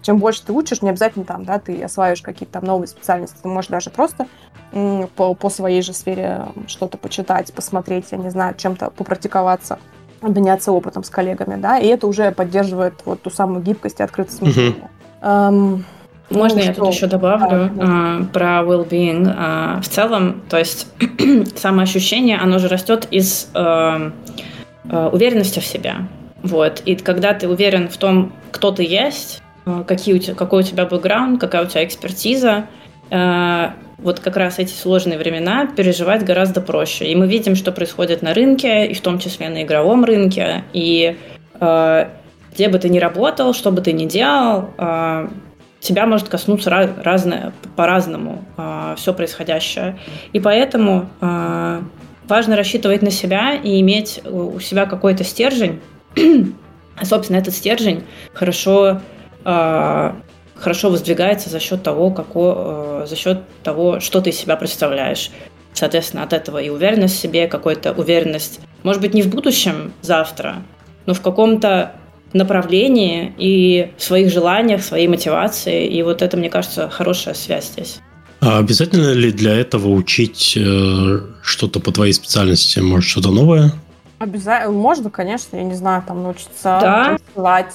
[0.06, 3.48] чем больше ты учишь, не обязательно там, да, ты осваиваешь какие-то там новые специальности, ты
[3.48, 4.28] можешь даже просто
[5.16, 9.80] по, по своей же сфере что-то почитать, посмотреть, я не знаю, чем-то попрактиковаться
[10.22, 14.42] обменяться опытом с коллегами, да, и это уже поддерживает вот ту самую гибкость и открытость
[14.42, 14.90] мышления.
[15.22, 15.86] Эм,
[16.30, 16.86] можно ну, я что?
[16.86, 19.28] тут еще добавлю да, э, про well-being?
[19.28, 20.88] Э, в целом, то есть
[21.56, 24.12] самоощущение, оно же растет из э,
[24.90, 26.08] э, уверенности в себя.
[26.42, 26.82] Вот.
[26.86, 29.42] И когда ты уверен в том, кто ты есть,
[29.88, 32.68] какие у тебя, какой у тебя бэкграунд, какая у тебя экспертиза.
[33.10, 37.06] Э, вот как раз эти сложные времена переживать гораздо проще.
[37.06, 40.64] И мы видим, что происходит на рынке, и в том числе на игровом рынке.
[40.74, 41.18] И
[41.60, 42.08] э,
[42.54, 44.70] где бы ты ни работал, что бы ты ни делал,
[45.82, 46.70] тебя может коснуться
[47.04, 48.46] разное, по-разному
[48.96, 50.00] все происходящее.
[50.32, 55.82] И поэтому важно рассчитывать на себя и иметь у себя какой-то стержень.
[57.04, 59.02] Собственно, этот стержень хорошо
[59.46, 65.32] хорошо воздвигается за счет того, какой, э, за счет того, что ты из себя представляешь.
[65.74, 70.64] Соответственно, от этого и уверенность в себе, какая-то уверенность, может быть, не в будущем, завтра,
[71.06, 71.92] но в каком-то
[72.34, 75.88] направлении и в своих желаниях, своей мотивации.
[75.88, 78.00] И вот это, мне кажется, хорошая связь здесь.
[78.42, 82.80] А обязательно ли для этого учить э, что-то по твоей специальности?
[82.80, 83.72] Может, что-то новое?
[84.20, 84.74] Обязательно.
[84.74, 87.18] Можно, конечно, я не знаю, там научиться да.
[87.18, 87.74] танцевать.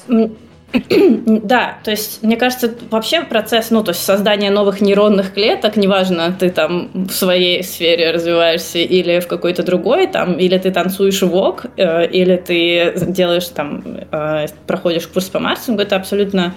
[1.27, 6.35] Да, то есть, мне кажется, вообще процесс, ну, то есть создание новых нейронных клеток, неважно,
[6.39, 11.67] ты там в своей сфере развиваешься или в какой-то другой, там, или ты танцуешь вок,
[11.77, 16.55] э, или ты делаешь там, э, проходишь курс по маркетингу, это абсолютно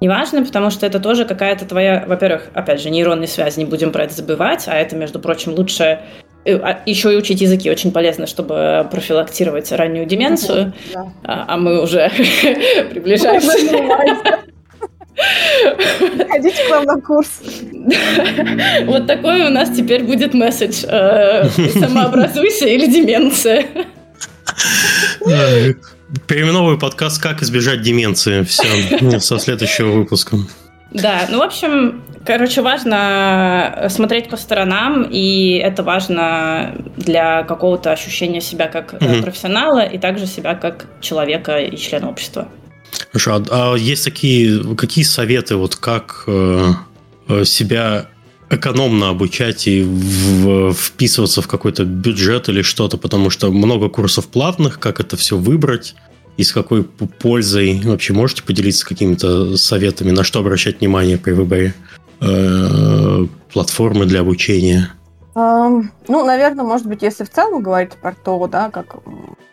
[0.00, 4.04] неважно, потому что это тоже какая-то твоя, во-первых, опять же, нейронная связь, не будем про
[4.04, 6.02] это забывать, а это, между прочим, лучшая
[6.86, 10.72] еще и учить языки очень полезно, чтобы профилактировать раннюю деменцию.
[10.92, 11.12] Да.
[11.24, 12.10] А, а мы уже
[12.90, 13.50] приближаемся.
[16.28, 17.40] Ходите к нам на курс.
[18.86, 20.84] Вот такой у нас теперь будет месседж.
[20.86, 23.66] Э, самообразуйся или деменция.
[26.26, 28.42] Переименовываю подкаст «Как избежать деменции».
[28.42, 30.36] Все, со следующего выпуска.
[30.92, 38.40] Да, ну, в общем, короче, важно смотреть по сторонам, и это важно для какого-то ощущения
[38.40, 39.22] себя как угу.
[39.22, 42.48] профессионала и также себя как человека и члена общества.
[43.12, 46.72] Хорошо, а, а есть такие, какие советы, вот как э,
[47.28, 48.06] э, себя
[48.50, 54.78] экономно обучать и в, вписываться в какой-то бюджет или что-то, потому что много курсов платных,
[54.78, 55.94] как это все выбрать,
[56.36, 61.74] и с какой пользой вообще можете поделиться какими-то советами, на что обращать внимание при выборе
[62.20, 64.90] э, платформы для обучения?
[65.34, 68.96] Um, ну, наверное, может быть, если в целом говорить про то, да, как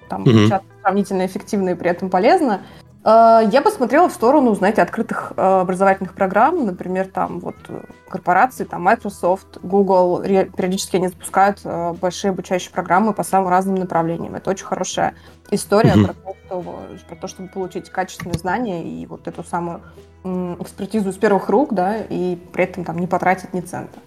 [0.10, 0.50] там угу.
[0.82, 2.62] сравнительно эффективно и при этом полезно,
[3.04, 7.56] Э, я посмотрела в сторону, знаете, открытых э, образовательных программ, например, там вот
[8.08, 14.36] корпорации, там Microsoft, Google, периодически они запускают э, большие обучающие программы по самым разным направлениям.
[14.36, 15.16] Это очень хорошая
[15.52, 16.06] история mm-hmm.
[16.06, 19.82] про, то, что, про то, чтобы получить качественные знания и вот эту самую
[20.24, 24.00] экспертизу с первых рук, да, и при этом там не потратить ни цента.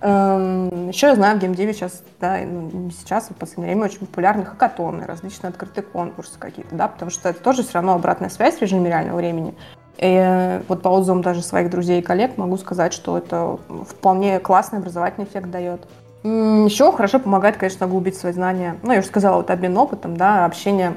[0.00, 3.86] Эм, Еще я знаю, в геймдеве сейчас, да, ну, не сейчас, а в последнее время
[3.86, 8.28] очень популярны хакатоны, различные открытые конкурсы какие-то, да, потому что это тоже все равно обратная
[8.28, 9.54] связь в режиме реального времени.
[9.96, 14.80] И вот по отзывам даже своих друзей и коллег могу сказать, что это вполне классный
[14.80, 15.86] образовательный эффект дает.
[16.22, 18.76] Еще хорошо помогает, конечно, углубить свои знания.
[18.82, 20.94] Ну, я уже сказала, вот обмен опытом, да, общение,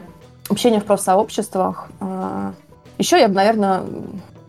[0.50, 1.90] общение в профсообществах.
[2.00, 2.54] А,
[2.98, 3.84] Еще я бы, наверное,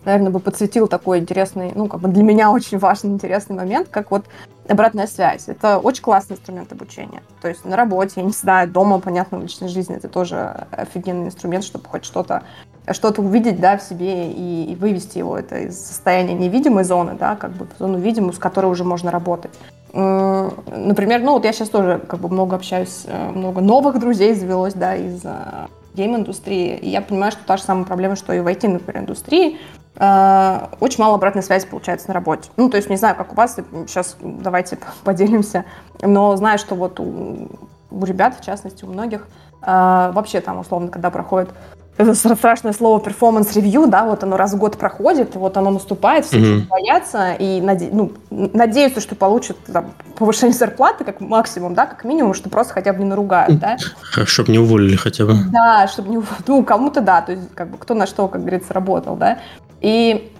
[0.08, 4.10] наверное, бы подсветил такой интересный, ну, как бы для меня очень важный, интересный момент, как
[4.10, 4.24] вот
[4.66, 5.48] обратная связь.
[5.48, 7.22] Это очень классный инструмент обучения.
[7.42, 11.26] То есть на работе, я не знаю, дома, понятно, в личной жизни это тоже офигенный
[11.26, 12.42] инструмент, чтобы хоть что-то
[12.90, 17.36] что-то увидеть, да, в себе и, и вывести его это из состояния невидимой зоны, да,
[17.36, 19.52] как бы в зону видимую, с которой уже можно работать.
[19.92, 24.72] Например, ну вот я сейчас тоже как бы много общаюсь, э, много новых друзей завелось,
[24.72, 25.66] да, из э,
[25.98, 26.76] гейм-индустрии.
[26.76, 29.58] И я понимаю, что та же самая проблема, что и в IT, например, индустрии.
[29.98, 32.50] Э, очень мало обратной связи получается на работе.
[32.56, 33.56] Ну, то есть не знаю, как у вас,
[33.86, 35.64] сейчас давайте поделимся,
[36.00, 37.48] но знаю, что вот у,
[37.90, 39.26] у ребят, в частности, у многих,
[39.62, 41.50] э, вообще там, условно, когда проходит
[41.98, 46.24] это страшное слово performance review, да, вот оно раз в год проходит, вот оно наступает,
[46.24, 46.68] все mm-hmm.
[46.68, 52.34] боятся и наде- ну, надеются, что получат там, повышение зарплаты как максимум, да, как минимум,
[52.34, 53.78] что просто хотя бы не наругают, да.
[54.26, 55.34] Чтобы не уволили хотя бы.
[55.50, 58.72] Да, чтобы не ну, кому-то да, то есть как бы кто на что, как говорится,
[58.72, 59.38] работал, да.
[59.80, 60.32] И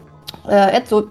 [0.44, 1.06] э, это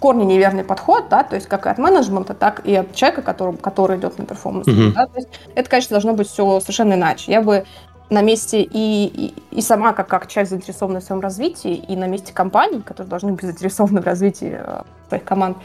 [0.00, 3.56] корни неверный подход, да, то есть как и от менеджмента, так и от человека, который,
[3.56, 4.66] который идет на перформанс.
[4.68, 4.92] Uh-huh.
[4.92, 7.32] Да, то есть это, конечно, должно быть все совершенно иначе.
[7.32, 7.64] Я бы
[8.08, 12.06] на месте и, и, и сама как, как часть заинтересованная в своем развитии, и на
[12.06, 15.56] месте компаний, которые должны быть заинтересованы в развитии э, своих команд,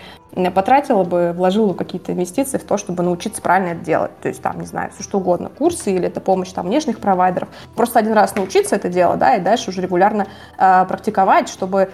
[0.56, 4.12] потратила бы, вложила какие-то инвестиции в то, чтобы научиться правильно это делать.
[4.22, 7.50] То есть там, не знаю, все что угодно, курсы или это помощь там внешних провайдеров.
[7.76, 10.28] Просто один раз научиться это дело, да, и дальше уже регулярно
[10.58, 11.92] э, практиковать, чтобы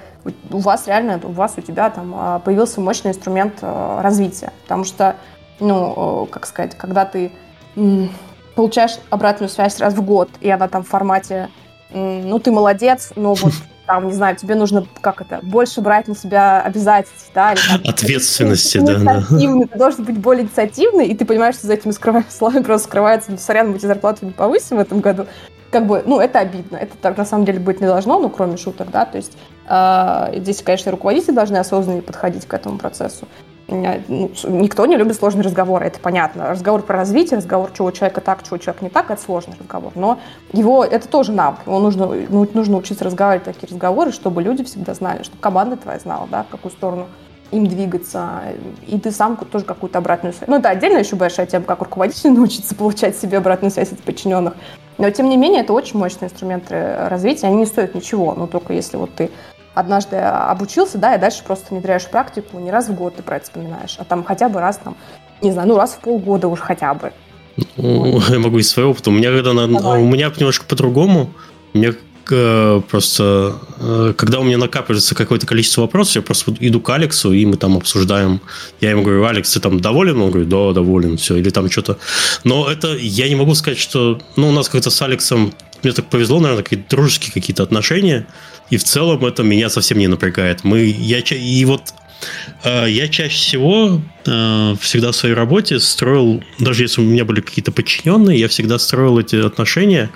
[0.52, 4.54] у вас реально, у вас, у тебя там э, появился мощный инструмент э, развития.
[4.64, 5.16] Потому что,
[5.60, 7.32] ну, э, как сказать, когда ты
[8.58, 11.50] получаешь обратную связь раз в год, и она там в формате,
[11.94, 13.54] ну, ты молодец, но вот
[13.86, 17.82] там, не знаю, тебе нужно, как это, больше брать на себя обязательств, да, или, там,
[17.88, 19.24] Ответственности, да, да.
[19.30, 21.92] Ты должен быть более инициативный, и ты понимаешь, что за этими
[22.30, 25.28] словами просто скрывается, ну, сорян, мы тебе зарплату не повысим в этом году.
[25.70, 26.78] Как бы, ну, это обидно.
[26.78, 29.34] Это так на самом деле быть не должно, ну, кроме шуток, да, то есть
[29.70, 33.28] э, здесь, конечно, руководители должны осознанно подходить к этому процессу.
[33.70, 36.50] Ну, никто не любит сложные разговоры, это понятно.
[36.50, 39.56] Разговор про развитие, разговор, чего у человека так, чего у человека не так, это сложный
[39.60, 39.92] разговор.
[39.96, 40.20] Но
[40.54, 41.60] его, это тоже навык.
[41.66, 46.00] Его нужно, ну, нужно учиться разговаривать такие разговоры, чтобы люди всегда знали, чтобы команда твоя
[46.00, 47.08] знала, да, в какую сторону
[47.52, 48.42] им двигаться,
[48.88, 50.48] и ты сам тоже какую-то обратную связь.
[50.48, 54.56] Ну, это отдельно еще большая тема, как руководитель научиться получать себе обратную связь от подчиненных.
[54.98, 58.74] Но, тем не менее, это очень мощные инструменты развития, они не стоят ничего, но только
[58.74, 59.30] если вот ты
[59.80, 63.46] однажды обучился, да, и дальше просто внедряешь практику, не раз в год ты про это
[63.46, 64.96] вспоминаешь, а там хотя бы раз, там,
[65.42, 67.12] не знаю, ну раз в полгода уж хотя бы.
[67.76, 69.10] Ну, я могу из своего опыта.
[69.10, 71.30] У меня когда на, у меня немножко по-другому.
[71.74, 71.94] У меня
[72.30, 77.34] э, просто, э, когда у меня накапливается какое-то количество вопросов, я просто иду к Алексу,
[77.34, 78.42] и мы там обсуждаем.
[78.82, 80.22] Я ему говорю, Алекс, ты там доволен?
[80.22, 81.36] Он говорит, да, доволен, все.
[81.36, 81.98] Или там что-то.
[82.44, 86.06] Но это, я не могу сказать, что, ну, у нас как-то с Алексом, мне так
[86.06, 88.28] повезло, наверное, такие дружеские какие-то отношения.
[88.70, 90.64] И в целом это меня совсем не напрягает.
[90.64, 91.94] Мы, я, и вот
[92.64, 97.42] э, я чаще всего э, всегда в своей работе строил, даже если у меня были
[97.42, 100.10] какие-то подчиненные, я всегда строил эти отношения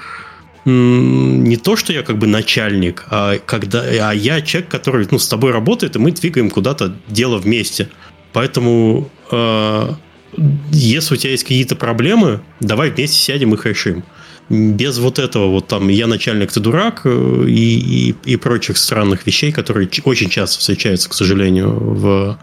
[0.63, 5.27] не то, что я как бы начальник, а, когда, а я человек, который ну, с
[5.27, 7.89] тобой работает, и мы двигаем куда-то дело вместе.
[8.31, 9.93] Поэтому э,
[10.71, 14.03] если у тебя есть какие-то проблемы, давай вместе сядем и решим
[14.51, 19.25] без вот этого вот там «я начальник, ты дурак» э, и, и, и прочих странных
[19.25, 22.37] вещей, которые очень часто встречаются, к сожалению, в,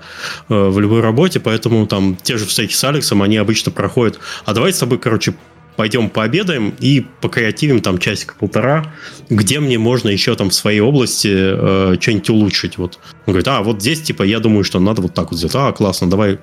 [0.48, 4.54] э, в любой работе, поэтому там те же встречи с Алексом, они обычно проходят «а
[4.54, 5.34] давай с тобой, короче,
[5.76, 8.92] пойдем пообедаем и покреативим там часик-полтора,
[9.28, 12.78] где мне можно еще там в своей области э, что-нибудь улучшить.
[12.78, 12.98] Вот.
[13.26, 15.54] Он говорит, а, вот здесь, типа, я думаю, что надо вот так вот сделать.
[15.54, 16.38] А, классно, давай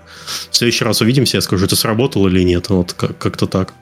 [0.51, 2.69] в следующий раз увидимся, я скажу, это сработало или нет.
[2.69, 3.73] Вот как- как-то так.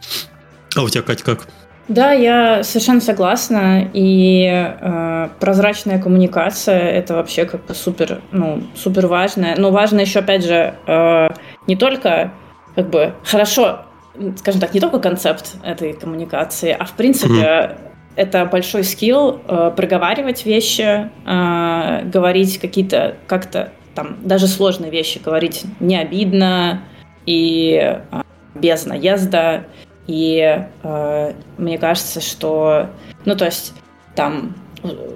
[0.75, 1.47] А у тебя, Катя, как?
[1.87, 3.89] Да, я совершенно согласна.
[3.93, 9.53] И э, прозрачная коммуникация это вообще как бы супер, ну, супер важно.
[9.57, 11.29] Но важно еще, опять же, э,
[11.67, 12.31] не только
[12.75, 13.81] как бы хорошо,
[14.37, 17.77] скажем так, не только концепт этой коммуникации, а в принципе mm-hmm.
[18.15, 25.65] это большой скилл э, проговаривать вещи, э, говорить какие-то как-то там даже сложные вещи говорить
[25.79, 26.81] не обидно
[27.25, 28.21] и э,
[28.55, 29.65] без наезда.
[30.07, 32.87] И э, мне кажется, что,
[33.25, 33.73] ну, то есть
[34.15, 34.55] там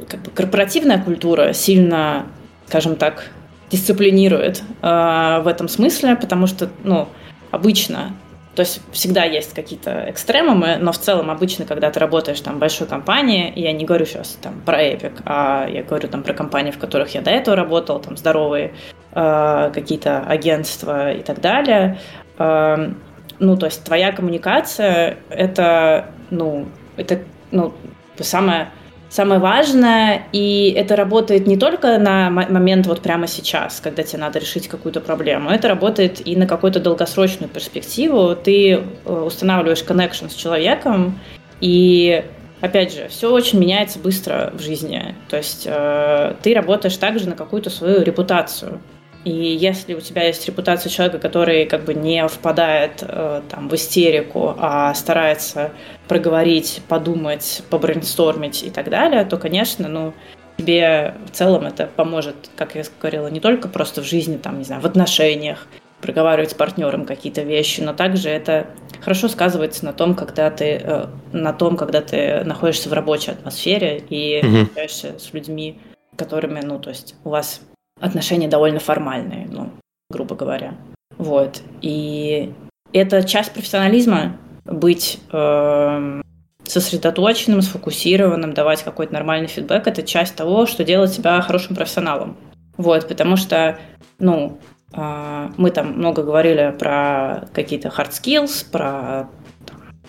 [0.08, 2.28] как бы корпоративная культура сильно,
[2.68, 3.30] скажем так,
[3.70, 7.08] дисциплинирует э, в этом смысле, потому что, ну,
[7.52, 8.14] обычно,
[8.56, 12.60] то есть всегда есть какие-то экстремумы, но в целом обычно, когда ты работаешь там в
[12.60, 16.72] большой компании, я не говорю сейчас там про Epic, а я говорю там про компании,
[16.72, 18.74] в которых я до этого работал, там здоровые
[19.12, 22.00] э, какие-то агентства и так далее,
[22.40, 22.94] э,
[23.40, 27.20] ну, то есть твоя коммуникация— это, ну, это,
[27.52, 27.74] ну,
[28.20, 28.70] самое,
[29.10, 34.40] самое важное, и это работает не только на момент вот прямо сейчас, когда тебе надо
[34.40, 38.36] решить какую-то проблему, это работает и на какую-то долгосрочную перспективу.
[38.36, 41.20] Ты э, устанавливаешь connection с человеком,
[41.62, 42.24] и
[42.60, 45.14] Опять же, все очень меняется быстро в жизни.
[45.30, 48.82] То есть э, ты работаешь также на какую-то свою репутацию.
[49.28, 53.76] И если у тебя есть репутация человека, который как бы не впадает э, там, в
[53.76, 55.72] истерику, а старается
[56.08, 60.14] проговорить, подумать, побрейнстормить и так далее, то, конечно, ну,
[60.58, 64.64] тебе в целом это поможет, как я говорила, не только просто в жизни, там, не
[64.64, 65.68] знаю, в отношениях,
[65.99, 68.68] проговаривать с партнером какие-то вещи, но также это
[69.02, 74.02] хорошо сказывается на том, когда ты, э, на том, когда ты находишься в рабочей атмосфере
[74.10, 74.62] и угу.
[74.62, 75.82] общаешься с людьми,
[76.16, 77.60] которыми, ну, то есть у вас
[77.99, 79.72] отношения довольно формальные, ну,
[80.10, 80.76] грубо говоря.
[81.18, 81.61] Вот.
[81.82, 82.53] И
[82.94, 86.22] это часть профессионализма быть э,
[86.64, 89.88] сосредоточенным, сфокусированным, давать какой-то нормальный фидбэк.
[89.88, 92.38] Это часть того, что делает тебя хорошим профессионалом.
[92.76, 93.80] Вот, потому что,
[94.19, 94.60] ну,
[94.94, 99.30] э, мы там много говорили про какие-то hard skills, про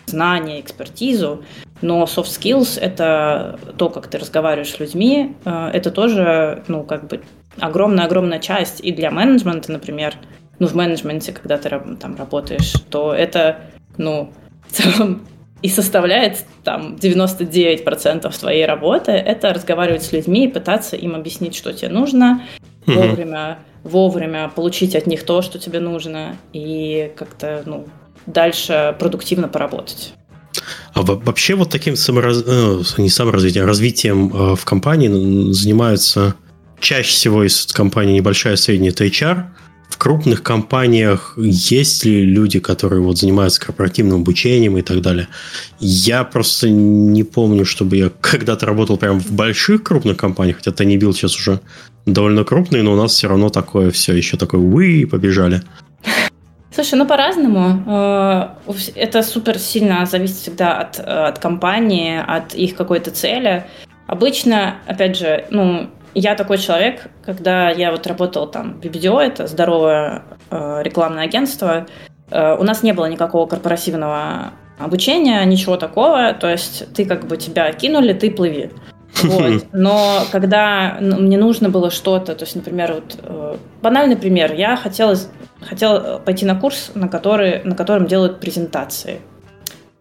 [0.06, 1.44] знания, экспертизу,
[1.82, 7.06] но soft skills— это то, как ты разговариваешь с людьми, э, это тоже, ну, как
[7.06, 7.22] бы
[7.60, 10.14] огромная-огромная часть и для менеджмента, например,
[10.58, 11.70] ну, в менеджменте, когда ты
[12.00, 13.60] там работаешь, то это,
[13.96, 14.32] ну,
[14.68, 15.26] в целом
[15.62, 21.72] и составляет там 99% твоей работы, это разговаривать с людьми и пытаться им объяснить, что
[21.72, 22.42] тебе нужно,
[22.86, 22.94] mm-hmm.
[22.94, 27.86] вовремя, вовремя получить от них то, что тебе нужно, и как-то, ну,
[28.26, 30.14] дальше продуктивно поработать.
[30.92, 32.42] А вообще вот таким самораз...
[32.46, 36.34] Э, не саморазвитием, а развитием э, в компании занимаются
[36.80, 39.44] чаще всего из компании небольшая, средняя, это HR.
[39.88, 45.28] В крупных компаниях есть ли люди, которые вот занимаются корпоративным обучением и так далее?
[45.80, 50.96] Я просто не помню, чтобы я когда-то работал прям в больших крупных компаниях, хотя Тани
[50.96, 51.60] Билл сейчас уже
[52.06, 55.62] довольно крупный, но у нас все равно такое все еще такое вы побежали.
[56.70, 57.82] Слушай, ну по-разному.
[57.86, 58.48] Э,
[58.94, 63.64] это супер сильно зависит всегда от, от компании, от их какой-то цели.
[64.06, 69.46] Обычно, опять же, ну, я такой человек, когда я вот работал там в BBDO, это
[69.46, 71.86] здоровое э, рекламное агентство,
[72.30, 77.36] э, у нас не было никакого корпоративного обучения, ничего такого, то есть ты как бы
[77.36, 78.70] тебя кинули, ты плыви.
[79.22, 79.66] Вот.
[79.72, 85.16] Но когда мне нужно было что-то, то есть, например, вот э, банальный пример, я хотела,
[85.60, 89.20] хотела пойти на курс, на, который, на котором делают презентации.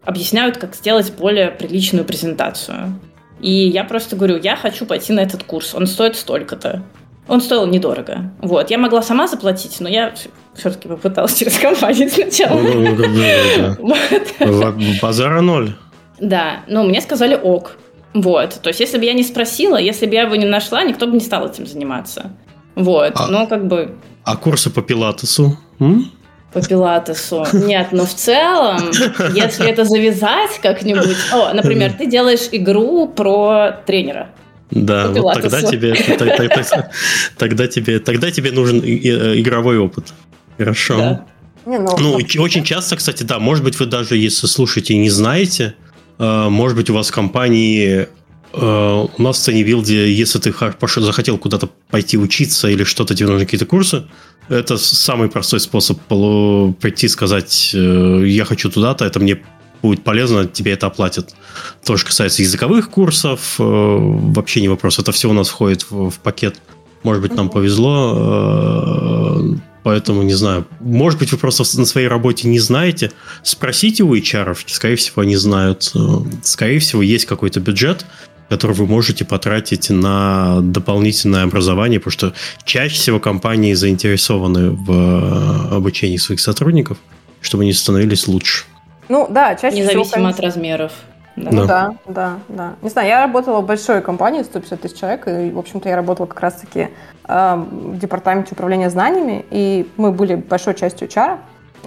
[0.04, 3.00] Объясняют, как сделать более приличную презентацию.
[3.40, 6.84] И я просто говорю, я хочу пойти на этот курс, он стоит столько-то.
[7.28, 8.32] Он стоил недорого.
[8.42, 8.72] Вот.
[8.72, 10.14] Я могла сама заплатить, но я
[10.56, 12.58] все-таки попыталась через компанию сначала.
[15.02, 15.76] Базара ноль.
[16.20, 17.78] Да, но мне сказали ок.
[18.14, 18.60] Вот.
[18.62, 21.14] То есть, если бы я не спросила, если бы я его не нашла, никто бы
[21.14, 22.32] не стал этим заниматься.
[22.76, 23.14] Вот.
[23.16, 23.96] А, но как бы...
[24.24, 25.58] А курсы по пилатесу?
[26.62, 27.46] По пилатесу.
[27.54, 28.92] Нет, но в целом,
[29.34, 31.18] если это завязать как-нибудь...
[31.32, 34.30] О, например, ты делаешь игру про тренера.
[34.72, 35.94] Да, вот тогда тебе,
[37.38, 40.14] тогда, тебе, тогда тебе нужен э, игровой опыт.
[40.58, 40.98] Хорошо.
[40.98, 41.26] Да.
[41.66, 45.10] Не, ну, ну очень часто, кстати, да, может быть, вы даже, если слушаете и не
[45.10, 45.76] знаете,
[46.20, 48.08] э, может быть, у вас в компании
[48.54, 50.54] э, у нас в Ценивилде, если ты
[50.98, 54.06] захотел куда-то пойти учиться или что-то, тебе нужны какие-то курсы,
[54.50, 59.42] это самый простой способ прийти и сказать, э, я хочу туда-то, это мне
[59.82, 61.36] будет полезно, тебе это оплатят.
[61.86, 65.00] То, что касается языковых курсов, э, вообще не вопрос.
[65.00, 66.60] Это все у нас входит в, в пакет.
[67.04, 68.14] Может быть, нам повезло.
[69.36, 70.66] Э, поэтому не знаю.
[70.80, 73.12] Может быть, вы просто на своей работе не знаете.
[73.44, 75.94] Спросите у HR, скорее всего, они знают.
[76.44, 78.06] Скорее всего, есть какой-то бюджет,
[78.50, 82.34] который вы можете потратить на дополнительное образование, потому что
[82.64, 86.98] чаще всего компании заинтересованы в э, обучении своих сотрудников,
[87.42, 88.66] чтобы они становились лучше.
[89.10, 90.20] Ну да, чаще Независимо всего...
[90.20, 90.92] Независимо от размеров.
[91.38, 91.52] Да.
[91.52, 92.74] Ну да, да, да.
[92.82, 96.26] Не знаю, я работала в большой компании, 150 тысяч человек, и, в общем-то, я работала
[96.26, 96.90] как раз-таки
[97.28, 101.38] э, в департаменте управления знаниями, и мы были большой частью HR,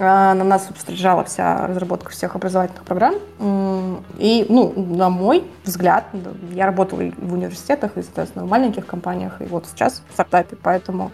[0.01, 3.15] на нас лежала вся разработка всех образовательных программ.
[4.17, 6.05] И, ну, на мой взгляд,
[6.51, 10.57] я работала и в университетах, и, соответственно, в маленьких компаниях, и вот сейчас в стартапе,
[10.61, 11.11] поэтому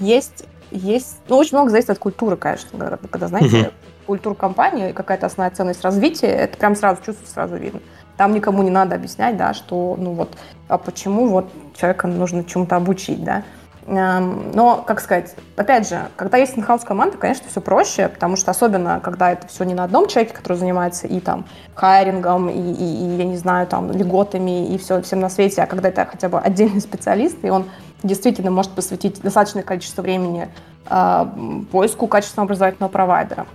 [0.00, 3.72] есть, есть, ну, очень много зависит от культуры, конечно, когда, когда знаете, uh-huh.
[4.06, 7.80] культура компании, какая-то основная ценность развития, это прям сразу чувствуется, сразу видно.
[8.16, 10.36] Там никому не надо объяснять, да, что, ну вот,
[10.68, 13.42] а почему вот человека нужно чему-то обучить, да.
[13.86, 19.00] Но, как сказать, опять же, когда есть инхаус команда, конечно, все проще, потому что особенно,
[19.00, 21.44] когда это все не на одном человеке, который занимается и там
[21.74, 25.66] хайрингом, и, и, и я не знаю, там, льготами, и все, всем на свете, а
[25.66, 27.66] когда это хотя бы отдельный специалист, и он
[28.04, 30.48] действительно может посвятить достаточное количество времени
[30.88, 31.26] э,
[31.72, 33.46] поиску качественного образовательного провайдера,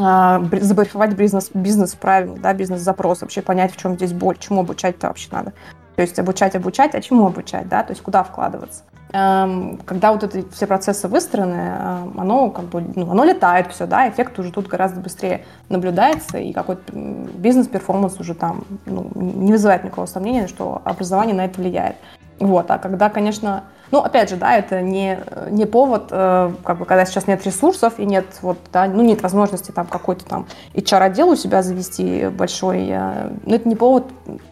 [0.00, 5.08] э, забарифовать бизнес, бизнес правильно, да, бизнес-запрос, вообще понять, в чем здесь боль, чему обучать-то
[5.08, 5.52] вообще надо.
[5.96, 8.82] То есть обучать, обучать, а чему обучать, да, то есть куда вкладываться.
[9.16, 13.86] Эм, когда вот эти все процессы выстроены, эм, оно как бы, ну, оно летает все,
[13.86, 19.84] да, эффект уже тут гораздо быстрее наблюдается, и какой-то бизнес-перформанс уже там ну, не вызывает
[19.84, 21.94] никакого сомнения, что образование на это влияет.
[22.40, 25.18] Вот, а когда, конечно, ну, опять же, да, это не,
[25.50, 29.22] не повод, э, как бы, когда сейчас нет ресурсов и нет, вот, да, ну, нет
[29.22, 34.04] возможности там какой-то там HR-отдел у себя завести большой, э, ну, это не повод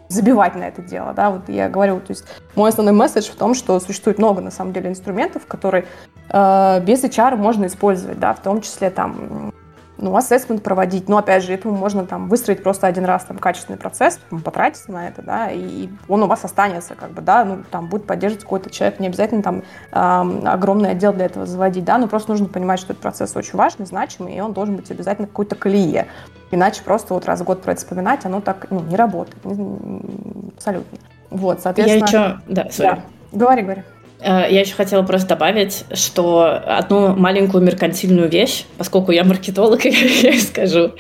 [0.09, 3.55] забивать на это дело, да, вот я говорю, то есть мой основной месседж в том,
[3.55, 5.87] что существует много, на самом деле, инструментов, которые
[6.29, 9.53] э, без HR можно использовать, да, в том числе там
[10.03, 11.09] ну, ассессмент проводить.
[11.09, 15.09] Но, опять же, этому можно там выстроить просто один раз там качественный процесс, потратить на
[15.09, 18.69] это, да, и он у вас останется, как бы, да, ну, там будет поддерживать какой-то
[18.69, 19.63] человек, не обязательно там
[19.93, 23.57] э, огромный отдел для этого заводить, да, но просто нужно понимать, что этот процесс очень
[23.57, 26.09] важный, значимый, и он должен быть обязательно какой-то колее.
[26.51, 29.39] Иначе просто вот раз в год про это вспоминать, оно так, ну, не работает.
[30.57, 30.99] Абсолютно.
[31.31, 32.09] Вот, соответственно...
[32.11, 32.41] Я еще...
[32.49, 32.97] Да, sorry.
[32.97, 33.03] Да.
[33.33, 33.83] Говори, говори.
[34.23, 40.39] Э, я еще хотела просто добавить, что одну маленькую меркантильную вещь, поскольку я маркетолог, я
[40.39, 40.93] скажу.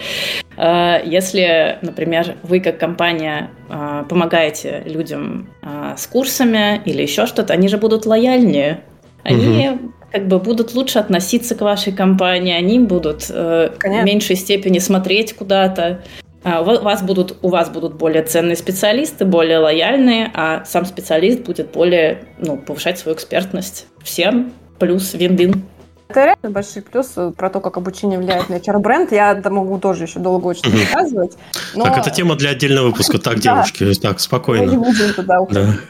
[0.56, 5.48] Э, если, например, вы как компания э, помогаете людям
[5.96, 8.80] с курсами или еще что-то, они же будут лояльнее.
[9.22, 9.92] Они угу.
[10.10, 13.72] как бы будут лучше относиться к вашей компании, они будут в
[14.02, 16.02] меньшей степени смотреть куда-то.
[16.44, 21.40] А, у вас будут, у вас будут более ценные специалисты, более лояльные, а сам специалист
[21.40, 23.86] будет более, ну, повышать свою экспертность.
[24.02, 25.64] Всем плюс вин-вин.
[26.08, 29.12] Это реально большой плюс э, про то, как обучение влияет на HR-бренд.
[29.12, 31.38] Я могу тоже еще долго очень рассказывать.
[31.74, 31.84] Но...
[31.84, 33.18] Так, это тема для отдельного выпуска.
[33.18, 34.64] Так, девушки, так, спокойно.
[34.66, 35.80] Мы не будем туда уходить.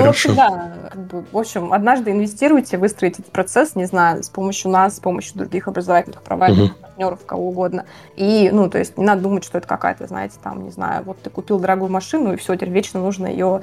[0.00, 4.22] Ну, в общем, да, как бы, в общем, однажды инвестируйте, выстроите этот процесс, не знаю,
[4.22, 6.80] с помощью нас, с помощью других образовательных провайдеров, uh-huh.
[6.80, 7.86] партнеров, кого угодно.
[8.14, 11.18] И, ну, то есть не надо думать, что это какая-то, знаете, там, не знаю, вот
[11.22, 13.62] ты купил дорогую машину, и все, теперь вечно нужно ее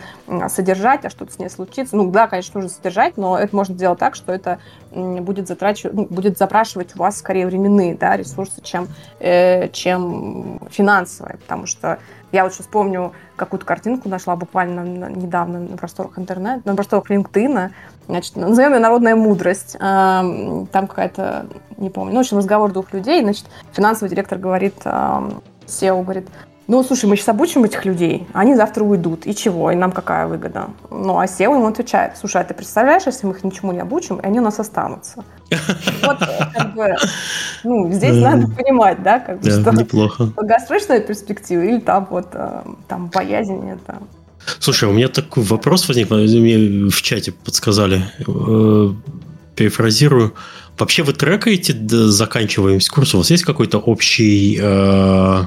[0.49, 1.95] содержать, а что-то с ней случится.
[1.95, 4.59] Ну, да, конечно, нужно содержать, но это можно сделать так, что это
[4.91, 8.87] будет, затрачивать, ну, будет запрашивать у вас скорее временные да, ресурсы, чем,
[9.19, 11.99] э, чем финансовые, потому что
[12.33, 17.69] я вот сейчас помню, какую-то картинку нашла буквально недавно на просторах интернета, на просторах LinkedIn.
[18.07, 19.77] Значит, назовем ее «Народная мудрость».
[19.79, 21.45] Там какая-то,
[21.77, 23.21] не помню, ну, в общем, разговор двух людей.
[23.21, 26.27] Значит, финансовый директор говорит, SEO говорит,
[26.67, 29.27] ну, слушай, мы сейчас обучим этих людей, они завтра уйдут.
[29.27, 29.71] И чего?
[29.71, 30.69] И нам какая выгода?
[30.89, 34.17] Ну, а SEO ему отвечает, слушай, а ты представляешь, если мы их ничему не обучим,
[34.17, 35.25] и они у нас останутся?
[36.03, 36.95] Вот, как бы,
[37.63, 40.25] ну, здесь надо понимать, да, как бы, что неплохо.
[40.35, 43.99] долгосрочная перспектива или там вот, э, там, боязнь это.
[44.59, 48.93] Слушай, у меня такой вопрос возник, мне в чате подсказали, э,
[49.55, 50.33] перефразирую.
[50.77, 53.17] Вообще вы трекаете заканчиваемость курса?
[53.17, 55.43] У вас есть какой-то общий э,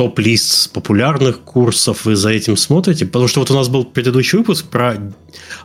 [0.00, 3.04] топ-лист популярных курсов вы за этим смотрите?
[3.04, 4.94] Потому что вот у нас был предыдущий выпуск про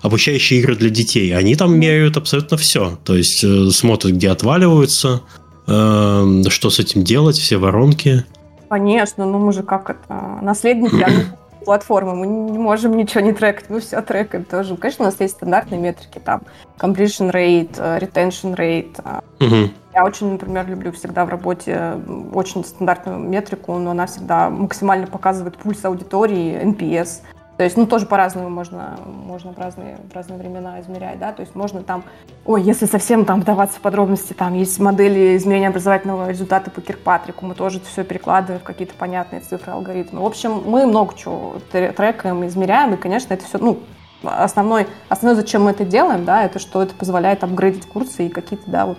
[0.01, 1.33] обучающие игры для детей.
[1.33, 2.99] Они там меряют абсолютно все.
[3.05, 5.21] То есть э, смотрят, где отваливаются,
[5.67, 8.25] э, что с этим делать, все воронки.
[8.69, 11.05] Конечно, ну мы же как это, наследники
[11.63, 14.75] платформы, мы не можем ничего не трекать, мы все трекаем тоже.
[14.75, 16.41] Конечно, у нас есть стандартные метрики, там,
[16.77, 19.21] completion rate, э, retention rate.
[19.39, 19.71] Угу.
[19.95, 21.93] Я очень, например, люблю всегда в работе
[22.33, 27.21] очень стандартную метрику, но она всегда максимально показывает пульс аудитории, NPS.
[27.55, 31.39] То есть, ну, тоже по-разному можно, можно в разные, в разные времена измерять, да, то
[31.39, 32.03] есть можно там,
[32.43, 37.45] ой, если совсем там вдаваться в подробности, там есть модели измерения образовательного результата по Киркпатрику,
[37.45, 40.19] мы тоже это все перекладываем в какие-то понятные цифры, алгоритмы.
[40.19, 43.79] В общем, мы много чего трекаем, измеряем, и, конечно, это все, ну,
[44.21, 48.69] основной, основной, зачем мы это делаем, да, это что это позволяет апгрейдить курсы и какие-то,
[48.69, 48.97] да, вот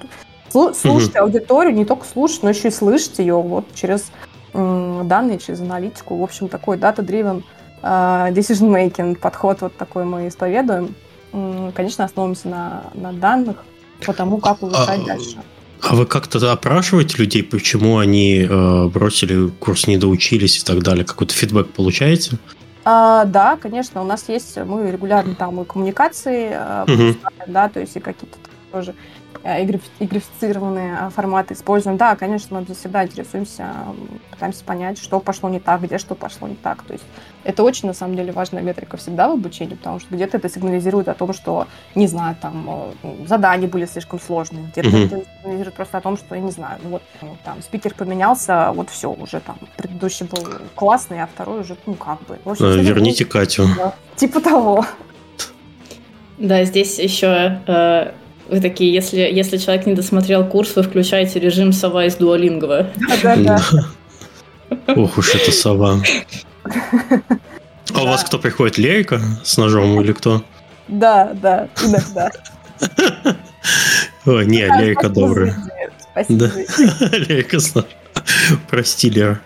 [0.74, 1.24] слушать угу.
[1.24, 4.10] аудиторию, не только слушать, но еще и слышать ее вот через
[4.52, 6.16] данные, через аналитику.
[6.16, 7.42] В общем, такой data-driven
[7.82, 10.94] uh, decision-making подход вот такой мы исповедуем.
[11.74, 13.64] Конечно, основываемся на, на данных
[14.04, 15.36] по тому, как улучшать а, дальше.
[15.82, 21.04] А вы как-то опрашиваете людей, почему они э, бросили курс, не доучились и так далее?
[21.04, 22.38] Какой-то фидбэк получаете?
[22.84, 27.16] А, да, конечно, у нас есть, мы регулярно там и коммуникации, uh-huh.
[27.48, 28.38] да, то есть и какие-то
[28.70, 28.94] тоже
[29.44, 31.96] игрифицированные э, форматы используем.
[31.96, 33.72] Да, конечно, мы всегда интересуемся,
[34.30, 36.82] пытаемся понять, что пошло не так, где что пошло не так.
[36.82, 37.04] То есть
[37.44, 41.08] это очень, на самом деле, важная метрика всегда в обучении, потому что где-то это сигнализирует
[41.08, 45.06] о том, что, не знаю, там, э, задания были слишком сложные, где-то mm-hmm.
[45.06, 48.72] это сигнализирует просто о том, что, я не знаю, ну вот, ну, там, спикер поменялся,
[48.74, 50.44] вот все, уже там, предыдущий был
[50.74, 52.38] классный, а второй уже, ну, как бы.
[52.44, 53.24] общем, Верните.
[53.24, 53.66] Катю.
[53.76, 54.84] Да, типа того.
[56.38, 58.12] Да, здесь еще э,
[58.48, 62.88] вы такие, если, если человек не досмотрел курс, вы включаете режим сова из дуалингова.
[63.22, 63.60] Да-да-да.
[64.94, 66.00] Ох уж это сова.
[67.94, 68.78] А у вас кто приходит?
[68.78, 70.42] Лейка с ножом или кто?
[70.88, 72.30] Да, да, иногда.
[74.26, 75.56] Ой, не, Лейка добрая.
[76.12, 76.50] Спасибо.
[77.28, 77.90] Лейка с ножом.
[78.68, 79.40] Прости, Лера.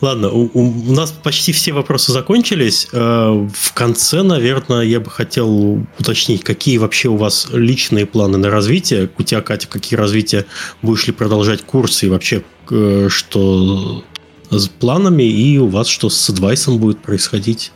[0.00, 2.88] Ладно, у, у нас почти все вопросы закончились.
[2.92, 8.50] Э, в конце, наверное, я бы хотел уточнить, какие вообще у вас личные планы на
[8.50, 9.10] развитие.
[9.18, 10.46] У тебя, Катя, какие развития?
[10.82, 14.04] Будешь ли продолжать курсы и вообще э, что
[14.50, 15.24] с планами?
[15.24, 17.72] И у вас что с адвайсом будет происходить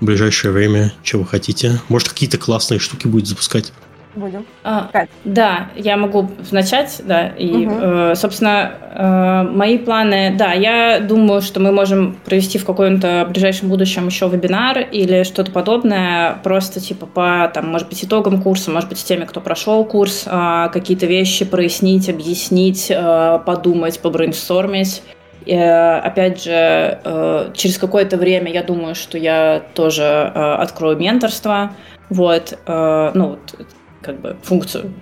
[0.00, 0.92] в ближайшее время?
[1.02, 1.80] Что вы хотите?
[1.88, 3.72] Может, какие-то классные штуки будет запускать?
[4.14, 4.46] Будем.
[4.64, 4.90] А,
[5.24, 7.28] да, я могу начать, да.
[7.28, 7.74] И, угу.
[7.80, 13.68] э, собственно, э, мои планы, да, я думаю, что мы можем провести в каком-то ближайшем
[13.68, 18.88] будущем еще вебинар или что-то подобное, просто типа по, там, может быть, итогам курса, может
[18.88, 25.02] быть, с теми, кто прошел курс, э, какие-то вещи прояснить, объяснить, э, подумать, побрейнстормить.
[25.46, 30.96] И, э, опять же, э, через какое-то время я думаю, что я тоже э, открою
[30.96, 31.72] менторство.
[32.10, 33.38] Вот, ну,
[34.02, 34.92] как бы функцию.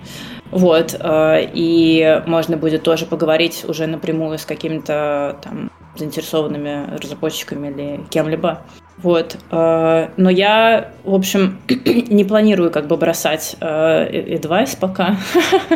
[0.50, 8.00] Вот, э, и можно будет тоже поговорить уже напрямую с какими-то там заинтересованными разработчиками или
[8.10, 8.62] кем-либо.
[8.98, 9.36] Вот.
[9.50, 15.16] Э, но я, в общем, не планирую как бы бросать advice пока.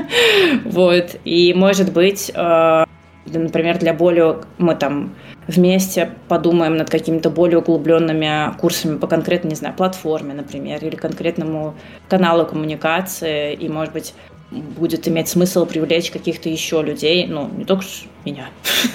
[0.64, 1.16] вот.
[1.24, 2.84] И, может быть, э,
[3.26, 4.40] например, для более...
[4.58, 5.14] Мы там
[5.46, 11.74] вместе подумаем над какими-то более углубленными курсами по конкретной, не знаю, платформе, например, или конкретному
[12.08, 14.14] каналу коммуникации, и, может быть,
[14.50, 17.84] будет иметь смысл привлечь каких-то еще людей, ну, не только
[18.24, 18.48] меня,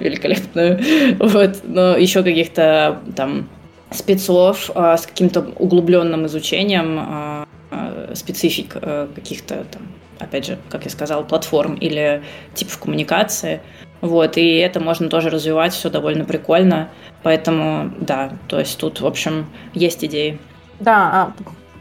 [0.00, 0.80] великолепную,
[1.18, 3.48] вот, но еще каких-то там
[3.90, 8.74] спецов а, с каким-то углубленным изучением а, а, специфик
[9.14, 9.82] каких-то там,
[10.18, 12.22] опять же, как я сказала, платформ или
[12.54, 13.60] типов коммуникации,
[14.00, 16.88] вот, и это можно тоже развивать, все довольно прикольно.
[17.22, 20.38] Поэтому, да, то есть тут, в общем, есть идеи.
[20.78, 21.32] Да, а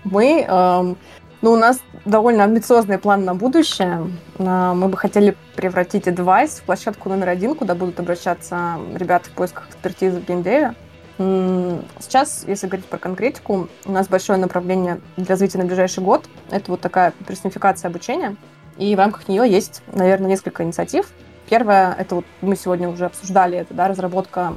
[0.04, 0.98] мы, эм,
[1.42, 4.10] ну, у нас довольно амбициозный план на будущее.
[4.40, 9.34] Э, мы бы хотели превратить Advice в площадку номер один, куда будут обращаться ребята в
[9.34, 10.74] поисках экспертизы в геймдеве.
[11.18, 16.26] Сейчас, если говорить про конкретику, у нас большое направление для развития на ближайший год.
[16.52, 18.36] Это вот такая персонификация обучения.
[18.78, 21.10] И в рамках нее есть, наверное, несколько инициатив.
[21.50, 24.54] Первое, это вот мы сегодня уже обсуждали, это да, разработка,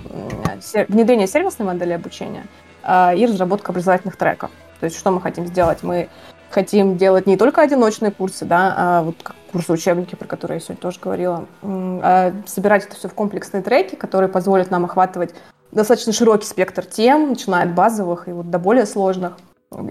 [0.88, 2.44] внедрение сервисной модели обучения
[2.82, 4.50] э, и разработка образовательных треков.
[4.80, 5.82] То есть что мы хотим сделать?
[5.82, 6.08] Мы
[6.50, 10.82] хотим делать не только одиночные курсы, да, а вот как курсы-учебники, про которые я сегодня
[10.82, 15.32] тоже говорила, а собирать это все в комплексные треки, которые позволят нам охватывать
[15.72, 19.36] достаточно широкий спектр тем, начиная от базовых и вот до более сложных.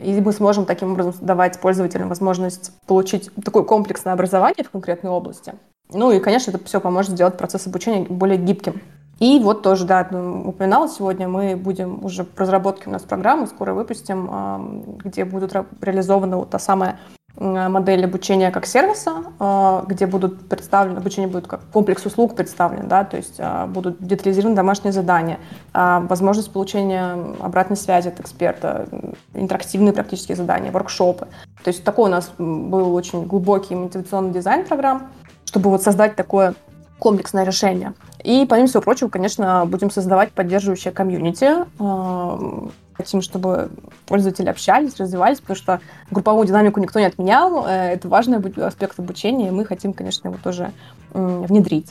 [0.03, 5.53] И мы сможем таким образом давать пользователям возможность получить такое комплексное образование в конкретной области.
[5.91, 8.81] Ну и, конечно, это все поможет сделать процесс обучения более гибким.
[9.19, 13.73] И вот тоже, да, упоминала сегодня, мы будем уже в разработке у нас программы, скоро
[13.73, 16.99] выпустим, где будут реализована вот та самая
[17.39, 23.03] модель обучения как сервиса, а, где будут представлены, обучение будет как комплекс услуг представлен, да,
[23.05, 25.39] то есть а, будут детализированы домашние задания,
[25.73, 28.87] возможность получения обратной связи от эксперта,
[29.33, 31.27] интерактивные практические задания, воркшопы.
[31.63, 35.07] То есть такой у нас был очень глубокий мотивационный дизайн программ,
[35.45, 36.55] чтобы вот создать такое
[36.99, 37.93] комплексное решение.
[38.23, 41.65] И, помимо всего прочего, конечно, будем создавать поддерживающее комьюнити.
[42.93, 43.69] Хотим, чтобы
[44.07, 45.79] пользователи общались, развивались, потому что
[46.11, 47.65] групповую динамику никто не отменял.
[47.65, 50.73] Э, это важный аспект обучения, и мы хотим, конечно, его тоже
[51.13, 51.87] внедрить.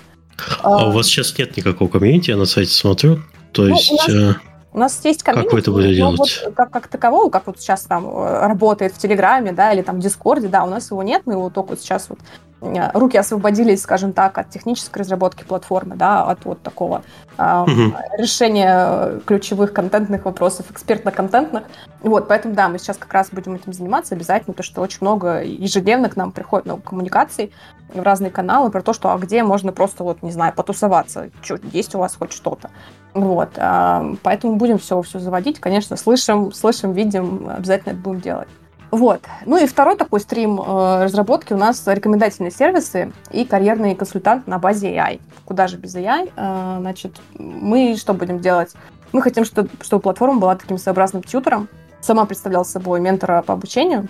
[0.62, 3.20] А у вас сейчас нет никакого комьюнити, я на сайте смотрю.
[3.52, 3.90] То ну, есть...
[3.90, 4.34] У нас, э,
[4.78, 5.48] у нас есть комьюнити.
[5.48, 6.18] Как вы это будете делать?
[6.18, 9.96] Вот, как, как такового, как вот сейчас там э, работает в Телеграме, да, или там
[9.96, 12.20] в Дискорде, да, у нас его нет, мы его только вот сейчас вот
[12.60, 17.02] Э, руки освободились, скажем так, от технической разработки платформы, да, от вот такого
[17.36, 17.96] э, угу.
[18.18, 21.64] решения ключевых контентных вопросов, экспертно-контентных.
[22.00, 25.42] Вот, поэтому, да, мы сейчас как раз будем этим заниматься обязательно, потому что очень много
[25.42, 27.52] ежедневно к нам приходит много коммуникаций
[27.92, 31.30] в разные каналы про то, что а где можно просто, вот, не знаю, потусоваться,
[31.72, 32.70] есть у вас хоть что-то.
[33.14, 38.48] Вот, э, поэтому будем все, все заводить, конечно, слышим, слышим, видим, обязательно это будем делать.
[38.90, 39.20] Вот.
[39.44, 44.58] Ну и второй такой стрим э, разработки у нас рекомендательные сервисы и карьерный консультант на
[44.58, 45.20] базе AI.
[45.44, 46.32] Куда же без AI?
[46.36, 48.72] Э, значит, мы что будем делать?
[49.12, 51.68] Мы хотим, чтобы, чтобы платформа была таким своеобразным тьютером,
[52.08, 54.08] сама представляла собой ментора по обучению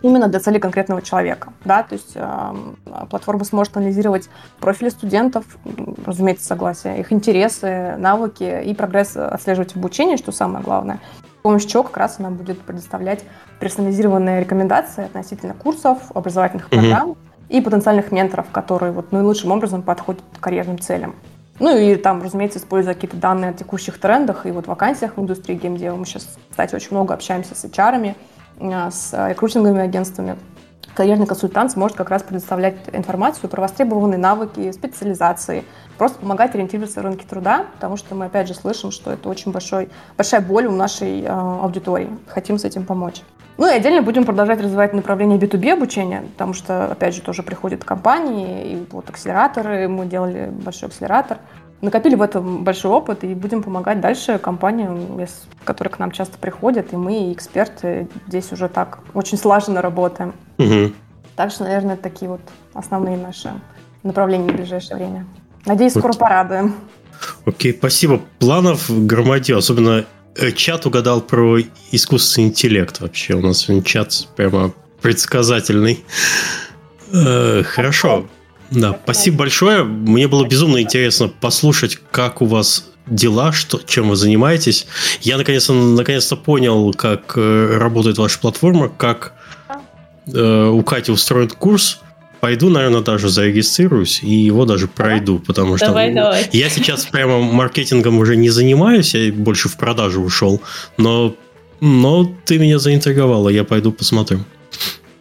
[0.00, 1.52] именно для цели конкретного человека.
[1.64, 1.82] Да?
[1.82, 2.54] То есть э,
[3.10, 4.30] платформа сможет анализировать
[4.60, 5.44] профили студентов,
[6.06, 11.00] разумеется, согласие, их интересы, навыки и прогресс отслеживать в обучении, что самое главное
[11.44, 13.22] помощью чего как раз она будет предоставлять
[13.60, 17.16] персонализированные рекомендации относительно курсов, образовательных программ mm-hmm.
[17.50, 21.14] и потенциальных менторов, которые вот наилучшим образом подходят к карьерным целям.
[21.60, 25.54] Ну и там, разумеется, используя какие-то данные о текущих трендах и вот вакансиях в индустрии
[25.56, 25.96] геймдева.
[25.96, 28.16] Мы сейчас, кстати, очень много общаемся с HR,
[28.60, 30.36] а, с рекрутинговыми агентствами,
[30.94, 35.64] карьерный консультант сможет как раз предоставлять информацию про востребованные навыки, специализации,
[35.98, 39.52] просто помогать ориентироваться в рынке труда, потому что мы опять же слышим, что это очень
[39.52, 42.10] большой, большая боль у нашей э, аудитории.
[42.28, 43.22] Хотим с этим помочь.
[43.56, 47.84] Ну и отдельно будем продолжать развивать направление B2B обучения, потому что, опять же, тоже приходят
[47.84, 51.38] компании, и вот акселераторы, мы делали большой акселератор,
[51.80, 55.24] накопили в этом большой опыт и будем помогать дальше компаниям,
[55.64, 60.34] которые к нам часто приходят, и мы, и эксперты, здесь уже так очень слаженно работаем.
[60.58, 60.92] Угу.
[61.36, 62.40] Так что, наверное, такие вот
[62.72, 63.52] основные наши
[64.02, 65.26] направления в ближайшее время.
[65.64, 66.74] Надеюсь, скоро порадуем.
[67.46, 68.20] Окей, спасибо.
[68.38, 70.04] Планов громадье, особенно
[70.56, 71.58] чат угадал про
[71.92, 73.34] искусственный интеллект вообще.
[73.34, 76.04] У нас сегодня чат прямо предсказательный.
[77.12, 78.26] Э, хорошо.
[78.70, 79.84] Да, спасибо большое.
[79.84, 84.86] Мне было безумно интересно послушать, как у вас дела, что, чем вы занимаетесь.
[85.20, 89.34] Я наконец-то, наконец-то понял, как э, работает ваша платформа, как
[90.32, 92.00] э, у Кати устроен курс.
[92.44, 96.46] Пойду, наверное, даже зарегистрируюсь и его даже пройду, потому что давай, давай.
[96.52, 100.60] я сейчас прямо маркетингом уже не занимаюсь, я больше в продажу ушел,
[100.98, 101.34] но,
[101.80, 104.40] но ты меня заинтриговала, я пойду посмотрю.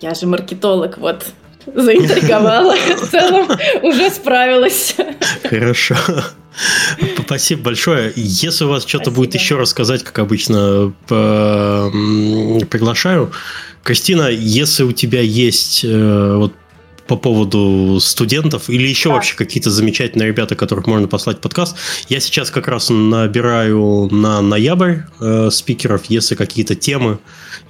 [0.02, 1.26] Я же маркетолог, вот
[1.66, 2.76] заинтриговала.
[2.98, 3.48] В целом
[3.84, 4.94] уже справилась.
[5.44, 5.96] Хорошо.
[7.26, 8.12] Спасибо большое.
[8.18, 13.32] Если у вас что-то будет еще рассказать, как обычно, приглашаю.
[13.82, 16.54] Кристина, если у тебя есть э, вот
[17.08, 19.16] по поводу студентов или еще да.
[19.16, 21.76] вообще какие-то замечательные ребята, которых можно послать в подкаст.
[22.10, 27.20] Я сейчас как раз набираю на ноябрь э, спикеров, если какие-то темы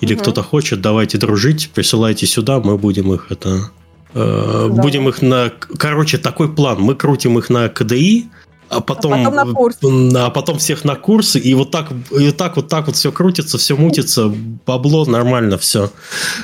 [0.01, 0.21] или угу.
[0.21, 3.71] кто-то хочет, давайте дружить, присылайте сюда, мы будем их это
[4.13, 4.81] Э, да.
[4.81, 5.51] Будем их на...
[5.77, 6.79] Короче, такой план.
[6.79, 8.29] Мы крутим их на КДИ,
[8.69, 9.77] а потом, а потом, на курс.
[10.15, 13.57] а потом всех на курсы, и вот так, и так вот так вот все крутится,
[13.57, 14.33] все мутится,
[14.65, 15.91] бабло нормально, все,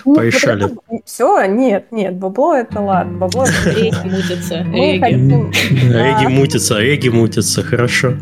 [0.05, 0.63] ну, порешали.
[0.63, 6.27] Вот все, нет, нет, бабло это ладно, бабло это реги мутятся, реги.
[6.27, 8.13] мутятся, реги мутятся, хорошо.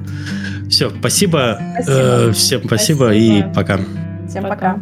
[0.69, 1.98] Все, спасибо, спасибо.
[1.98, 3.80] Э, всем спасибо, спасибо и пока.
[4.28, 4.80] Всем пока.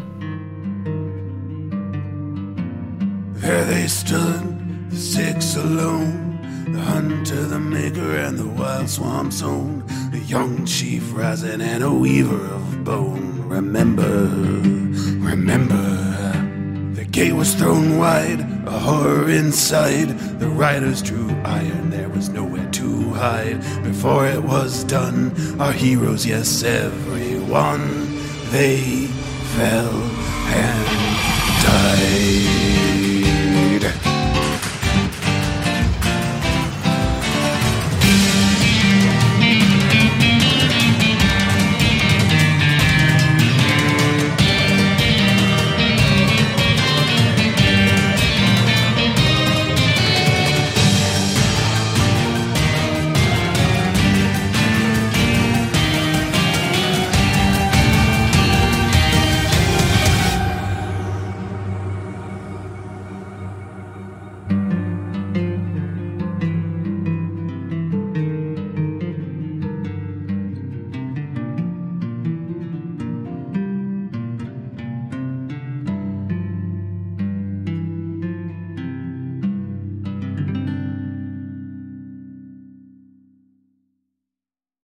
[3.42, 4.42] There they stood
[4.92, 6.35] six alone,
[6.76, 9.84] the hunter, the maker, and the wild swamp zone,
[10.14, 13.48] a young chief rising and a weaver of bone.
[13.48, 14.28] Remember,
[15.32, 15.84] remember.
[16.96, 20.10] The gate was thrown wide, a horror inside.
[20.40, 23.62] The riders drew iron, there was nowhere to hide.
[23.84, 25.32] Before it was done,
[25.62, 28.18] our heroes, yes, everyone,
[28.52, 29.08] they
[29.56, 30.88] fell and
[31.64, 32.25] died.